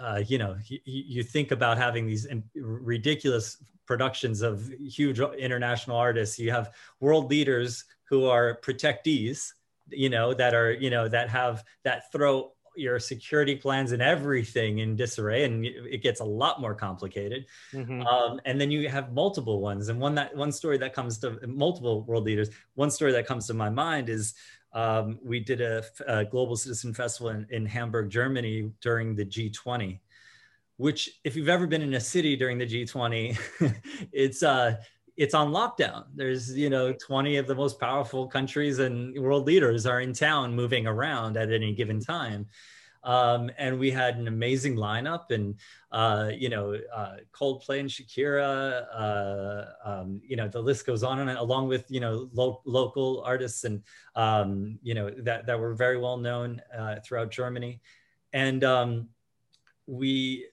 uh, 0.00 0.22
you 0.26 0.38
know 0.38 0.56
you, 0.66 0.78
you, 0.84 1.22
think 1.22 1.50
about 1.50 1.78
having 1.78 2.06
these 2.06 2.26
ridiculous 2.54 3.62
productions 3.86 4.42
of 4.42 4.68
huge 4.68 5.20
international 5.20 5.96
artists. 5.96 6.38
You 6.38 6.50
have 6.52 6.72
world 7.00 7.30
leaders 7.30 7.84
who 8.04 8.26
are 8.26 8.58
protectees, 8.62 9.52
you 9.88 10.10
know 10.10 10.34
that 10.34 10.54
are 10.54 10.72
you 10.72 10.90
know 10.90 11.08
that 11.08 11.28
have 11.28 11.64
that 11.84 12.10
throw 12.12 12.52
your 12.76 12.98
security 12.98 13.56
plans 13.56 13.92
and 13.92 14.00
everything 14.00 14.78
in 14.78 14.96
disarray 14.96 15.44
and 15.44 15.64
it 15.66 16.02
gets 16.02 16.20
a 16.20 16.24
lot 16.24 16.60
more 16.60 16.74
complicated 16.74 17.46
mm-hmm. 17.72 18.02
um, 18.02 18.40
and 18.44 18.60
then 18.60 18.70
you 18.70 18.88
have 18.88 19.12
multiple 19.12 19.60
ones 19.60 19.88
and 19.88 20.00
one 20.00 20.14
that 20.14 20.34
one 20.36 20.52
story 20.52 20.78
that 20.78 20.94
comes 20.94 21.18
to 21.18 21.38
multiple 21.46 22.04
world 22.04 22.24
leaders 22.24 22.48
one 22.74 22.90
story 22.90 23.12
that 23.12 23.26
comes 23.26 23.46
to 23.46 23.54
my 23.54 23.68
mind 23.68 24.08
is 24.08 24.34
um, 24.72 25.18
we 25.24 25.40
did 25.40 25.60
a, 25.60 25.82
a, 26.06 26.24
global 26.24 26.56
citizen 26.56 26.94
festival 26.94 27.30
in, 27.30 27.46
in 27.50 27.66
Hamburg, 27.66 28.10
Germany 28.10 28.70
during 28.80 29.16
the 29.16 29.24
G20, 29.24 29.98
which 30.76 31.10
if 31.24 31.34
you've 31.34 31.48
ever 31.48 31.66
been 31.66 31.82
in 31.82 31.94
a 31.94 32.00
city 32.00 32.36
during 32.36 32.58
the 32.58 32.66
G20, 32.66 33.36
it's 34.12 34.42
uh, 34.42 34.76
it's 35.20 35.34
on 35.34 35.52
lockdown. 35.52 36.06
There's, 36.14 36.56
you 36.56 36.70
know, 36.70 36.94
20 36.94 37.36
of 37.36 37.46
the 37.46 37.54
most 37.54 37.78
powerful 37.78 38.26
countries 38.26 38.78
and 38.78 39.14
world 39.22 39.44
leaders 39.44 39.84
are 39.84 40.00
in 40.00 40.14
town 40.14 40.54
moving 40.54 40.86
around 40.86 41.36
at 41.36 41.52
any 41.52 41.74
given 41.74 42.00
time. 42.00 42.46
Um, 43.04 43.50
and 43.58 43.78
we 43.78 43.90
had 43.90 44.16
an 44.16 44.28
amazing 44.28 44.76
lineup 44.76 45.30
and, 45.30 45.56
uh, 45.92 46.30
you 46.34 46.48
know, 46.48 46.74
uh, 46.94 47.16
Coldplay 47.32 47.80
and 47.80 47.90
Shakira, 47.90 48.86
uh, 48.94 49.64
um, 49.84 50.22
you 50.26 50.36
know, 50.36 50.48
the 50.48 50.60
list 50.60 50.86
goes 50.86 51.02
on 51.02 51.18
and 51.18 51.28
on, 51.28 51.36
along 51.36 51.68
with, 51.68 51.84
you 51.90 52.00
know, 52.00 52.30
lo- 52.32 52.62
local 52.64 53.22
artists 53.26 53.64
and, 53.64 53.82
um, 54.16 54.78
you 54.82 54.94
know, 54.94 55.10
that, 55.18 55.44
that 55.44 55.60
were 55.60 55.74
very 55.74 55.98
well 55.98 56.16
known 56.16 56.62
uh, 56.74 56.96
throughout 57.04 57.30
Germany. 57.30 57.82
And 58.32 58.64
um, 58.64 59.08
we, 59.86 60.46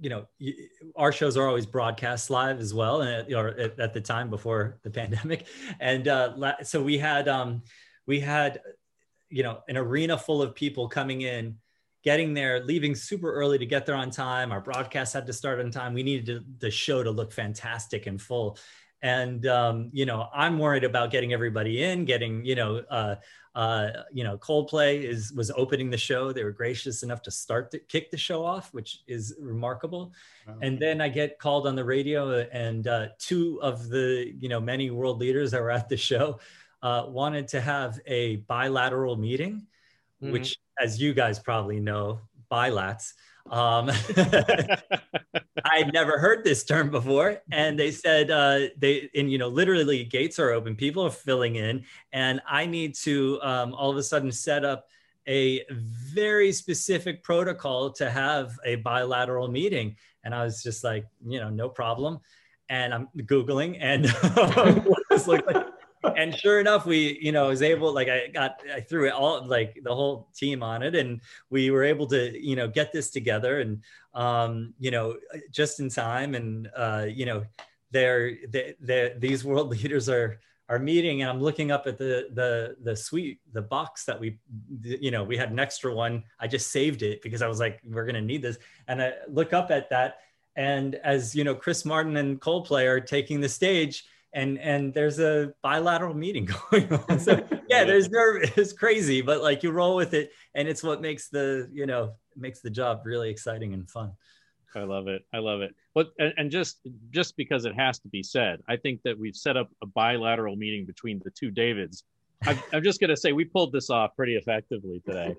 you 0.00 0.10
know, 0.10 0.26
our 0.96 1.12
shows 1.12 1.36
are 1.36 1.46
always 1.46 1.66
broadcast 1.66 2.30
live 2.30 2.60
as 2.60 2.72
well, 2.74 3.02
and 3.02 3.32
or 3.34 3.48
at, 3.48 3.94
the 3.94 4.00
time 4.00 4.30
before 4.30 4.78
the 4.82 4.90
pandemic, 5.00 5.46
and 5.80 6.08
uh, 6.08 6.62
so 6.62 6.82
we 6.82 6.98
had 6.98 7.28
um, 7.28 7.62
we 8.06 8.20
had, 8.20 8.60
you 9.28 9.42
know, 9.42 9.60
an 9.68 9.76
arena 9.76 10.18
full 10.18 10.42
of 10.42 10.54
people 10.54 10.88
coming 10.88 11.22
in 11.22 11.56
getting 12.02 12.32
there, 12.32 12.64
leaving 12.64 12.94
super 12.94 13.32
early 13.32 13.58
to 13.58 13.66
get 13.66 13.84
there 13.84 13.94
on 13.94 14.10
time. 14.10 14.52
Our 14.52 14.60
broadcast 14.60 15.12
had 15.12 15.26
to 15.26 15.32
start 15.32 15.60
on 15.60 15.70
time. 15.70 15.92
We 15.92 16.02
needed 16.02 16.26
to, 16.26 16.44
the 16.58 16.70
show 16.70 17.02
to 17.02 17.10
look 17.10 17.32
fantastic 17.32 18.06
and 18.06 18.20
full. 18.20 18.58
and 19.02 19.46
um, 19.46 19.90
you 19.92 20.04
know 20.04 20.28
i'm 20.34 20.58
worried 20.58 20.84
about 20.84 21.10
getting 21.10 21.32
everybody 21.32 21.82
in 21.82 22.04
getting 22.04 22.44
you 22.44 22.54
know 22.54 22.82
uh, 22.90 23.14
uh, 23.54 23.90
you 24.12 24.22
know 24.22 24.38
coldplay 24.38 25.02
is 25.02 25.32
was 25.32 25.50
opening 25.56 25.90
the 25.90 25.98
show 25.98 26.32
they 26.32 26.44
were 26.44 26.52
gracious 26.52 27.02
enough 27.02 27.20
to 27.22 27.30
start 27.30 27.70
to 27.70 27.78
kick 27.78 28.10
the 28.10 28.16
show 28.16 28.44
off 28.44 28.72
which 28.72 29.00
is 29.08 29.34
remarkable 29.40 30.12
wow. 30.46 30.54
and 30.62 30.78
then 30.78 31.00
i 31.00 31.08
get 31.08 31.38
called 31.38 31.66
on 31.66 31.74
the 31.74 31.84
radio 31.84 32.46
and 32.52 32.86
uh, 32.86 33.08
two 33.18 33.58
of 33.60 33.88
the 33.88 34.32
you 34.38 34.48
know 34.48 34.60
many 34.60 34.90
world 34.90 35.18
leaders 35.18 35.50
that 35.50 35.60
were 35.60 35.70
at 35.70 35.88
the 35.88 35.96
show 35.96 36.38
uh, 36.82 37.04
wanted 37.08 37.48
to 37.48 37.60
have 37.60 37.98
a 38.06 38.36
bilateral 38.36 39.16
meeting 39.16 39.66
mm-hmm. 40.22 40.32
which 40.32 40.56
as 40.80 41.00
you 41.00 41.12
guys 41.12 41.38
probably 41.38 41.80
know 41.80 42.20
bilats 42.50 43.14
um, 43.50 43.90
I'd 45.64 45.92
never 45.92 46.18
heard 46.18 46.44
this 46.44 46.64
term 46.64 46.90
before, 46.90 47.40
and 47.52 47.78
they 47.78 47.90
said 47.90 48.30
uh, 48.30 48.68
they 48.78 49.10
and 49.14 49.30
you 49.30 49.38
know 49.38 49.48
literally 49.48 50.04
gates 50.04 50.38
are 50.38 50.50
open, 50.50 50.76
people 50.76 51.04
are 51.04 51.10
filling 51.10 51.56
in, 51.56 51.84
and 52.12 52.40
I 52.48 52.66
need 52.66 52.94
to 52.96 53.40
um, 53.42 53.74
all 53.74 53.90
of 53.90 53.96
a 53.96 54.02
sudden 54.02 54.32
set 54.32 54.64
up 54.64 54.86
a 55.28 55.64
very 55.70 56.52
specific 56.52 57.22
protocol 57.22 57.92
to 57.92 58.10
have 58.10 58.58
a 58.64 58.76
bilateral 58.76 59.48
meeting, 59.48 59.96
and 60.24 60.34
I 60.34 60.44
was 60.44 60.62
just 60.62 60.84
like, 60.84 61.06
you 61.24 61.40
know, 61.40 61.50
no 61.50 61.68
problem, 61.68 62.20
and 62.68 62.92
I'm 62.94 63.08
googling 63.16 63.78
and 63.80 64.04
like 65.26 65.44
and 66.16 66.34
sure 66.34 66.60
enough, 66.60 66.86
we, 66.86 67.18
you 67.20 67.32
know, 67.32 67.48
was 67.48 67.62
able, 67.62 67.92
like 67.92 68.08
I 68.08 68.28
got, 68.28 68.60
I 68.74 68.80
threw 68.80 69.06
it 69.06 69.12
all, 69.12 69.46
like 69.46 69.78
the 69.82 69.94
whole 69.94 70.28
team 70.34 70.62
on 70.62 70.82
it 70.82 70.94
and 70.94 71.20
we 71.50 71.70
were 71.70 71.84
able 71.84 72.06
to, 72.08 72.38
you 72.40 72.56
know, 72.56 72.68
get 72.68 72.92
this 72.92 73.10
together 73.10 73.60
and, 73.60 73.82
um, 74.14 74.74
you 74.78 74.90
know, 74.90 75.16
just 75.50 75.80
in 75.80 75.90
time. 75.90 76.34
And, 76.34 76.70
uh, 76.74 77.06
you 77.08 77.26
know, 77.26 77.44
they're, 77.90 78.36
they, 78.48 79.14
these 79.18 79.44
world 79.44 79.68
leaders 79.82 80.08
are, 80.08 80.40
are 80.70 80.78
meeting 80.78 81.20
and 81.20 81.30
I'm 81.30 81.40
looking 81.40 81.70
up 81.70 81.86
at 81.86 81.98
the, 81.98 82.28
the, 82.32 82.76
the 82.82 82.96
suite, 82.96 83.40
the 83.52 83.62
box 83.62 84.04
that 84.04 84.18
we, 84.18 84.38
you 84.82 85.10
know, 85.10 85.24
we 85.24 85.36
had 85.36 85.50
an 85.50 85.58
extra 85.58 85.94
one. 85.94 86.24
I 86.38 86.46
just 86.46 86.70
saved 86.70 87.02
it 87.02 87.20
because 87.22 87.42
I 87.42 87.48
was 87.48 87.60
like, 87.60 87.80
we're 87.84 88.04
going 88.04 88.14
to 88.14 88.20
need 88.20 88.42
this. 88.42 88.58
And 88.88 89.02
I 89.02 89.14
look 89.28 89.52
up 89.52 89.70
at 89.70 89.90
that. 89.90 90.18
And 90.56 90.94
as, 90.96 91.34
you 91.34 91.44
know, 91.44 91.54
Chris 91.54 91.84
Martin 91.84 92.16
and 92.16 92.40
Coldplay 92.40 92.86
are 92.86 93.00
taking 93.00 93.40
the 93.40 93.48
stage, 93.48 94.04
and 94.32 94.58
and 94.58 94.94
there's 94.94 95.18
a 95.18 95.52
bilateral 95.62 96.14
meeting 96.14 96.48
going 96.70 96.92
on. 96.92 97.18
So 97.18 97.42
yeah 97.68 97.84
there's 97.84 98.08
nerve 98.10 98.52
it's 98.56 98.72
crazy 98.72 99.22
but 99.22 99.42
like 99.42 99.62
you 99.62 99.70
roll 99.70 99.96
with 99.96 100.14
it 100.14 100.32
and 100.54 100.68
it's 100.68 100.82
what 100.82 101.00
makes 101.00 101.28
the 101.28 101.68
you 101.72 101.86
know 101.86 102.14
makes 102.36 102.60
the 102.60 102.70
job 102.70 103.02
really 103.04 103.30
exciting 103.30 103.74
and 103.74 103.88
fun. 103.90 104.12
I 104.72 104.84
love 104.84 105.08
it. 105.08 105.22
I 105.34 105.38
love 105.38 105.62
it. 105.62 105.74
But 105.94 106.12
and, 106.18 106.32
and 106.36 106.50
just 106.50 106.80
just 107.10 107.36
because 107.36 107.64
it 107.64 107.74
has 107.74 107.98
to 108.00 108.08
be 108.08 108.22
said 108.22 108.60
i 108.68 108.76
think 108.76 109.00
that 109.02 109.18
we've 109.18 109.36
set 109.36 109.56
up 109.56 109.68
a 109.82 109.86
bilateral 109.86 110.56
meeting 110.56 110.86
between 110.86 111.20
the 111.24 111.30
two 111.30 111.50
davids. 111.50 112.04
I'm, 112.46 112.58
I'm 112.72 112.82
just 112.82 113.00
going 113.00 113.10
to 113.10 113.18
say 113.18 113.32
we 113.32 113.44
pulled 113.44 113.70
this 113.70 113.90
off 113.90 114.16
pretty 114.16 114.36
effectively 114.36 115.02
today. 115.04 115.36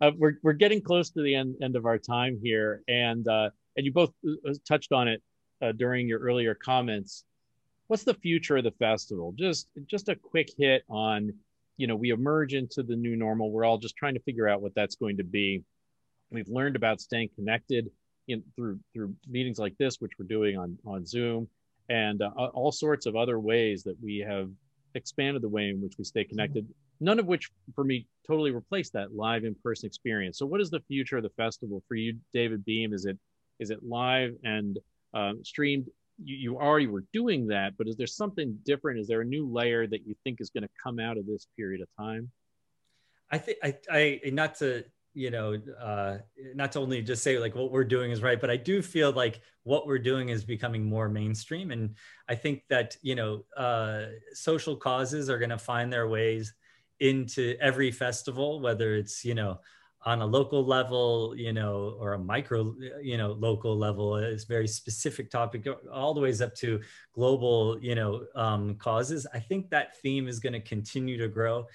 Uh, 0.00 0.12
we're, 0.16 0.34
we're 0.44 0.52
getting 0.52 0.80
close 0.80 1.10
to 1.10 1.20
the 1.20 1.34
end, 1.34 1.56
end 1.60 1.74
of 1.74 1.84
our 1.84 1.98
time 1.98 2.38
here 2.40 2.82
and 2.86 3.26
uh, 3.26 3.50
and 3.76 3.86
you 3.86 3.92
both 3.92 4.12
uh, 4.26 4.52
touched 4.66 4.92
on 4.92 5.08
it 5.08 5.22
uh, 5.62 5.72
during 5.72 6.08
your 6.08 6.20
earlier 6.20 6.54
comments 6.54 7.24
what's 7.92 8.04
the 8.04 8.14
future 8.14 8.56
of 8.56 8.64
the 8.64 8.70
festival? 8.70 9.34
Just 9.38 9.68
just 9.84 10.08
a 10.08 10.16
quick 10.16 10.48
hit 10.56 10.82
on, 10.88 11.30
you 11.76 11.86
know, 11.86 11.94
we 11.94 12.08
emerge 12.08 12.54
into 12.54 12.82
the 12.82 12.96
new 12.96 13.16
normal. 13.16 13.50
We're 13.50 13.66
all 13.66 13.76
just 13.76 13.96
trying 13.96 14.14
to 14.14 14.20
figure 14.20 14.48
out 14.48 14.62
what 14.62 14.74
that's 14.74 14.96
going 14.96 15.18
to 15.18 15.24
be. 15.24 15.62
We've 16.30 16.48
learned 16.48 16.74
about 16.74 17.02
staying 17.02 17.28
connected 17.36 17.90
in 18.28 18.42
through 18.56 18.80
through 18.94 19.14
meetings 19.28 19.58
like 19.58 19.76
this, 19.76 20.00
which 20.00 20.12
we're 20.18 20.24
doing 20.24 20.56
on 20.56 20.78
on 20.86 21.04
Zoom, 21.04 21.48
and 21.90 22.22
uh, 22.22 22.30
all 22.54 22.72
sorts 22.72 23.04
of 23.04 23.14
other 23.14 23.38
ways 23.38 23.82
that 23.82 23.96
we 24.02 24.24
have 24.26 24.48
expanded 24.94 25.42
the 25.42 25.50
way 25.50 25.68
in 25.68 25.82
which 25.82 25.98
we 25.98 26.04
stay 26.04 26.24
connected. 26.24 26.66
None 27.00 27.18
of 27.18 27.26
which, 27.26 27.50
for 27.74 27.84
me, 27.84 28.06
totally 28.26 28.52
replaced 28.52 28.94
that 28.94 29.14
live 29.14 29.44
in-person 29.44 29.86
experience. 29.86 30.38
So, 30.38 30.46
what 30.46 30.62
is 30.62 30.70
the 30.70 30.80
future 30.88 31.18
of 31.18 31.24
the 31.24 31.36
festival 31.36 31.82
for 31.88 31.96
you, 31.96 32.16
David 32.32 32.64
Beam? 32.64 32.94
Is 32.94 33.04
it 33.04 33.18
is 33.58 33.68
it 33.68 33.82
live 33.82 34.34
and 34.44 34.78
uh, 35.12 35.32
streamed 35.42 35.88
you, 36.18 36.36
you 36.36 36.58
already 36.58 36.86
were 36.86 37.04
doing 37.12 37.46
that, 37.48 37.74
but 37.76 37.88
is 37.88 37.96
there 37.96 38.06
something 38.06 38.58
different? 38.64 39.00
Is 39.00 39.08
there 39.08 39.20
a 39.20 39.24
new 39.24 39.50
layer 39.50 39.86
that 39.86 40.06
you 40.06 40.14
think 40.24 40.40
is 40.40 40.50
going 40.50 40.62
to 40.62 40.70
come 40.82 40.98
out 40.98 41.18
of 41.18 41.26
this 41.26 41.46
period 41.56 41.80
of 41.80 41.88
time? 41.98 42.30
I 43.30 43.38
think 43.38 43.58
I, 43.62 43.76
I 43.90 44.20
not 44.26 44.56
to 44.56 44.84
you 45.14 45.30
know 45.30 45.60
uh, 45.80 46.18
not 46.54 46.72
to 46.72 46.80
only 46.80 47.02
just 47.02 47.22
say 47.22 47.38
like 47.38 47.54
what 47.54 47.70
we're 47.70 47.84
doing 47.84 48.10
is 48.10 48.22
right, 48.22 48.40
but 48.40 48.50
I 48.50 48.56
do 48.56 48.82
feel 48.82 49.12
like 49.12 49.40
what 49.64 49.86
we're 49.86 49.98
doing 49.98 50.28
is 50.28 50.44
becoming 50.44 50.84
more 50.84 51.08
mainstream, 51.08 51.70
and 51.70 51.96
I 52.28 52.34
think 52.34 52.62
that 52.68 52.96
you 53.02 53.14
know 53.14 53.44
uh, 53.56 54.06
social 54.32 54.76
causes 54.76 55.30
are 55.30 55.38
going 55.38 55.50
to 55.50 55.58
find 55.58 55.92
their 55.92 56.08
ways 56.08 56.52
into 57.00 57.56
every 57.60 57.90
festival, 57.90 58.60
whether 58.60 58.94
it's 58.94 59.24
you 59.24 59.34
know 59.34 59.60
on 60.04 60.20
a 60.20 60.26
local 60.26 60.64
level, 60.64 61.34
you 61.36 61.52
know, 61.52 61.96
or 62.00 62.14
a 62.14 62.18
micro, 62.18 62.74
you 63.00 63.16
know, 63.16 63.32
local 63.32 63.76
level 63.78 64.16
is 64.16 64.44
very 64.44 64.66
specific 64.66 65.30
topic, 65.30 65.66
all 65.92 66.12
the 66.12 66.20
ways 66.20 66.42
up 66.42 66.54
to 66.56 66.80
global, 67.14 67.78
you 67.80 67.94
know, 67.94 68.24
um, 68.34 68.74
causes. 68.76 69.26
I 69.32 69.38
think 69.38 69.70
that 69.70 69.96
theme 70.00 70.26
is 70.26 70.40
going 70.40 70.54
to 70.54 70.60
continue 70.60 71.16
to 71.18 71.28
grow, 71.28 71.66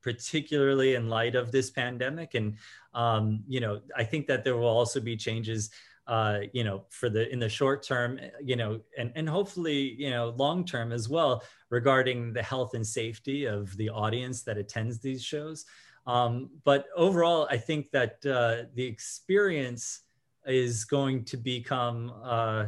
particularly 0.00 0.94
in 0.94 1.08
light 1.08 1.34
of 1.34 1.50
this 1.50 1.70
pandemic. 1.70 2.34
And 2.34 2.56
um, 2.94 3.42
you 3.48 3.60
know, 3.60 3.80
I 3.96 4.04
think 4.04 4.26
that 4.28 4.44
there 4.44 4.56
will 4.56 4.68
also 4.68 5.00
be 5.00 5.16
changes. 5.16 5.70
Uh, 6.08 6.40
you 6.52 6.64
know, 6.64 6.82
for 6.90 7.08
the 7.08 7.32
in 7.32 7.38
the 7.38 7.48
short 7.48 7.80
term, 7.84 8.18
you 8.42 8.56
know, 8.56 8.80
and 8.98 9.12
and 9.14 9.28
hopefully, 9.28 9.94
you 9.96 10.10
know, 10.10 10.34
long 10.36 10.64
term 10.64 10.90
as 10.90 11.08
well, 11.08 11.44
regarding 11.70 12.32
the 12.32 12.42
health 12.42 12.74
and 12.74 12.84
safety 12.84 13.44
of 13.44 13.76
the 13.76 13.88
audience 13.88 14.42
that 14.42 14.58
attends 14.58 14.98
these 14.98 15.22
shows. 15.22 15.64
Um, 16.06 16.50
but 16.64 16.86
overall, 16.96 17.46
I 17.50 17.56
think 17.56 17.90
that 17.92 18.24
uh, 18.26 18.68
the 18.74 18.84
experience 18.84 20.00
is 20.46 20.84
going 20.84 21.24
to 21.26 21.36
become 21.36 22.12
uh, 22.24 22.66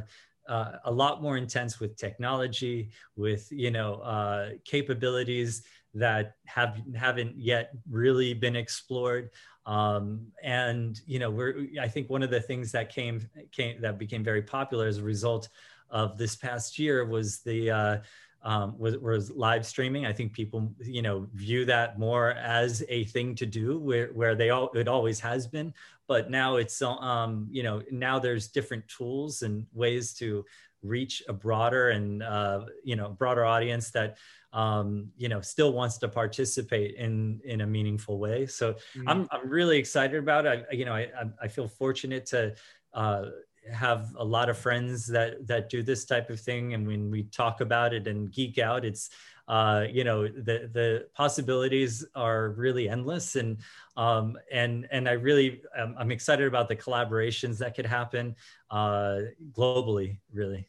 uh, 0.49 0.73
a 0.85 0.91
lot 0.91 1.23
more 1.23 1.37
intense 1.37 1.81
with 1.81 1.97
technology, 1.97 2.91
with 3.17 3.49
you 3.51 3.71
know 3.71 3.95
uh, 3.97 4.51
capabilities 4.65 5.65
that 5.95 6.35
have 6.47 6.81
haven't 6.95 7.35
yet 7.37 7.73
really 7.91 8.35
been 8.35 8.57
explored. 8.57 9.31
Um, 9.67 10.27
and 10.43 11.01
you 11.07 11.19
know, 11.19 11.31
we're 11.31 11.67
I 11.81 11.89
think 11.89 12.11
one 12.11 12.23
of 12.23 12.31
the 12.31 12.41
things 12.41 12.71
that 12.73 12.91
came 12.91 13.29
came 13.53 13.81
that 13.81 13.99
became 13.99 14.23
very 14.23 14.43
popular 14.43 14.87
as 14.87 14.99
a 14.99 15.03
result 15.03 15.49
of 15.91 16.19
this 16.19 16.37
past 16.37 16.79
year 16.79 17.05
was 17.05 17.41
the 17.41 17.71
uh, 17.71 17.97
um, 18.45 18.79
was, 18.79 18.97
was 18.99 19.31
live 19.31 19.65
streaming. 19.67 20.07
I 20.07 20.13
think 20.13 20.33
people, 20.33 20.73
you 20.81 21.03
know, 21.03 21.27
view 21.33 21.65
that 21.65 21.99
more 21.99 22.33
as 22.33 22.85
a 22.89 23.05
thing 23.05 23.35
to 23.37 23.47
do 23.47 23.79
where, 23.79 24.09
where 24.09 24.35
they 24.35 24.51
all, 24.51 24.71
it 24.75 24.87
always 24.87 25.19
has 25.21 25.47
been, 25.47 25.73
but 26.07 26.31
now 26.31 26.57
it's, 26.57 26.81
um, 26.83 27.49
you 27.51 27.63
know, 27.63 27.83
now 27.91 28.19
there's 28.19 28.49
different 28.49 28.87
tools 28.87 29.43
and 29.43 29.67
ways 29.73 30.15
to 30.15 30.45
reach 30.83 31.23
a 31.29 31.33
broader 31.33 31.89
and, 31.91 32.23
uh, 32.23 32.67
you 32.85 32.97
know, 32.97 33.09
broader 33.09 33.45
audience 33.47 33.91
that, 33.93 34.19
um, 34.53 35.09
you 35.17 35.29
know, 35.31 35.41
still 35.41 35.73
wants 35.73 35.97
to 35.99 36.09
participate 36.09 36.97
in, 36.97 37.41
in 37.45 37.63
a 37.63 37.67
meaningful 37.67 38.19
way. 38.19 38.47
So 38.47 38.75
mm-hmm. 38.75 39.09
I'm, 39.09 39.29
I'm 39.33 39.49
really 39.49 39.79
excited 39.79 40.19
about 40.19 40.45
it. 40.45 40.67
I, 40.71 40.75
you 40.75 40.85
know, 40.85 40.93
I, 40.93 41.09
I 41.43 41.49
feel 41.49 41.67
fortunate 41.67 42.27
to, 42.27 42.55
uh, 42.93 43.25
have 43.73 44.15
a 44.17 44.25
lot 44.25 44.49
of 44.49 44.59
friends 44.59 45.07
that 45.07 45.47
that 45.47 45.69
do 45.69 45.83
this 45.83 46.05
type 46.05 46.31
of 46.31 46.41
thing. 46.41 46.75
And 46.75 46.87
when 46.87 47.11
we 47.11 47.25
talk 47.25 47.61
about 47.61 47.95
it 47.95 48.07
and 48.07 48.31
geek 48.31 48.59
out 48.59 48.85
it's 48.85 49.11
uh, 49.47 49.85
you 49.91 50.05
know 50.05 50.27
the 50.27 50.71
the 50.73 51.07
possibilities 51.15 52.05
are 52.15 52.51
really 52.51 52.89
endless. 52.89 53.37
And 53.37 53.59
um, 53.97 54.37
and 54.51 54.87
and 54.91 55.09
I 55.09 55.13
really 55.13 55.63
um, 55.79 55.95
I'm 55.99 56.11
excited 56.11 56.47
about 56.47 56.69
the 56.69 56.77
collaborations 56.77 57.59
that 57.59 57.75
could 57.75 57.87
happen 57.87 58.37
uh, 58.71 59.19
globally 59.53 60.19
really. 60.33 60.69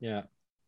Yeah 0.00 0.22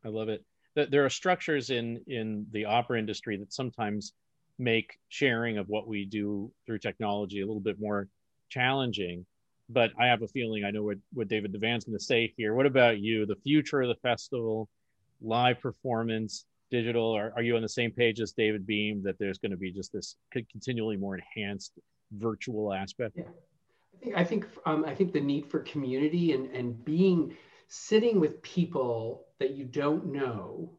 I 0.05 0.09
love 0.09 0.29
it. 0.29 0.45
There 0.75 1.05
are 1.05 1.11
structures 1.11 1.71
in 1.71 2.03
in 2.07 2.47
the 2.53 2.67
opera 2.67 2.99
industry 2.99 3.37
that 3.39 3.53
sometimes 3.53 4.13
make 4.59 4.99
sharing 5.09 5.59
of 5.59 5.69
what 5.69 5.89
we 5.89 6.05
do 6.05 6.53
through 6.67 6.79
technology 6.79 7.41
a 7.41 7.47
little 7.47 7.61
bit 7.61 7.81
more 7.81 8.09
challenging 8.49 9.27
but 9.69 9.91
I 9.99 10.07
have 10.07 10.23
a 10.23 10.29
feeling 10.29 10.65
I 10.65 10.71
know 10.71 10.83
what, 10.83 10.99
what 11.13 11.29
David 11.29 11.53
Devan's 11.53 11.85
going 11.85 11.99
to 11.99 12.05
say 12.05 12.33
here. 12.37 12.55
What 12.55 12.67
about 12.67 13.01
you? 13.01 13.27
The 13.27 13.37
future 13.37 13.83
of 13.83 13.89
the 13.89 13.97
festival, 13.97 14.69
live 15.21 15.61
performance, 15.61 16.47
digital. 16.71 17.13
Are, 17.13 17.33
are 17.37 17.43
you 17.43 17.57
on 17.57 17.63
the 17.63 17.69
same 17.69 17.91
page 17.91 18.21
as 18.21 18.33
David 18.33 18.67
Beam 18.67 19.03
that 19.05 19.19
there's 19.19 19.39
going 19.39 19.53
to 19.53 19.57
be 19.57 19.73
just 19.73 19.93
this 19.93 20.17
continually 20.33 20.97
more 20.97 21.17
enhanced 21.17 21.73
virtual 22.13 22.73
aspect? 22.73 23.17
Yeah. 23.17 23.25
I 23.25 24.05
think 24.05 24.17
I 24.17 24.25
think 24.25 24.47
um, 24.65 24.85
I 24.85 24.95
think 24.95 25.13
the 25.13 25.21
need 25.21 25.51
for 25.51 25.61
community 25.61 26.33
and 26.33 26.55
and 26.55 26.85
being 26.85 27.37
sitting 27.67 28.21
with 28.21 28.41
people 28.43 29.27
that 29.39 29.51
you 29.51 29.65
don't 29.65 30.07
know 30.07 30.71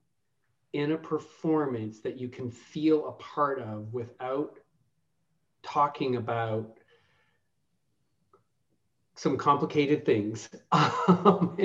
in 0.73 0.91
a 0.93 0.97
performance 0.97 1.99
that 2.01 2.17
you 2.17 2.29
can 2.29 2.49
feel 2.49 3.07
a 3.07 3.11
part 3.13 3.59
of 3.59 3.93
without 3.93 4.59
talking 5.63 6.15
about 6.15 6.78
some 9.19 9.37
complicated 9.37 10.05
things. 10.05 10.49
Um, 11.09 11.57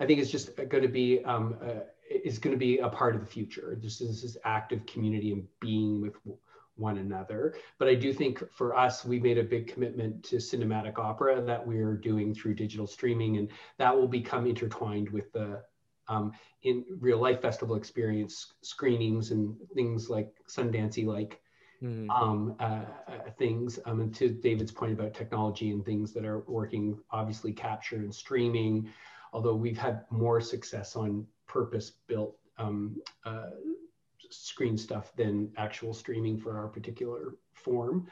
I 0.00 0.06
think 0.06 0.20
it's 0.20 0.30
just 0.30 0.56
going 0.56 0.82
to 0.82 0.88
be 0.88 1.24
um, 1.24 1.56
uh, 1.64 1.84
is 2.24 2.38
going 2.38 2.52
to 2.52 2.58
be 2.58 2.78
a 2.78 2.88
part 2.88 3.14
of 3.14 3.20
the 3.20 3.26
future. 3.26 3.78
This 3.80 4.00
is 4.00 4.22
this 4.22 4.36
active 4.44 4.84
community 4.86 5.32
and 5.32 5.46
being 5.60 6.00
with 6.00 6.14
one 6.74 6.98
another. 6.98 7.54
But 7.78 7.88
I 7.88 7.94
do 7.94 8.12
think 8.12 8.42
for 8.52 8.76
us, 8.76 9.04
we 9.04 9.20
made 9.20 9.38
a 9.38 9.44
big 9.44 9.72
commitment 9.72 10.24
to 10.24 10.36
cinematic 10.36 10.98
opera 10.98 11.40
that 11.40 11.64
we're 11.64 11.96
doing 11.96 12.34
through 12.34 12.54
digital 12.54 12.88
streaming, 12.88 13.36
and 13.36 13.48
that 13.78 13.94
will 13.96 14.08
become 14.08 14.46
intertwined 14.46 15.08
with 15.10 15.32
the 15.32 15.62
um, 16.08 16.32
in 16.64 16.84
real 16.98 17.18
life 17.18 17.40
festival 17.40 17.76
experience 17.76 18.52
screenings 18.62 19.30
and 19.30 19.56
things 19.74 20.10
like 20.10 20.34
Sundancey 20.48 21.06
like 21.06 21.40
mm. 21.82 22.08
um, 22.10 22.54
uh, 22.60 22.84
uh, 23.08 23.30
things. 23.38 23.78
Um, 23.84 24.00
and 24.00 24.14
to 24.16 24.28
David's 24.28 24.72
point 24.72 24.92
about 24.92 25.14
technology 25.14 25.70
and 25.70 25.84
things 25.84 26.12
that 26.12 26.24
are 26.24 26.40
working, 26.40 26.98
obviously 27.10 27.52
capture 27.52 27.96
and 27.96 28.14
streaming, 28.14 28.88
although 29.32 29.54
we've 29.54 29.78
had 29.78 30.04
more 30.10 30.40
success 30.40 30.96
on 30.96 31.26
purpose 31.46 31.92
built 32.06 32.36
um, 32.58 33.00
uh, 33.24 33.50
screen 34.30 34.78
stuff 34.78 35.14
than 35.16 35.50
actual 35.56 35.92
streaming 35.92 36.38
for 36.38 36.58
our 36.58 36.68
particular 36.68 37.36
form. 37.52 38.06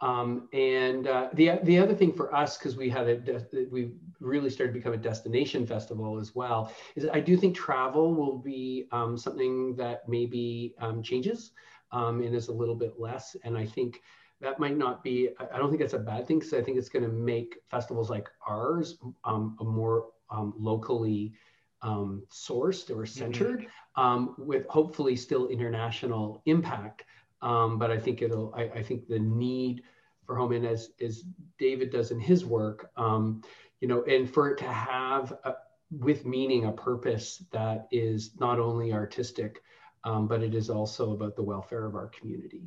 Um, 0.00 0.48
and 0.52 1.08
uh, 1.08 1.28
the 1.32 1.58
the 1.64 1.78
other 1.78 1.94
thing 1.94 2.12
for 2.12 2.32
us, 2.32 2.56
because 2.56 2.76
we 2.76 2.88
had 2.88 3.08
a 3.08 3.46
we 3.68 3.90
really 4.20 4.48
started 4.48 4.72
to 4.72 4.78
become 4.78 4.92
a 4.92 4.98
destination 4.98 5.66
festival 5.66 6.20
as 6.20 6.36
well, 6.36 6.72
is 6.94 7.08
I 7.12 7.18
do 7.18 7.36
think 7.36 7.56
travel 7.56 8.14
will 8.14 8.38
be 8.38 8.86
um, 8.92 9.18
something 9.18 9.74
that 9.74 10.08
maybe 10.08 10.74
um, 10.78 11.02
changes 11.02 11.50
um, 11.92 12.20
and 12.22 12.34
is 12.34 12.48
a 12.48 12.52
little 12.52 12.74
bit 12.74 12.98
less. 12.98 13.36
And 13.44 13.56
I 13.56 13.66
think 13.66 14.02
that 14.40 14.58
might 14.58 14.76
not 14.76 15.02
be. 15.02 15.30
I 15.52 15.58
don't 15.58 15.68
think 15.68 15.80
that's 15.80 15.94
a 15.94 15.98
bad 15.98 16.26
thing 16.26 16.38
because 16.38 16.54
I 16.54 16.62
think 16.62 16.78
it's 16.78 16.88
going 16.88 17.04
to 17.04 17.10
make 17.10 17.56
festivals 17.70 18.10
like 18.10 18.28
ours 18.46 18.98
um, 19.24 19.56
a 19.60 19.64
more 19.64 20.06
um, 20.30 20.54
locally 20.56 21.34
um, 21.82 22.22
sourced 22.30 22.90
or 22.90 23.02
mm-hmm. 23.02 23.18
centered 23.18 23.60
mm-hmm. 23.60 24.00
um, 24.00 24.34
with 24.38 24.66
hopefully 24.66 25.16
still 25.16 25.48
international 25.48 26.42
impact. 26.46 27.04
Um, 27.40 27.78
but 27.78 27.90
I 27.90 27.98
think 27.98 28.22
it'll, 28.22 28.52
I, 28.56 28.62
I, 28.62 28.82
think 28.82 29.06
the 29.06 29.20
need 29.20 29.84
for 30.26 30.34
home 30.34 30.50
and 30.50 30.66
as, 30.66 30.90
as 31.00 31.22
David 31.56 31.90
does 31.92 32.10
in 32.10 32.18
his 32.18 32.44
work, 32.44 32.90
um, 32.96 33.42
you 33.80 33.86
know, 33.86 34.02
and 34.02 34.28
for 34.28 34.50
it 34.50 34.58
to 34.58 34.64
have 34.64 35.32
a, 35.44 35.54
with 35.92 36.26
meaning 36.26 36.64
a 36.64 36.72
purpose 36.72 37.44
that 37.52 37.86
is 37.92 38.32
not 38.40 38.58
only 38.58 38.92
artistic, 38.92 39.62
um, 40.04 40.26
but 40.26 40.42
it 40.42 40.54
is 40.54 40.70
also 40.70 41.12
about 41.12 41.36
the 41.36 41.42
welfare 41.42 41.86
of 41.86 41.94
our 41.94 42.08
community, 42.08 42.62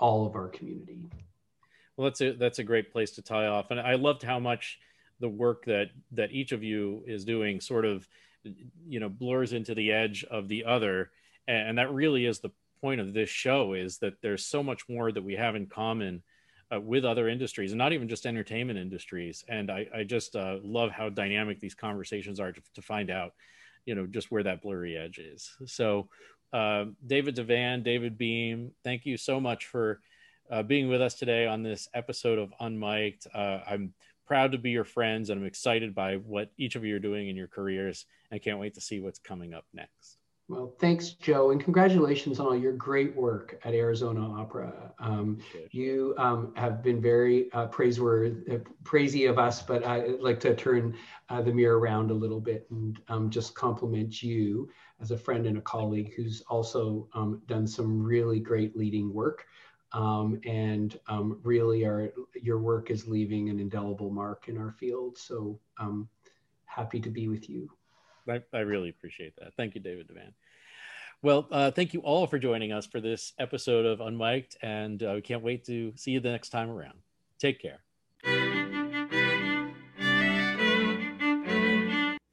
all 0.00 0.26
of 0.26 0.34
our 0.34 0.48
community. 0.48 1.10
Well, 1.96 2.08
that's 2.08 2.20
a 2.20 2.32
that's 2.32 2.58
a 2.58 2.64
great 2.64 2.92
place 2.92 3.12
to 3.12 3.22
tie 3.22 3.46
off, 3.46 3.70
and 3.70 3.80
I 3.80 3.94
loved 3.94 4.22
how 4.22 4.38
much 4.38 4.78
the 5.20 5.28
work 5.28 5.64
that 5.64 5.90
that 6.12 6.32
each 6.32 6.52
of 6.52 6.62
you 6.62 7.02
is 7.06 7.24
doing 7.24 7.60
sort 7.60 7.84
of 7.84 8.08
you 8.86 9.00
know 9.00 9.08
blurs 9.08 9.52
into 9.52 9.74
the 9.74 9.92
edge 9.92 10.24
of 10.30 10.48
the 10.48 10.64
other. 10.64 11.10
And 11.46 11.78
that 11.78 11.92
really 11.92 12.26
is 12.26 12.40
the 12.40 12.50
point 12.82 13.00
of 13.00 13.14
this 13.14 13.30
show 13.30 13.72
is 13.72 13.98
that 13.98 14.20
there's 14.20 14.44
so 14.44 14.62
much 14.62 14.88
more 14.88 15.10
that 15.10 15.24
we 15.24 15.34
have 15.34 15.56
in 15.56 15.66
common 15.66 16.22
uh, 16.72 16.78
with 16.78 17.04
other 17.04 17.28
industries 17.28 17.72
and 17.72 17.78
not 17.78 17.94
even 17.94 18.08
just 18.08 18.26
entertainment 18.26 18.78
industries. 18.78 19.44
And 19.48 19.70
i, 19.70 19.86
I 19.94 20.04
just 20.04 20.36
uh, 20.36 20.58
love 20.62 20.90
how 20.90 21.08
dynamic 21.08 21.58
these 21.58 21.74
conversations 21.74 22.38
are 22.38 22.52
to, 22.52 22.60
to, 22.74 22.82
find 22.82 23.10
out 23.10 23.32
you 23.86 23.94
know 23.94 24.06
just 24.06 24.30
where 24.30 24.42
that 24.42 24.60
blurry 24.60 24.96
edge 24.96 25.18
is. 25.18 25.56
So 25.66 26.08
uh, 26.52 26.84
david 27.06 27.36
devan 27.36 27.82
david 27.82 28.16
beam 28.18 28.70
thank 28.84 29.06
you 29.06 29.16
so 29.16 29.40
much 29.40 29.66
for 29.66 30.00
uh, 30.50 30.62
being 30.62 30.88
with 30.88 31.02
us 31.02 31.14
today 31.14 31.46
on 31.46 31.62
this 31.62 31.88
episode 31.94 32.38
of 32.38 32.52
unmiked 32.60 33.26
uh, 33.34 33.60
i'm 33.68 33.92
proud 34.28 34.52
to 34.52 34.58
be 34.58 34.70
your 34.70 34.84
friends 34.84 35.30
and 35.30 35.40
I'm 35.40 35.46
excited 35.46 35.94
by 35.94 36.16
what 36.16 36.52
each 36.58 36.76
of 36.76 36.84
you 36.84 36.94
are 36.94 37.00
doing 37.00 37.28
in 37.28 37.34
your 37.34 37.48
careers. 37.48 38.04
I 38.30 38.38
can't 38.38 38.58
wait 38.58 38.74
to 38.74 38.80
see 38.80 39.00
what's 39.00 39.18
coming 39.18 39.54
up 39.54 39.64
next. 39.72 40.18
Well, 40.48 40.74
thanks, 40.80 41.10
Joe, 41.10 41.50
and 41.50 41.62
congratulations 41.62 42.40
on 42.40 42.46
all 42.46 42.56
your 42.56 42.72
great 42.72 43.14
work 43.14 43.60
at 43.64 43.74
Arizona 43.74 44.20
Opera. 44.40 44.94
Um, 44.98 45.38
you 45.72 46.14
um, 46.16 46.54
have 46.56 46.82
been 46.82 47.02
very 47.02 47.52
uh, 47.52 47.66
praiseworthy, 47.66 48.54
uh, 48.54 48.58
praisey 48.82 49.28
of 49.28 49.38
us, 49.38 49.60
but 49.60 49.84
I'd 49.84 50.20
like 50.20 50.40
to 50.40 50.54
turn 50.54 50.96
uh, 51.28 51.42
the 51.42 51.52
mirror 51.52 51.78
around 51.78 52.10
a 52.10 52.14
little 52.14 52.40
bit 52.40 52.66
and 52.70 52.98
um, 53.08 53.28
just 53.28 53.54
compliment 53.54 54.22
you 54.22 54.70
as 55.00 55.10
a 55.10 55.16
friend 55.16 55.46
and 55.46 55.58
a 55.58 55.62
colleague 55.62 56.12
who's 56.14 56.42
also 56.48 57.08
um, 57.14 57.42
done 57.46 57.66
some 57.66 58.02
really 58.02 58.40
great 58.40 58.76
leading 58.76 59.12
work 59.12 59.46
um, 59.92 60.40
and 60.44 60.98
um, 61.08 61.40
really 61.42 61.84
our, 61.86 62.12
your 62.34 62.58
work 62.58 62.90
is 62.90 63.08
leaving 63.08 63.48
an 63.48 63.58
indelible 63.58 64.10
mark 64.10 64.48
in 64.48 64.58
our 64.58 64.72
field. 64.72 65.16
So 65.16 65.58
um, 65.78 66.08
happy 66.66 67.00
to 67.00 67.10
be 67.10 67.28
with 67.28 67.48
you. 67.48 67.70
I, 68.28 68.42
I, 68.52 68.58
really 68.60 68.90
appreciate 68.90 69.34
that. 69.36 69.54
Thank 69.56 69.74
you, 69.74 69.80
David 69.80 70.08
Devan. 70.08 70.34
Well, 71.22 71.48
uh, 71.50 71.70
thank 71.70 71.94
you 71.94 72.00
all 72.00 72.26
for 72.26 72.38
joining 72.38 72.72
us 72.72 72.86
for 72.86 73.00
this 73.00 73.32
episode 73.38 73.86
of 73.86 74.00
Unmiked, 74.00 74.56
and 74.62 75.02
uh, 75.02 75.12
we 75.14 75.22
can't 75.22 75.42
wait 75.42 75.64
to 75.64 75.92
see 75.96 76.12
you 76.12 76.20
the 76.20 76.30
next 76.30 76.50
time 76.50 76.68
around. 76.70 76.98
Take 77.40 77.60
care. 77.60 77.80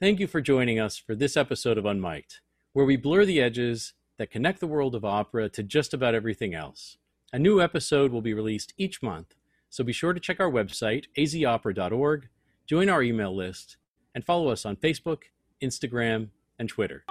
Thank 0.02 0.20
you 0.20 0.28
for 0.28 0.42
joining 0.42 0.80
us 0.80 0.98
for 0.98 1.16
this 1.16 1.38
episode 1.38 1.78
of 1.78 1.86
Unmiked, 1.86 2.40
where 2.76 2.86
we 2.86 2.98
blur 2.98 3.24
the 3.24 3.40
edges 3.40 3.94
that 4.18 4.30
connect 4.30 4.60
the 4.60 4.68
world 4.68 4.96
of 4.96 5.06
opera 5.06 5.48
to 5.48 5.64
just 5.64 5.94
about 5.94 6.14
everything 6.14 6.54
else. 6.54 6.98
A 7.32 7.40
new 7.40 7.62
episode 7.62 8.12
will 8.12 8.22
be 8.22 8.34
released 8.34 8.74
each 8.78 9.02
month, 9.02 9.34
so 9.70 9.82
be 9.82 9.94
sure 9.94 10.12
to 10.12 10.20
check 10.20 10.42
our 10.42 10.52
website, 10.52 11.06
azopera.org, 11.18 12.28
join 12.68 12.90
our 12.90 13.02
email 13.02 13.34
list, 13.34 13.78
and 14.14 14.26
follow 14.26 14.50
us 14.50 14.66
on 14.66 14.76
Facebook, 14.76 15.20
Instagram, 15.64 16.32
and 16.60 16.68
Twitter. 16.68 17.06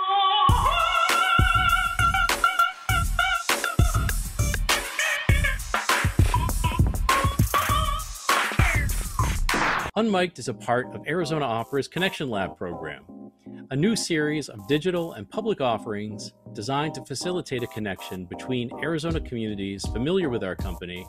Unmiked 9.96 10.38
is 10.38 10.48
a 10.48 10.54
part 10.54 10.94
of 10.94 11.06
Arizona 11.08 11.46
Opera's 11.46 11.88
Connection 11.88 12.28
Lab 12.28 12.58
program, 12.58 13.23
a 13.70 13.76
new 13.76 13.96
series 13.96 14.48
of 14.48 14.66
digital 14.68 15.14
and 15.14 15.28
public 15.28 15.60
offerings 15.60 16.32
designed 16.52 16.94
to 16.94 17.04
facilitate 17.04 17.62
a 17.62 17.66
connection 17.68 18.24
between 18.24 18.70
Arizona 18.82 19.20
communities 19.20 19.84
familiar 19.86 20.28
with 20.28 20.44
our 20.44 20.54
company, 20.54 21.06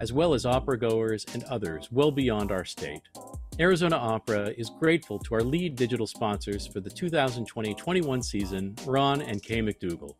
as 0.00 0.12
well 0.12 0.34
as 0.34 0.46
opera 0.46 0.78
goers 0.78 1.24
and 1.34 1.44
others 1.44 1.88
well 1.92 2.10
beyond 2.10 2.50
our 2.50 2.64
state. 2.64 3.02
Arizona 3.60 3.96
Opera 3.96 4.52
is 4.56 4.70
grateful 4.70 5.18
to 5.18 5.34
our 5.34 5.42
lead 5.42 5.74
digital 5.74 6.06
sponsors 6.06 6.66
for 6.66 6.80
the 6.80 6.90
2020 6.90 7.74
21 7.74 8.22
season, 8.22 8.76
Ron 8.86 9.20
and 9.20 9.42
Kay 9.42 9.60
McDougall. 9.60 10.14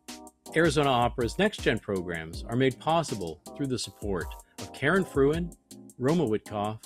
Arizona 0.55 0.89
Opera's 0.89 1.39
next 1.39 1.61
gen 1.61 1.79
programs 1.79 2.43
are 2.49 2.55
made 2.55 2.77
possible 2.79 3.41
through 3.55 3.67
the 3.67 3.79
support 3.79 4.27
of 4.59 4.73
Karen 4.73 5.05
Fruin, 5.05 5.51
Roma 5.97 6.25
Witkoff, 6.25 6.79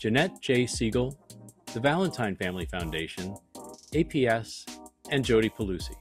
Jeanette 0.00 0.40
J. 0.40 0.66
Siegel, 0.66 1.18
the 1.74 1.80
Valentine 1.80 2.36
Family 2.36 2.66
Foundation, 2.66 3.36
APS, 3.92 4.64
and 5.10 5.24
Jody 5.24 5.48
Pelusi. 5.48 5.94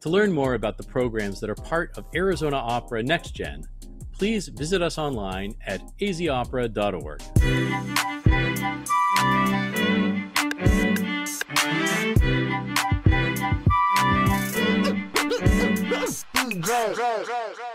To 0.00 0.08
learn 0.08 0.32
more 0.32 0.54
about 0.54 0.78
the 0.78 0.82
programs 0.84 1.40
that 1.40 1.50
are 1.50 1.54
part 1.54 1.96
of 1.98 2.06
Arizona 2.14 2.56
Opera 2.56 3.02
Next 3.02 3.34
Gen, 3.34 3.64
please 4.12 4.48
visit 4.48 4.82
us 4.82 4.98
online 4.98 5.54
at 5.66 5.82
azopera.org. 6.00 7.20
Drive, 16.60 16.94
drive, 16.94 17.26
drive. 17.26 17.69